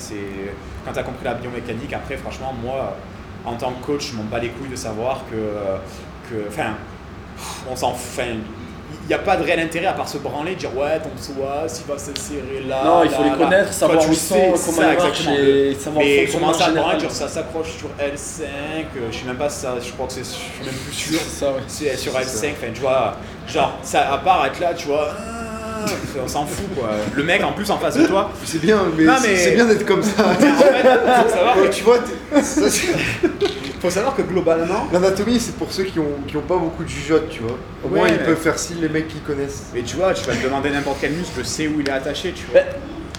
quand 0.84 0.92
tu 0.92 0.98
as 0.98 1.02
compris 1.04 1.24
la 1.24 1.34
biomécanique, 1.34 1.92
après, 1.92 2.16
franchement, 2.16 2.52
moi, 2.60 2.96
en 3.44 3.54
tant 3.54 3.70
que 3.72 3.86
coach, 3.86 4.10
je 4.10 4.16
m'en 4.16 4.24
bats 4.24 4.40
les 4.40 4.48
couilles 4.48 4.70
de 4.70 4.76
savoir 4.76 5.20
que. 5.30 5.36
que 6.34 6.48
enfin, 6.48 6.74
on 7.70 7.76
s'en 7.76 7.90
enfin, 7.90 8.38
il 9.06 9.10
n'y 9.10 9.14
a 9.14 9.18
pas 9.20 9.36
de 9.36 9.44
réel 9.44 9.60
intérêt 9.60 9.86
à 9.86 9.92
part 9.92 10.08
se 10.08 10.18
branler, 10.18 10.56
dire 10.56 10.76
ouais, 10.76 10.98
ton 10.98 11.10
psoas, 11.10 11.80
il 11.80 11.92
va 11.92 11.96
s'insérer 11.96 12.64
là. 12.66 12.82
Non, 12.84 13.04
il 13.04 13.10
faut 13.10 13.22
là, 13.22 13.24
les 13.24 13.30
là. 13.30 13.36
connaître, 13.36 13.64
Toi, 13.66 13.72
savoir 13.72 13.98
tu 14.00 14.08
où 14.08 14.12
ils 14.12 14.16
sont, 14.16 14.34
comment 14.34 14.56
ça, 14.56 14.92
ils 14.92 14.98
marchent 14.98 15.28
et 15.38 15.74
savoir 15.74 16.04
Mais 16.04 16.26
commencer 16.26 16.62
à 16.62 16.66
général. 16.66 16.82
branler, 16.88 16.98
dire 16.98 17.10
ça 17.12 17.28
s'accroche 17.28 17.70
sur 17.78 17.88
L5, 18.00 18.42
euh, 18.42 19.08
je 19.12 19.16
sais 19.16 19.24
même 19.26 19.36
pas 19.36 19.48
si 19.48 19.60
ça, 19.60 19.74
je 19.80 19.92
crois 19.92 20.06
que 20.08 20.12
c'est, 20.12 20.24
je 20.24 20.30
suis 20.30 20.64
même 20.64 20.74
plus 20.74 20.92
sûr. 20.92 21.20
C'est 21.20 21.38
ça, 21.44 21.50
ouais. 21.52 21.60
C'est 21.68 21.96
sur 21.96 22.12
C'est 22.20 22.48
L5, 22.48 22.52
enfin, 22.52 22.66
tu 22.74 22.80
vois, 22.80 23.16
genre, 23.46 23.78
ça, 23.82 24.12
à 24.12 24.18
part 24.18 24.44
être 24.46 24.58
là, 24.58 24.74
tu 24.74 24.88
vois, 24.88 25.10
on 26.22 26.28
s'en 26.28 26.44
fout 26.46 26.66
quoi. 26.78 26.90
Le 27.14 27.22
mec 27.22 27.42
en 27.42 27.52
plus 27.52 27.70
en 27.70 27.78
face 27.78 27.96
de 27.96 28.06
toi, 28.06 28.30
C'est 28.44 28.60
bien, 28.60 28.80
mais, 28.96 29.04
Non, 29.04 29.14
c'est- 29.20 29.28
mais- 29.28 29.36
c'est 29.36 29.52
bien 29.54 29.64
d'être 29.66 29.84
comme 29.86 30.02
ça. 30.02 30.26
en 30.30 30.34
fait, 30.34 30.46
faut 30.48 31.28
savoir 31.30 31.54
que, 31.56 31.68
tu 31.68 31.84
vois, 31.84 31.98
faut 33.80 33.90
savoir 33.90 34.16
que 34.16 34.22
globalement, 34.22 34.88
l'anatomie 34.92 35.38
c'est 35.40 35.54
pour 35.56 35.70
ceux 35.72 35.84
qui 35.84 35.98
ont, 35.98 36.12
qui 36.26 36.36
ont 36.36 36.42
pas 36.42 36.56
beaucoup 36.56 36.82
de 36.84 36.88
jugeote, 36.88 37.28
tu 37.28 37.40
vois. 37.42 37.58
Au 37.84 37.88
moins 37.88 38.08
ils 38.08 38.14
mais- 38.14 38.24
peuvent 38.24 38.36
faire 38.40 38.58
si 38.58 38.74
les 38.74 38.88
mecs 38.88 39.08
qui 39.08 39.18
connaissent. 39.20 39.64
mais 39.74 39.82
tu 39.82 39.96
vois, 39.96 40.12
tu 40.14 40.24
vas 40.24 40.34
te 40.34 40.42
demander 40.44 40.70
n'importe 40.70 40.98
quel 41.00 41.12
muscle, 41.12 41.32
je 41.38 41.42
sais 41.42 41.66
où 41.68 41.80
il 41.80 41.88
est 41.88 41.92
attaché, 41.92 42.32
tu 42.32 42.44
vois. 42.50 42.60
Ben, 42.60 42.66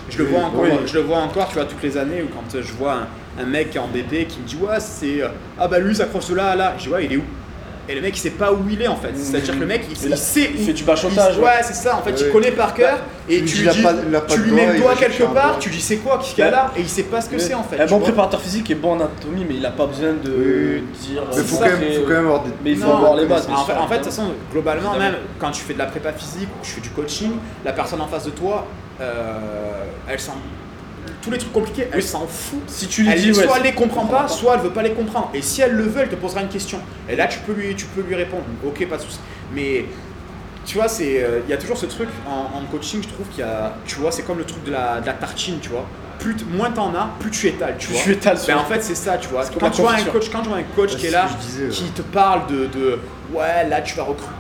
Je 0.10 0.18
le 0.20 0.24
vois 0.26 0.40
encore, 0.42 0.62
oui. 0.64 0.70
je 0.86 0.94
le 0.94 1.02
vois 1.02 1.18
encore, 1.18 1.48
tu 1.50 1.56
vois, 1.56 1.66
toutes 1.66 1.84
les 1.84 1.98
années 1.98 2.22
où 2.24 2.28
quand 2.28 2.60
je 2.62 2.74
vois 2.74 2.94
un, 2.94 3.44
un 3.44 3.46
mec 3.46 3.72
qui 3.72 3.78
est 3.78 3.82
en 3.82 3.88
BP 3.88 4.26
qui 4.28 4.40
me 4.40 4.46
dit 4.48 4.56
ouais 4.62 4.78
c'est 4.80 5.22
euh, 5.22 5.28
ah 5.60 5.68
bah 5.68 5.80
lui 5.80 5.94
s'accroche 5.96 6.28
de 6.30 6.36
là 6.36 6.48
à 6.52 6.56
là, 6.56 6.74
je 6.78 6.84
dis 6.86 6.90
ouais 6.90 7.06
il 7.06 7.14
est 7.14 7.18
où? 7.18 7.24
Et 7.90 7.96
le 7.96 8.02
mec 8.02 8.18
il 8.18 8.20
sait 8.20 8.32
pas 8.32 8.52
où 8.52 8.60
il 8.70 8.82
est 8.82 8.88
en 8.88 8.96
fait. 8.98 9.12
C'est-à-dire 9.16 9.54
que 9.56 9.60
le 9.60 9.66
mec 9.66 9.86
il, 9.90 9.98
Il 9.98 10.12
a- 10.12 10.16
il 10.16 10.18
sait 10.20 10.50
il 10.54 10.62
où- 10.62 10.66
fait 10.66 10.74
du 10.74 10.84
bachotage, 10.84 11.36
il- 11.36 11.40
ouais. 11.40 11.46
Ouais 11.46 11.52
c'est 11.64 11.74
ça, 11.74 11.96
en 11.96 12.02
fait 12.02 12.12
Ouais, 12.12 12.18
il 12.28 12.32
connaît 12.32 12.52
par 12.52 12.74
cœur 12.74 12.98
et 13.30 13.44
tu 13.46 13.58
lui 13.60 13.68
dis 13.70 13.80
lui 13.80 13.86
tu 14.30 14.40
lui 14.42 14.52
mets 14.52 14.68
le 14.68 14.76
il 14.76 14.82
doigt 14.82 14.96
quelque 14.96 15.24
part, 15.24 15.34
doigt. 15.52 15.58
tu 15.60 15.70
dis 15.70 15.80
c'est 15.82 15.98
quoi 15.98 16.18
qu'est-ce 16.18 16.36
qu'il 16.36 16.44
y 16.44 16.48
a 16.48 16.52
là 16.52 16.72
et 16.76 16.82
il 16.82 16.90
sait 16.90 17.04
pas 17.04 17.22
ce 17.22 17.30
que 17.30 17.38
c'est 17.38 17.54
en 17.54 17.64
fait. 17.64 17.80
Un 17.80 17.86
bon 17.86 18.00
préparateur 18.00 18.42
physique 18.42 18.70
est 18.72 18.76
bon 18.76 18.92
en 18.94 18.96
anatomie, 18.98 19.46
mais 19.48 19.56
il 19.56 19.62
n'a 19.62 19.72
pas 19.72 19.86
besoin 19.86 20.14
de 20.22 20.30
Oui. 20.30 20.84
dire. 21.08 21.24
Mais 21.32 21.38
euh, 21.38 21.44
faut 21.44 21.58
quand, 21.58 21.66
même, 21.66 21.78
fait- 21.80 21.94
faut 21.94 22.02
quand 22.02 22.08
même 22.10 22.26
avoir 22.26 22.44
des. 22.44 22.50
Mais 22.64 22.72
il 22.72 22.78
faut 22.78 22.88
Non, 22.88 22.98
avoir 22.98 23.16
les 23.16 23.26
bases. 23.26 23.48
En 23.50 23.64
fait, 23.66 23.72
sûr, 23.74 23.82
en 23.82 23.88
fait, 23.88 23.94
de 24.00 24.04
toute 24.04 24.12
façon, 24.12 24.32
globalement, 24.52 24.98
même 24.98 25.16
quand 25.40 25.52
tu 25.52 25.62
fais 25.62 25.74
de 25.74 25.80
la 25.80 25.86
prépa 25.86 26.12
physique 26.14 26.50
tu 26.62 26.72
fais 26.72 26.82
du 26.82 26.90
coaching, 26.90 27.32
la 27.64 27.72
personne 27.74 28.02
en 28.02 28.08
face 28.08 28.26
de 28.26 28.32
toi, 28.32 28.66
euh, 29.00 29.84
elle 30.10 30.20
s'en. 30.20 30.34
Tous 31.28 31.34
les 31.34 31.40
trucs 31.40 31.52
compliqués, 31.52 31.88
elle 31.92 32.02
s'en 32.04 32.26
fout. 32.26 32.62
Si 32.68 32.88
tu 32.88 33.04
lui 33.04 33.10
Elle, 33.12 33.20
dis, 33.22 33.28
ouais, 33.28 33.34
soit 33.34 33.44
c'est- 33.56 33.58
elle 33.60 33.64
les 33.66 33.74
comprend 33.74 34.06
pas, 34.06 34.22
pas. 34.24 34.28
soit 34.30 34.54
elle 34.56 34.62
veut 34.62 34.70
pas 34.70 34.82
les 34.82 34.94
comprendre. 34.94 35.30
Et 35.34 35.42
si 35.42 35.60
elle 35.62 35.74
le 35.74 35.84
veut, 35.84 36.02
elle 36.04 36.10
te 36.10 36.16
posera 36.16 36.42
une 36.42 36.48
question. 36.48 36.80
Et 37.10 37.18
là, 37.18 37.28
tu 37.28 37.40
peux 37.40 37.52
lui, 37.52 37.76
tu 37.76 37.86
peux 37.88 38.02
lui 38.02 38.16
répondre. 38.16 38.44
Ok, 38.66 38.88
pas 38.88 38.96
de 38.96 39.02
souci. 39.02 39.20
Mais 39.54 39.84
tu 40.66 40.78
vois, 40.78 40.88
c'est, 40.88 41.22
euh, 41.22 41.40
il 41.46 41.50
y 41.52 41.54
a 41.54 41.58
toujours 41.58 41.78
ce 41.78 41.86
truc 41.86 42.08
en, 42.26 42.58
en 42.58 42.62
coaching, 42.72 43.02
je 43.04 43.10
trouve 43.10 43.28
qu'il 43.28 43.40
y 43.40 43.44
a, 43.44 43.74
tu 43.86 43.96
vois, 43.96 44.12
c'est 44.14 44.24
comme 44.24 44.38
le 44.38 44.46
truc 44.46 44.64
de 44.64 44.72
la, 44.72 45.02
de 45.02 45.06
la 45.06 45.14
tartine, 45.14 45.60
tu 45.62 45.68
vois. 45.70 45.86
plus 46.20 46.36
t- 46.36 46.46
moins 46.46 46.72
t'en 46.72 46.96
as, 46.96 47.10
plus 47.20 47.30
tu 47.30 47.48
étales, 47.48 47.76
tu 47.78 47.90
vois. 47.92 48.02
Tu 48.02 48.12
étales 48.14 48.38
Ben, 48.48 48.58
en 48.58 48.66
fait, 48.66 48.82
c'est 48.82 48.96
ça, 48.96 49.18
tu 49.20 49.28
vois. 49.28 49.44
Quand 49.60 49.70
tu 49.70 49.82
vois 49.82 49.94
un 49.94 50.04
coach, 50.04 50.30
quand 50.32 50.44
je 50.44 50.50
vois 50.50 50.58
un 50.58 50.64
coach 50.64 50.94
Ouais, 50.94 50.98
qui 51.00 51.06
est 51.08 51.12
là, 51.12 51.28
disais, 51.40 51.66
ouais. 51.66 51.70
qui 51.70 51.84
te 51.92 52.02
parle 52.02 52.48
de, 52.48 52.66
de 52.66 53.00
ouais, 53.34 53.68
là 53.70 53.82
tu 53.82 53.96
vas 53.96 54.04
recruter 54.04 54.36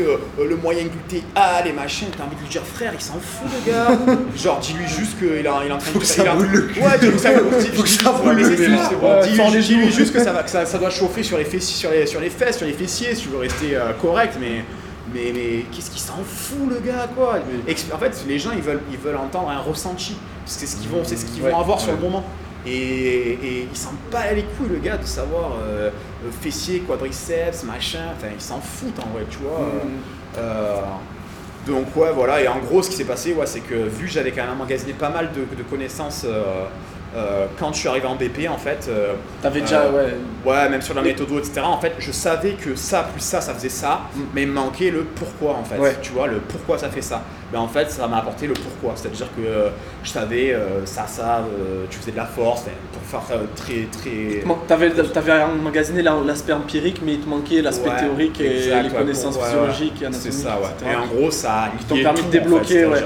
euh, 0.00 0.16
euh, 0.40 0.48
le 0.48 0.56
moyen 0.56 0.84
glutéal 0.84 1.66
et 1.66 1.72
machin, 1.72 2.06
t'as 2.16 2.24
envie 2.24 2.36
de 2.36 2.40
lui 2.40 2.48
dire 2.48 2.62
frère, 2.64 2.92
il 2.94 3.00
s'en 3.00 3.14
fout 3.14 3.48
le 3.66 3.70
gars. 3.72 3.88
Genre, 4.36 4.58
dis-lui 4.60 4.86
juste 4.88 5.18
qu'il 5.18 5.28
est, 5.28 5.40
il 5.40 5.46
est 5.46 5.48
en 5.48 5.78
train 5.78 5.92
de 5.92 5.98
que 5.98 6.04
ça 6.04 6.22
il 6.22 6.26
est 6.26 6.30
en- 6.30 6.34
brûle 6.36 6.50
le 6.50 6.60
cul. 6.62 6.80
Ouais, 6.80 6.98
dis-lui 7.00 7.12
que 7.14 7.20
ça 7.20 7.30
Faut 7.74 7.82
que 7.82 7.88
ça 7.88 8.12
brûle 8.12 8.36
le. 8.38 8.56
Dis-lui- 8.56 9.62
Dis-lui 9.62 9.92
juste 9.92 10.12
que 10.12 10.22
ça, 10.22 10.32
va, 10.32 10.42
que 10.42 10.50
ça, 10.50 10.66
ça 10.66 10.78
doit 10.78 10.90
chauffer 10.90 11.22
sur 11.22 11.38
les 11.38 11.44
fessiers, 11.44 11.76
sur 11.76 11.90
les, 11.90 12.06
sur 12.06 12.20
les 12.20 12.30
fesses, 12.30 12.56
sur 12.58 12.66
les 12.66 12.72
fessiers, 12.72 13.14
si 13.14 13.22
tu 13.22 13.28
veux 13.28 13.38
rester 13.38 13.76
euh, 13.76 13.92
correct, 14.00 14.34
mais. 14.40 14.64
Mais, 15.12 15.30
mais 15.34 15.64
qu'est-ce 15.70 15.90
qu'il 15.90 16.00
s'en 16.00 16.14
fout 16.26 16.70
le 16.70 16.76
gars 16.78 17.06
quoi? 17.14 17.34
En 17.92 17.98
fait 17.98 18.24
les 18.26 18.38
gens 18.38 18.50
ils 18.56 18.62
veulent, 18.62 18.80
ils 18.90 18.96
veulent 18.96 19.16
entendre 19.18 19.50
un 19.50 19.58
ressenti. 19.58 20.16
C'est 20.46 20.64
ce 20.66 20.76
qu'ils 20.76 20.88
vont, 20.88 21.04
ce 21.04 21.12
qu'ils 21.14 21.42
Ouais, 21.42 21.50
vont 21.50 21.58
avoir 21.60 21.78
sur 21.78 21.92
le 21.92 21.98
moment 21.98 22.24
et, 22.66 22.70
et 22.70 23.68
il 23.70 23.76
s'en 23.76 23.92
bat 24.10 24.32
les 24.32 24.42
couilles 24.42 24.68
le 24.70 24.78
gars 24.78 24.96
de 24.96 25.06
savoir 25.06 25.52
euh, 25.60 25.90
euh, 26.24 26.30
fessier, 26.40 26.80
quadriceps, 26.80 27.64
machin, 27.64 28.12
enfin 28.16 28.28
ils 28.34 28.40
s'en 28.40 28.60
foutent 28.60 29.00
en 29.00 29.10
vrai 29.10 29.24
tu 29.30 29.38
vois. 29.38 29.58
Mm. 29.60 30.38
Euh, 30.38 30.80
donc 31.66 31.94
ouais 31.96 32.12
voilà 32.12 32.40
et 32.42 32.48
en 32.48 32.58
gros 32.58 32.82
ce 32.82 32.90
qui 32.90 32.96
s'est 32.96 33.04
passé 33.04 33.34
ouais, 33.34 33.46
c'est 33.46 33.60
que 33.60 33.74
vu 33.74 34.06
que 34.06 34.12
j'avais 34.12 34.32
quand 34.32 34.42
même 34.42 34.52
emmagasiné 34.52 34.92
pas 34.92 35.10
mal 35.10 35.30
de, 35.32 35.56
de 35.56 35.62
connaissances 35.62 36.26
euh, 37.14 37.46
quand 37.58 37.72
je 37.72 37.78
suis 37.78 37.88
arrivé 37.88 38.06
en 38.06 38.14
BP 38.16 38.48
en 38.48 38.56
fait 38.56 38.86
euh, 38.88 39.14
T'avais 39.42 39.60
déjà, 39.60 39.82
Euh, 39.82 39.92
ouais. 39.92 40.14
Ouais, 40.50 40.68
même 40.68 40.82
sur 40.82 40.94
la 40.94 41.02
méthode, 41.02 41.28
etc. 41.38 41.60
En 41.64 41.78
fait, 41.78 41.92
je 41.98 42.10
savais 42.12 42.52
que 42.52 42.74
ça 42.74 43.02
plus 43.12 43.20
ça, 43.20 43.40
ça 43.40 43.54
faisait 43.54 43.68
ça, 43.68 44.02
Mm. 44.14 44.20
mais 44.34 44.42
il 44.42 44.48
me 44.48 44.54
manquait 44.54 44.90
le 44.90 45.02
pourquoi 45.04 45.54
en 45.56 45.64
fait. 45.64 45.78
Ouais. 45.78 45.96
Tu 46.02 46.12
vois, 46.12 46.26
le 46.26 46.38
pourquoi 46.38 46.78
ça 46.78 46.88
fait 46.88 47.02
ça. 47.02 47.22
Mais 47.52 47.58
en 47.58 47.68
fait, 47.68 47.90
ça 47.90 48.08
m'a 48.08 48.16
apporté 48.18 48.46
le 48.46 48.54
pourquoi. 48.54 48.92
C'est-à-dire 48.96 49.26
que 49.36 49.42
euh, 49.46 49.68
je 50.02 50.08
savais 50.10 50.56
ça, 50.86 51.06
ça, 51.06 51.44
tu 51.90 51.98
faisais 51.98 52.12
de 52.12 52.16
la 52.16 52.24
force, 52.24 52.62
pour 52.92 53.02
faire 53.02 53.38
très, 53.54 53.86
très. 53.92 54.42
T'avais, 54.66 54.90
t'avais 54.90 55.32
emmagasiné 55.42 56.00
la- 56.02 56.16
l'aspect 56.26 56.52
empirique, 56.54 57.00
mais 57.04 57.14
il 57.14 57.20
te 57.20 57.28
manquait 57.28 57.60
l'aspect 57.60 57.90
Ouais, 57.90 58.00
théorique 58.00 58.40
et 58.40 58.56
exact, 58.64 58.82
les 58.84 58.88
ouais, 58.90 58.96
connaissances 58.96 59.36
pour- 59.36 59.44
physiologiques 59.46 60.02
et 60.02 60.06
C'est 60.12 60.32
ça, 60.32 60.58
ouais. 60.60 60.66
etc. 60.78 60.90
Et 60.92 60.96
en 60.96 61.06
gros, 61.06 61.30
ça 61.30 61.70
qui 61.78 61.84
t'ont 61.84 61.96
permis 62.02 62.20
tout, 62.20 62.24
de 62.24 62.28
en 62.28 62.30
fait. 62.32 62.38
débloquer, 62.38 62.86
ouais. 62.86 62.98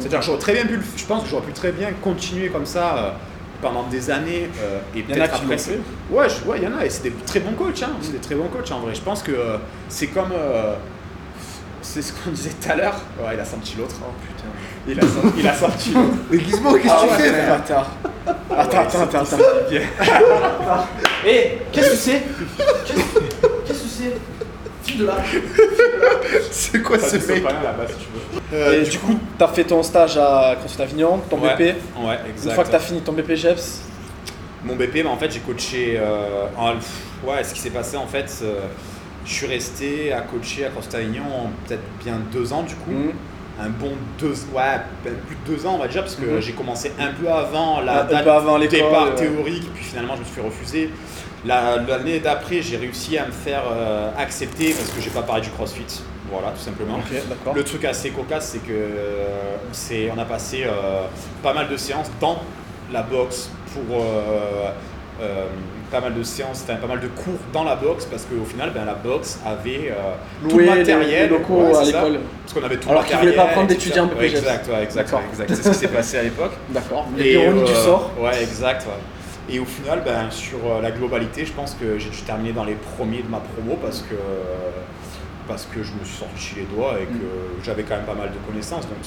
C'est-à-dire- 0.00 0.22
j'aurais 0.22 0.38
très 0.38 0.52
bien 0.54 0.66
pu, 0.66 0.80
je 0.96 1.04
pense 1.06 1.22
que 1.22 1.28
j'aurais 1.28 1.46
pu 1.46 1.52
très 1.52 1.70
bien 1.72 1.88
continuer 2.02 2.48
comme 2.48 2.66
ça 2.66 3.14
pendant 3.62 3.84
des 3.84 4.10
années 4.10 4.50
euh, 4.60 4.80
et 4.94 5.02
peut-être 5.02 5.36
après. 5.36 5.56
Ouais, 6.10 6.28
je- 6.28 6.46
ouais, 6.48 6.58
il 6.58 6.64
y 6.64 6.66
en 6.66 6.76
a 6.76 6.84
et 6.84 6.90
c'est 6.90 7.04
des 7.04 7.10
très 7.24 7.40
bons 7.40 7.52
coachs, 7.52 7.82
hein. 7.82 7.90
c'est 8.02 8.12
des 8.12 8.18
très 8.18 8.34
bons 8.34 8.48
coachs 8.48 8.70
en 8.72 8.80
vrai. 8.80 8.94
Je 8.94 9.00
pense 9.00 9.22
que 9.22 9.32
euh, 9.32 9.56
c'est 9.88 10.08
comme. 10.08 10.32
euh, 10.32 10.74
c'est 11.80 12.02
ce 12.02 12.12
qu'on 12.12 12.30
disait 12.30 12.50
tout 12.50 12.70
à 12.70 12.76
l'heure. 12.76 12.94
Ouais, 13.18 13.34
il 13.34 13.40
a 13.40 13.44
senti 13.44 13.76
l'autre. 13.78 13.96
Oh 14.02 14.12
putain. 14.20 14.48
Il 14.86 14.98
a 14.98 15.02
senti, 15.02 15.38
il 15.40 15.48
a 15.48 15.54
senti 15.54 15.92
l'autre. 15.92 16.06
Mais 16.30 16.38
Gizmo, 16.40 16.72
qu'est-ce 16.74 16.84
que 16.84 16.90
Ah 16.90 17.00
tu 17.02 17.08
ouais, 17.10 17.18
fais 17.18 17.28
frère. 17.30 17.54
Attends, 18.56 18.80
attends, 18.82 19.02
attends, 19.02 19.18
attends. 19.20 19.36
Hé, 21.26 21.58
qu'est-ce 21.72 21.90
que 21.90 21.96
c'est 21.96 22.22
Qu'est-ce 22.86 23.00
qu'est-ce 23.66 23.82
que 23.82 23.88
c'est 23.88 24.12
File 24.82 24.98
de 24.98 25.06
là. 25.06 25.16
C'est 26.50 26.82
quoi 26.82 26.98
ce 26.98 27.16
mec 27.16 27.42
là-bas 27.44 27.86
si 27.88 27.94
tu 27.96 28.06
veux. 28.12 28.58
Et 28.58 28.62
Euh, 28.62 28.82
du 28.84 28.98
coup, 28.98 29.18
t'as 29.38 29.48
fait 29.48 29.64
ton 29.64 29.82
stage 29.82 30.16
à 30.18 30.56
CrossFit 30.58 30.82
Avignon, 30.82 31.20
ton 31.30 31.38
ouais, 31.38 31.54
BP. 31.54 31.60
Ouais, 31.98 32.18
exact. 32.28 32.44
Une 32.50 32.54
fois 32.54 32.64
que 32.64 32.70
t'as 32.70 32.78
fini 32.78 33.00
ton 33.00 33.12
BP 33.12 33.34
GEPS, 33.36 33.82
Mon 34.64 34.76
BP, 34.76 35.02
bah, 35.02 35.10
en 35.10 35.16
fait, 35.16 35.30
j'ai 35.32 35.40
coaché. 35.40 35.96
euh, 35.98 36.46
en- 36.56 36.74
ouais, 37.26 37.42
ce 37.42 37.52
qui 37.54 37.60
s'est 37.60 37.70
passé, 37.70 37.96
en 37.96 38.06
fait, 38.06 38.32
euh, 38.42 38.60
je 39.24 39.32
suis 39.32 39.46
resté 39.46 40.12
à 40.12 40.20
coacher 40.20 40.66
à 40.66 40.68
Costa 40.68 40.98
Avignon 40.98 41.22
peut-être 41.66 41.82
bien 42.04 42.18
deux 42.32 42.52
ans, 42.52 42.62
du 42.62 42.74
coup. 42.76 42.90
hmm, 42.92 43.12
Un 43.60 43.68
bon 43.68 43.92
deux, 44.18 44.32
ouais, 44.54 44.80
ben, 45.04 45.12
plus 45.26 45.36
de 45.36 45.56
deux 45.56 45.66
ans, 45.66 45.74
on 45.74 45.78
va 45.78 45.86
dire, 45.88 46.02
parce 46.02 46.14
que 46.14 46.24
Mhm. 46.24 46.40
j'ai 46.40 46.52
commencé 46.52 46.90
un 46.98 47.08
peu 47.12 47.28
avant 47.28 47.80
la 47.82 48.00
Un 48.00 48.04
date 48.04 48.24
peu 48.24 48.30
avant 48.30 48.58
départ 48.58 49.08
ouais. 49.10 49.14
théorique, 49.14 49.68
puis 49.74 49.84
finalement, 49.84 50.14
je 50.14 50.20
me 50.20 50.24
suis 50.24 50.34
fait 50.34 50.40
refuser. 50.40 50.90
La- 51.44 51.76
L'année 51.88 52.20
d'après, 52.20 52.62
j'ai 52.62 52.76
réussi 52.76 53.18
à 53.18 53.26
me 53.26 53.32
faire 53.32 53.62
euh, 53.70 54.10
accepter 54.16 54.72
parce 54.72 54.90
que 54.90 55.00
j'ai 55.00 55.10
pas 55.10 55.22
parlé 55.22 55.42
du 55.42 55.50
CrossFit. 55.50 56.02
Voilà, 56.30 56.48
tout 56.50 56.60
simplement. 56.62 56.98
Le 57.54 57.64
truc 57.64 57.84
assez 57.84 58.10
cocasse, 58.10 58.50
c'est 58.52 58.58
que 58.66 58.72
euh, 58.72 59.26
c'est, 59.72 60.10
on 60.16 60.18
a 60.18 60.24
passé 60.24 60.64
euh, 60.64 61.02
pas 61.42 61.52
mal 61.52 61.68
de 61.68 61.76
séances 61.76 62.10
dans 62.20 62.38
la 62.92 63.02
boxe 63.02 63.50
pour 63.74 64.04
pas 65.90 66.00
mal 66.00 66.14
de 66.14 66.22
séances, 66.22 66.62
enfin 66.64 66.76
pas 66.76 66.86
mal 66.86 67.00
de 67.00 67.06
cours 67.08 67.34
dans 67.52 67.64
la 67.64 67.76
boxe 67.76 68.06
parce 68.06 68.24
qu'au 68.24 68.44
final, 68.46 68.70
ben, 68.74 68.84
la 68.86 68.94
boxe 68.94 69.38
avait 69.44 69.92
tout 70.48 70.56
le 70.58 70.64
les- 70.64 70.70
matériel, 70.70 71.22
les 71.24 71.28
locaux 71.28 71.64
ouais, 71.64 71.76
à 71.76 71.84
l'école. 71.84 72.20
parce 72.42 72.54
qu'on 72.58 72.64
avait 72.64 72.76
tout 72.78 72.88
Alors 72.88 73.02
le 73.02 73.08
qu'ils 73.08 73.16
matériel. 73.16 73.34
voulaient 73.36 73.46
pas 73.46 73.52
prendre 73.52 73.70
et 73.70 73.74
d'étudiants. 73.74 74.06
BPGEPS. 74.06 74.18
Ouais, 74.20 74.28
Exact, 74.38 74.68
ouais, 74.68 74.82
exact, 74.84 75.14
exact. 75.30 75.50
C'est 75.54 75.62
ce 75.62 75.68
qui 75.68 75.74
s'est 75.80 75.88
passé 75.88 76.18
à 76.18 76.22
l'époque. 76.22 76.52
D'accord. 76.70 77.06
Et, 77.18 77.22
L'ironie 77.24 77.64
du 77.64 77.74
sort. 77.74 78.10
Ouais, 78.18 78.42
exact. 78.42 78.86
Et 79.48 79.58
au 79.58 79.64
final, 79.64 80.02
ben, 80.04 80.30
sur 80.30 80.58
euh, 80.64 80.80
la 80.80 80.90
globalité, 80.92 81.44
je 81.44 81.52
pense 81.52 81.74
que 81.74 81.98
j'ai 81.98 82.10
dû 82.10 82.22
terminer 82.22 82.52
dans 82.52 82.64
les 82.64 82.76
premiers 82.96 83.22
de 83.22 83.28
ma 83.28 83.38
promo 83.38 83.76
parce 83.82 84.00
que, 84.02 84.14
parce 85.48 85.64
que 85.66 85.82
je 85.82 85.92
me 85.92 86.04
suis 86.04 86.16
sorti 86.18 86.54
les 86.56 86.64
doigts 86.76 86.94
et 87.00 87.06
que 87.06 87.12
Mm. 87.12 87.62
j'avais 87.64 87.82
quand 87.82 87.96
même 87.96 88.04
pas 88.04 88.14
mal 88.14 88.30
de 88.30 88.36
connaissances. 88.50 88.86
Donc 88.86 88.98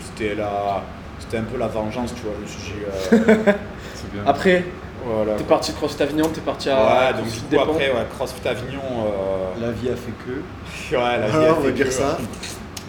c'était 0.00 0.34
la, 0.34 0.82
c'était 1.20 1.38
un 1.38 1.44
peu 1.44 1.58
la 1.58 1.68
vengeance, 1.68 2.12
tu 2.14 2.22
vois. 2.22 2.32
Je 2.38 2.42
me 2.42 2.46
suis 2.46 2.72
dit, 2.72 3.28
euh, 3.46 3.52
bien. 4.12 4.22
Après, 4.26 4.64
voilà. 5.06 5.34
t'es 5.36 5.44
parti 5.44 5.70
de 5.72 5.76
CrossFit 5.76 6.02
Avignon, 6.02 6.28
t'es 6.34 6.40
parti 6.40 6.70
à 6.70 6.74
Ouais, 6.76 7.12
donc 7.12 7.22
CrossFit 7.26 7.40
du 7.50 7.56
coup, 7.56 7.62
après, 7.62 7.90
ouais, 7.90 8.06
CrossFit 8.16 8.48
Avignon. 8.48 8.80
euh, 8.82 9.60
La 9.60 9.70
vie 9.70 9.88
a 9.90 9.96
fait 9.96 10.12
que. 10.26 10.32
ouais, 10.96 11.18
la 11.20 11.28
vie 11.28 11.36
a 11.46 11.54
on 11.56 11.60
va 11.60 11.66
fait 11.66 11.72
dire 11.72 11.86
que- 11.86 11.92
ça. 11.92 12.18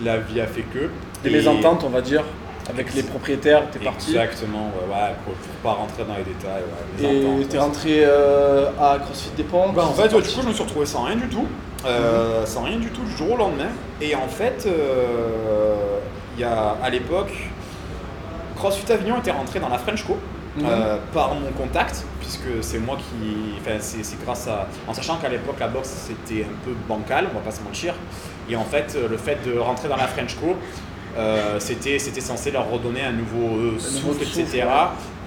La 0.04 0.18
vie 0.18 0.42
a 0.42 0.48
fait 0.48 0.64
que. 0.64 0.90
Des 1.24 1.30
Et- 1.30 1.34
mésententes, 1.34 1.84
on 1.86 1.90
va 1.90 2.02
dire, 2.02 2.24
avec 2.70 2.94
les 2.94 3.04
propriétaires, 3.04 3.70
t'es 3.72 3.80
parti. 3.80 4.12
Exactement, 4.16 4.72
ouais, 4.76 4.94
ouais, 4.94 5.16
pour, 5.24 5.34
pour 5.34 5.54
pas 5.64 5.74
rentrer 5.74 6.04
dans 6.04 6.16
les 6.16 6.24
détails. 6.24 6.64
Ouais, 6.64 7.14
les 7.38 7.44
Et 7.44 7.46
t'es 7.46 7.58
rentré 7.58 8.04
euh, 8.04 8.70
à 8.80 8.98
CrossFit 9.00 9.32
Despont. 9.38 9.72
Bah, 9.72 9.86
en 9.86 9.94
fait, 9.94 10.14
ouais, 10.14 10.22
du 10.22 10.30
coup, 10.30 10.42
je 10.42 10.48
me 10.48 10.54
suis 10.54 10.64
retrouvé 10.64 10.86
sans 10.86 11.04
rien 11.04 11.16
du 11.16 11.28
tout. 11.28 11.46
Euh, 11.86 12.46
Sans 12.46 12.64
rien 12.64 12.78
du 12.80 12.90
tout 12.90 13.04
du 13.04 13.12
jour 13.12 13.34
au 13.34 13.38
lendemain. 13.38 13.70
Et 14.02 14.16
en 14.16 14.28
fait, 14.28 14.66
euh, 14.66 15.76
il 16.36 16.42
y 16.42 16.44
a, 16.44 16.76
à 16.82 16.90
l'époque, 16.90 17.32
CrossFit 18.56 18.92
Avignon 18.92 19.20
était 19.20 19.32
rentré 19.32 19.60
dans 19.60 19.70
la 19.70 19.78
French 19.78 20.04
Co. 20.04 20.18
Mhm. 20.58 20.70
par 21.14 21.36
mon 21.36 21.52
contact, 21.52 22.06
puisque 22.22 22.64
c'est 22.64 22.80
moi 22.80 22.96
qui. 22.96 23.60
Enfin, 23.60 23.76
c'est 23.82 24.06
c'est 24.06 24.16
grâce 24.24 24.48
à. 24.48 24.68
En 24.88 24.94
sachant 24.94 25.18
qu'à 25.18 25.28
l'époque, 25.28 25.58
la 25.60 25.68
boxe 25.68 26.08
c'était 26.08 26.44
un 26.44 26.56
peu 26.64 26.72
bancal, 26.88 27.28
on 27.30 27.40
va 27.40 27.44
pas 27.44 27.52
se 27.52 27.62
mentir. 27.62 27.94
Et 28.50 28.56
en 28.56 28.64
fait, 28.64 28.98
le 29.10 29.18
fait 29.18 29.38
de 29.46 29.60
rentrer 29.60 29.90
dans 29.90 29.98
la 29.98 30.08
French 30.08 30.36
Co, 30.36 30.56
euh, 31.18 31.60
c'était 31.60 31.98
c'était 31.98 32.22
censé 32.22 32.52
leur 32.52 32.70
redonner 32.70 33.02
un 33.02 33.14
nouveau 33.14 33.58
euh, 33.58 33.80
souffle, 33.80 34.24
etc. 34.24 34.44
souffle, 34.44 34.66
ouais. 34.66 34.72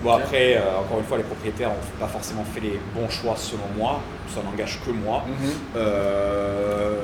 Bon, 0.02 0.12
après, 0.12 0.56
euh, 0.56 0.80
encore 0.80 0.98
une 0.98 1.04
fois, 1.04 1.16
les 1.16 1.24
propriétaires 1.24 1.70
n'ont 1.70 1.98
pas 1.98 2.06
forcément 2.06 2.44
fait 2.44 2.60
les 2.60 2.78
bons 2.94 3.08
choix 3.08 3.34
selon 3.36 3.64
moi, 3.76 4.00
ça 4.32 4.42
n'engage 4.42 4.80
que 4.84 4.90
moi. 4.90 5.24
Mhm. 5.26 5.50
Euh, 5.76 7.00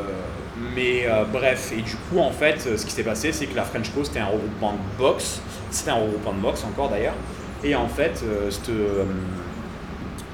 mais 0.77 1.07
bref, 1.33 1.73
et 1.73 1.83
du 1.83 1.97
coup, 1.97 2.19
en 2.19 2.31
fait, 2.31 2.61
ce 2.77 2.85
qui 2.85 2.93
s'est 2.93 3.03
passé, 3.03 3.33
c'est 3.33 3.47
que 3.47 3.57
la 3.57 3.65
French 3.65 3.91
Co, 3.93 4.05
c'était 4.05 4.21
un 4.21 4.27
regroupement 4.27 4.73
de 4.73 4.99
boxe. 4.99 5.41
C'était 5.71 5.91
un 5.91 5.95
regroupement 5.97 6.33
de 6.33 6.39
boxe 6.41 6.65
encore 6.65 6.89
d'ailleurs. 6.89 7.15
Et 7.63 7.75
en 7.75 7.89
fait, 7.89 8.25
cette, 8.51 8.71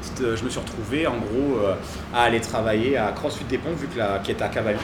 cette, 0.00 0.36
je 0.36 0.44
me 0.44 0.50
suis 0.50 0.60
retrouvé 0.60 1.06
en 1.06 1.16
gros 1.16 1.58
à 2.14 2.22
aller 2.22 2.40
travailler 2.40 2.96
à 2.96 3.12
CrossFit 3.12 3.44
Despont, 3.44 3.72
vu 3.72 3.86
que 3.86 3.98
la, 3.98 4.18
qui 4.18 4.32
était 4.32 4.44
à 4.44 4.48
Cavalier, 4.48 4.78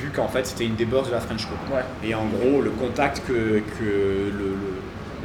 vu 0.00 0.10
qu'en 0.10 0.28
fait 0.28 0.46
c'était 0.46 0.64
une 0.66 0.74
des 0.76 0.84
bourses 0.84 1.08
de 1.08 1.12
la 1.14 1.20
French 1.20 1.46
Co. 1.46 1.74
Ouais. 1.74 1.82
Et 2.04 2.14
en 2.14 2.26
gros, 2.26 2.60
le 2.62 2.70
contact 2.70 3.22
que, 3.26 3.60
que 3.78 4.32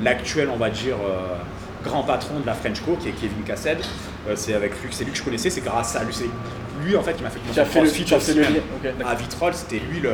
l'actuel, 0.04 0.50
on 0.54 0.58
va 0.58 0.70
dire, 0.70 0.96
euh, 0.96 1.36
grand 1.84 2.04
patron 2.04 2.40
de 2.40 2.46
la 2.46 2.54
French 2.54 2.82
Co, 2.82 2.96
qui 2.96 3.10
est 3.10 3.14
Kevin 3.14 3.44
Cassed, 3.46 3.78
euh, 4.28 4.34
c'est 4.36 4.54
avec 4.54 4.72
lui, 4.82 4.90
c'est 4.92 5.04
lui 5.04 5.12
que 5.12 5.18
je 5.18 5.24
connaissais, 5.24 5.50
c'est 5.50 5.62
grâce 5.62 5.96
à 5.96 6.04
lui, 6.04 6.14
c'est 6.14 6.30
lui 6.84 6.96
en 6.98 7.04
fait 7.04 7.14
qui 7.14 7.24
m'a 7.24 7.30
fait 7.30 7.40
Tu 7.54 7.60
as 7.60 7.66
fait 7.66 7.82
le, 7.82 7.88
fait 7.88 8.16
aussi, 8.16 8.34
le 8.34 8.42
même. 8.42 8.54
lien. 8.56 8.60
Ok, 8.76 8.84
d'accord. 8.98 9.12
À 9.12 9.16
Vitrolles, 9.16 9.54
c'était 9.54 9.80
lui 9.80 10.00
le, 10.00 10.12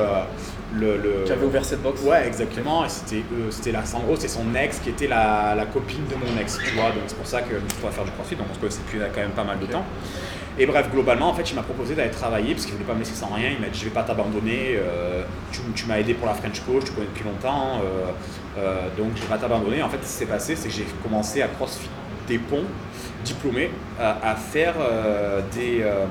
le, 0.75 0.97
le- 0.97 1.23
Tu 1.25 1.31
avais 1.31 1.45
ouvert 1.45 1.63
cette 1.65 1.81
box. 1.81 2.01
Ouais, 2.03 2.27
exactement. 2.27 2.85
Et 2.85 2.89
c'était, 2.89 3.23
euh, 3.33 3.49
c'était 3.49 3.71
la, 3.71 3.79
en 3.93 3.99
gros, 4.01 4.15
c'est 4.17 4.27
son 4.27 4.53
ex 4.55 4.79
qui 4.79 4.89
était 4.89 5.07
la, 5.07 5.55
la 5.55 5.65
copine 5.65 6.05
de 6.07 6.15
mon 6.15 6.39
ex, 6.39 6.59
tu 6.63 6.71
vois. 6.75 6.89
Donc 6.89 7.03
c'est 7.07 7.15
pour 7.17 7.25
ça 7.27 7.41
que 7.41 7.55
je 7.55 7.75
pourrais 7.75 7.91
faire 7.93 8.03
du 8.03 8.11
crossfit. 8.11 8.35
Donc 8.35 8.47
on 8.51 8.53
se 8.53 8.59
connaissait 8.59 8.81
depuis 8.85 8.99
quand 9.13 9.21
même 9.21 9.31
pas 9.31 9.43
mal 9.43 9.57
de 9.59 9.65
temps. 9.65 9.85
Et 10.61 10.65
bref, 10.65 10.89
globalement, 10.91 11.29
en 11.29 11.33
fait, 11.33 11.49
il 11.49 11.55
m'a 11.55 11.63
proposé 11.63 11.95
d'aller 11.95 12.11
travailler 12.11 12.53
parce 12.53 12.65
qu'il 12.65 12.73
voulait 12.75 12.85
pas 12.85 12.93
me 12.93 12.99
laisser 12.99 13.15
sans 13.15 13.33
rien. 13.33 13.49
Il 13.55 13.61
m'a 13.61 13.67
dit, 13.69 13.79
je 13.79 13.85
vais 13.85 13.91
pas 13.91 14.03
t'abandonner. 14.03 14.75
euh, 14.75 15.23
tu, 15.53 15.61
tu 15.73 15.85
m'as 15.85 15.97
aidé 15.99 16.13
pour 16.13 16.27
la 16.27 16.33
French 16.33 16.59
Coach, 16.61 16.83
tu 16.85 16.91
connais 16.91 17.07
depuis 17.07 17.23
longtemps. 17.23 17.79
euh, 17.81 18.11
euh, 18.57 18.87
donc 18.97 19.11
je 19.15 19.21
vais 19.21 19.27
pas 19.27 19.37
t'abandonner. 19.37 19.81
En 19.81 19.89
fait, 19.89 19.97
ce 20.03 20.07
qui 20.07 20.13
s'est 20.17 20.25
passé, 20.25 20.55
c'est 20.57 20.67
que 20.67 20.73
j'ai 20.73 20.85
commencé 21.01 21.41
à 21.41 21.47
CrossFit 21.47 21.87
des 22.27 22.39
ponts, 22.39 22.65
diplômé, 23.23 23.71
à, 23.99 24.35
faire 24.35 24.75
des. 25.55 25.81
euh, 25.81 26.05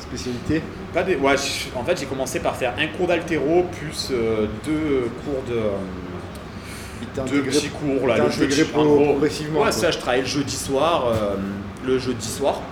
Spécialité 0.00 0.62
pas 0.94 1.02
des, 1.02 1.16
ouais, 1.16 1.34
en 1.76 1.84
fait, 1.84 2.00
j'ai 2.00 2.06
commencé 2.06 2.40
par 2.40 2.56
faire 2.56 2.72
un 2.78 2.86
cours 2.88 3.06
d'altéro 3.08 3.66
plus 3.78 4.10
deux 4.64 5.10
cours 5.24 5.42
de. 5.46 5.60
deux 7.30 7.42
petits 7.42 7.68
cours 7.68 8.06
là, 8.08 8.16
le 8.16 8.30
jeudi, 8.30 8.64
progressivement. 8.64 9.60
Ouais, 9.60 9.72
ça, 9.72 9.90
je 9.90 9.98
travaillais 9.98 10.22
le 10.22 10.28
jeudi 10.28 10.56
soir, 10.56 11.08
euh, 11.08 11.36
le 11.86 11.98
jeudi 11.98 12.26
soir, 12.26 12.62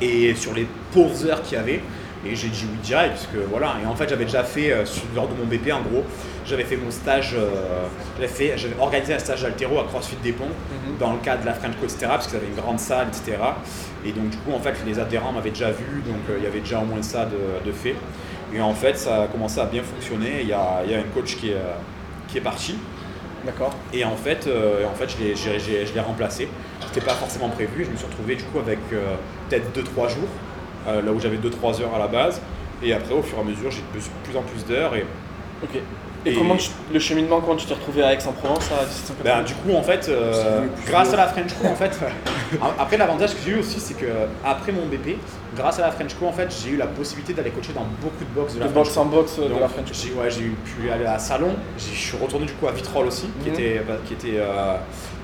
et 0.00 0.34
sur 0.34 0.54
les 0.54 0.66
pauvres 0.92 1.26
heures 1.26 1.42
qu'il 1.42 1.56
y 1.58 1.60
avait, 1.60 1.80
Et 2.22 2.36
j'ai 2.36 2.48
dit 2.48 2.66
oui 2.70 2.76
direct, 2.82 3.12
puisque 3.14 3.48
voilà. 3.48 3.76
Et 3.82 3.86
en 3.86 3.94
fait, 3.94 4.06
j'avais 4.06 4.26
déjà 4.26 4.44
fait, 4.44 4.70
euh, 4.72 4.84
lors 5.16 5.26
de 5.26 5.32
mon 5.34 5.46
BP, 5.46 5.72
en 5.72 5.80
gros, 5.80 6.04
j'avais 6.44 6.64
fait 6.64 6.76
mon 6.76 6.90
stage, 6.90 7.30
euh, 7.34 7.86
j'avais 8.16 8.28
fait- 8.28 8.58
j'avais 8.58 8.76
organisé 8.78 9.14
un 9.14 9.18
stage 9.18 9.40
d'altéro 9.40 9.78
à 9.80 9.84
CrossFit 9.84 10.16
des 10.22 10.32
Ponts, 10.32 10.44
Mhm. 10.44 10.98
dans 10.98 11.12
le 11.14 11.18
cadre 11.20 11.40
de 11.40 11.46
la 11.46 11.54
French 11.54 11.76
Co, 11.80 11.86
etc., 11.86 12.00
parce 12.08 12.26
qu'ils 12.26 12.36
avaient 12.36 12.48
une 12.54 12.60
grande 12.62 12.78
salle, 12.78 13.06
etc. 13.08 13.38
Et 14.04 14.12
donc, 14.12 14.28
du 14.28 14.36
coup, 14.36 14.52
en 14.52 14.58
fait, 14.60 14.74
les 14.86 14.98
adhérents 14.98 15.32
m'avaient 15.32 15.48
déjà 15.48 15.70
vu, 15.70 16.02
donc 16.06 16.16
euh, 16.28 16.34
il 16.36 16.44
y 16.44 16.46
avait 16.46 16.60
déjà 16.60 16.80
au 16.80 16.84
moins 16.84 17.00
ça 17.02 17.24
de, 17.24 17.66
de 17.66 17.72
fait. 17.72 17.94
Et 18.54 18.60
en 18.60 18.74
fait, 18.74 18.98
ça 18.98 19.22
a 19.22 19.26
commencé 19.26 19.58
à 19.58 19.64
bien 19.64 19.82
fonctionner. 19.82 20.40
Il 20.42 20.48
y 20.48 20.52
a, 20.52 20.82
il 20.84 20.90
y 20.92 20.94
a 20.94 20.98
un 20.98 21.08
coach 21.14 21.36
qui 21.36 21.48
est, 21.52 21.54
euh, 21.54 21.72
qui 22.28 22.36
est 22.36 22.42
parti. 22.42 22.74
D'accord. 23.44 23.70
Et 23.92 24.04
en 24.04 24.16
fait, 24.16 24.46
euh, 24.46 24.84
en 24.86 24.94
fait 24.94 25.08
je 25.10 25.22
l'ai 25.24 25.34
j'ai- 25.36 25.58
j'ai- 25.58 25.86
je 25.86 25.94
l'ai 25.94 26.00
remplacé. 26.00 26.48
C'était 26.92 27.04
pas 27.06 27.14
forcément 27.14 27.48
prévu. 27.48 27.84
Je 27.84 27.90
me 27.90 27.96
suis 27.96 28.06
retrouvé 28.06 28.36
du 28.36 28.44
coup 28.44 28.58
avec 28.58 28.78
euh, 28.92 29.14
peut-être 29.48 29.72
2-3 29.72 30.08
jours, 30.08 30.28
euh, 30.88 31.00
là 31.02 31.12
où 31.12 31.20
j'avais 31.20 31.36
2-3 31.38 31.80
heures 31.80 31.94
à 31.94 31.98
la 31.98 32.08
base. 32.08 32.40
Et 32.82 32.92
après, 32.92 33.12
au 33.14 33.22
fur 33.22 33.38
et 33.38 33.40
à 33.40 33.44
mesure, 33.44 33.70
j'ai 33.70 33.80
de 33.82 33.86
plus 33.92 34.08
plus 34.24 34.36
en 34.36 34.42
plus 34.42 34.64
d'heures. 34.66 34.94
Et 34.94 35.04
Ok. 35.62 35.78
Et, 36.26 36.32
Et- 36.32 36.34
comment 36.34 36.56
tu- 36.56 36.70
le 36.92 36.98
cheminement, 36.98 37.40
comment 37.40 37.56
tu 37.56 37.64
t'es 37.66 37.72
retrouvé 37.74 38.02
à 38.02 38.12
Aix-en-Provence 38.12 38.70
à 38.72 38.84
1780 38.84 39.24
ben, 39.24 39.42
du 39.42 39.54
coup, 39.54 39.74
en 39.74 39.82
fait, 39.82 40.06
euh, 40.08 40.60
grâce 40.86 41.14
à 41.14 41.16
la 41.16 41.26
French 41.28 41.52
Co, 41.54 41.66
en 41.66 41.74
fait, 41.74 41.98
après 42.78 42.96
l'avantage 42.98 43.34
que 43.34 43.40
j'ai 43.44 43.52
eu 43.52 43.58
aussi, 43.60 43.80
c'est 43.80 43.94
que 43.94 44.06
après 44.44 44.70
mon 44.72 44.84
BP, 44.86 45.16
grâce 45.56 45.78
à 45.78 45.82
la 45.82 45.90
French 45.90 46.14
Co, 46.14 46.26
en 46.26 46.32
fait, 46.32 46.48
j'ai 46.62 46.70
eu 46.70 46.76
la 46.76 46.86
possibilité 46.86 47.32
d'aller 47.32 47.50
coacher 47.50 47.72
dans 47.72 47.86
beaucoup 48.00 48.24
de 48.24 48.30
box 48.40 48.54
de 48.54 48.60
la 48.60 48.66
De 48.66 48.70
French 48.72 48.84
boxe 48.86 48.94
Co. 48.94 49.00
en 49.00 49.04
boxe 49.06 49.36
de 49.38 49.48
Donc, 49.48 49.60
la 49.60 49.68
French. 49.68 49.88
j'ai 49.92 50.12
ouais, 50.12 50.30
j'ai 50.30 50.50
pu 50.64 50.90
aller 50.90 51.06
à 51.06 51.18
Salon, 51.18 51.54
je 51.78 51.82
suis 51.84 52.16
retourné 52.16 52.46
du 52.46 52.52
coup 52.54 52.66
à 52.68 52.72
Vitrolles 52.72 53.06
aussi, 53.06 53.26
qui 53.42 53.48
Mhm. 53.50 53.54
était, 53.54 53.82
bah, 53.86 53.94
qui 54.06 54.14
était 54.14 54.38
euh, 54.38 54.76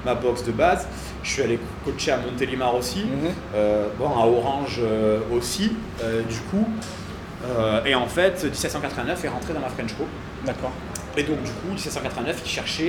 ma 0.05 0.15
box 0.15 0.43
de 0.45 0.53
base. 0.53 0.87
Je 1.23 1.31
suis 1.31 1.43
allé 1.43 1.59
coacher 1.85 2.13
à 2.13 2.19
Montélimar 2.19 2.75
aussi, 2.77 3.01
Mhm. 3.05 3.31
Euh, 3.55 3.89
bon, 3.99 4.07
à 4.09 4.27
Orange 4.27 4.81
euh, 4.83 5.21
aussi, 5.33 5.73
euh, 6.03 6.23
du 6.23 6.39
coup. 6.51 6.67
Euh, 7.59 7.85
et 7.85 7.95
en 7.95 8.07
fait, 8.07 8.45
1789 8.45 9.25
est 9.25 9.29
rentré 9.29 9.53
dans 9.55 9.61
la 9.61 9.69
French 9.69 9.93
Co. 9.97 10.05
D'accord. 10.45 10.73
Et 11.19 11.23
donc, 11.23 11.43
du 11.43 11.51
coup, 11.51 11.69
1789, 11.73 12.43
il 12.45 12.49
cherchait 12.51 12.85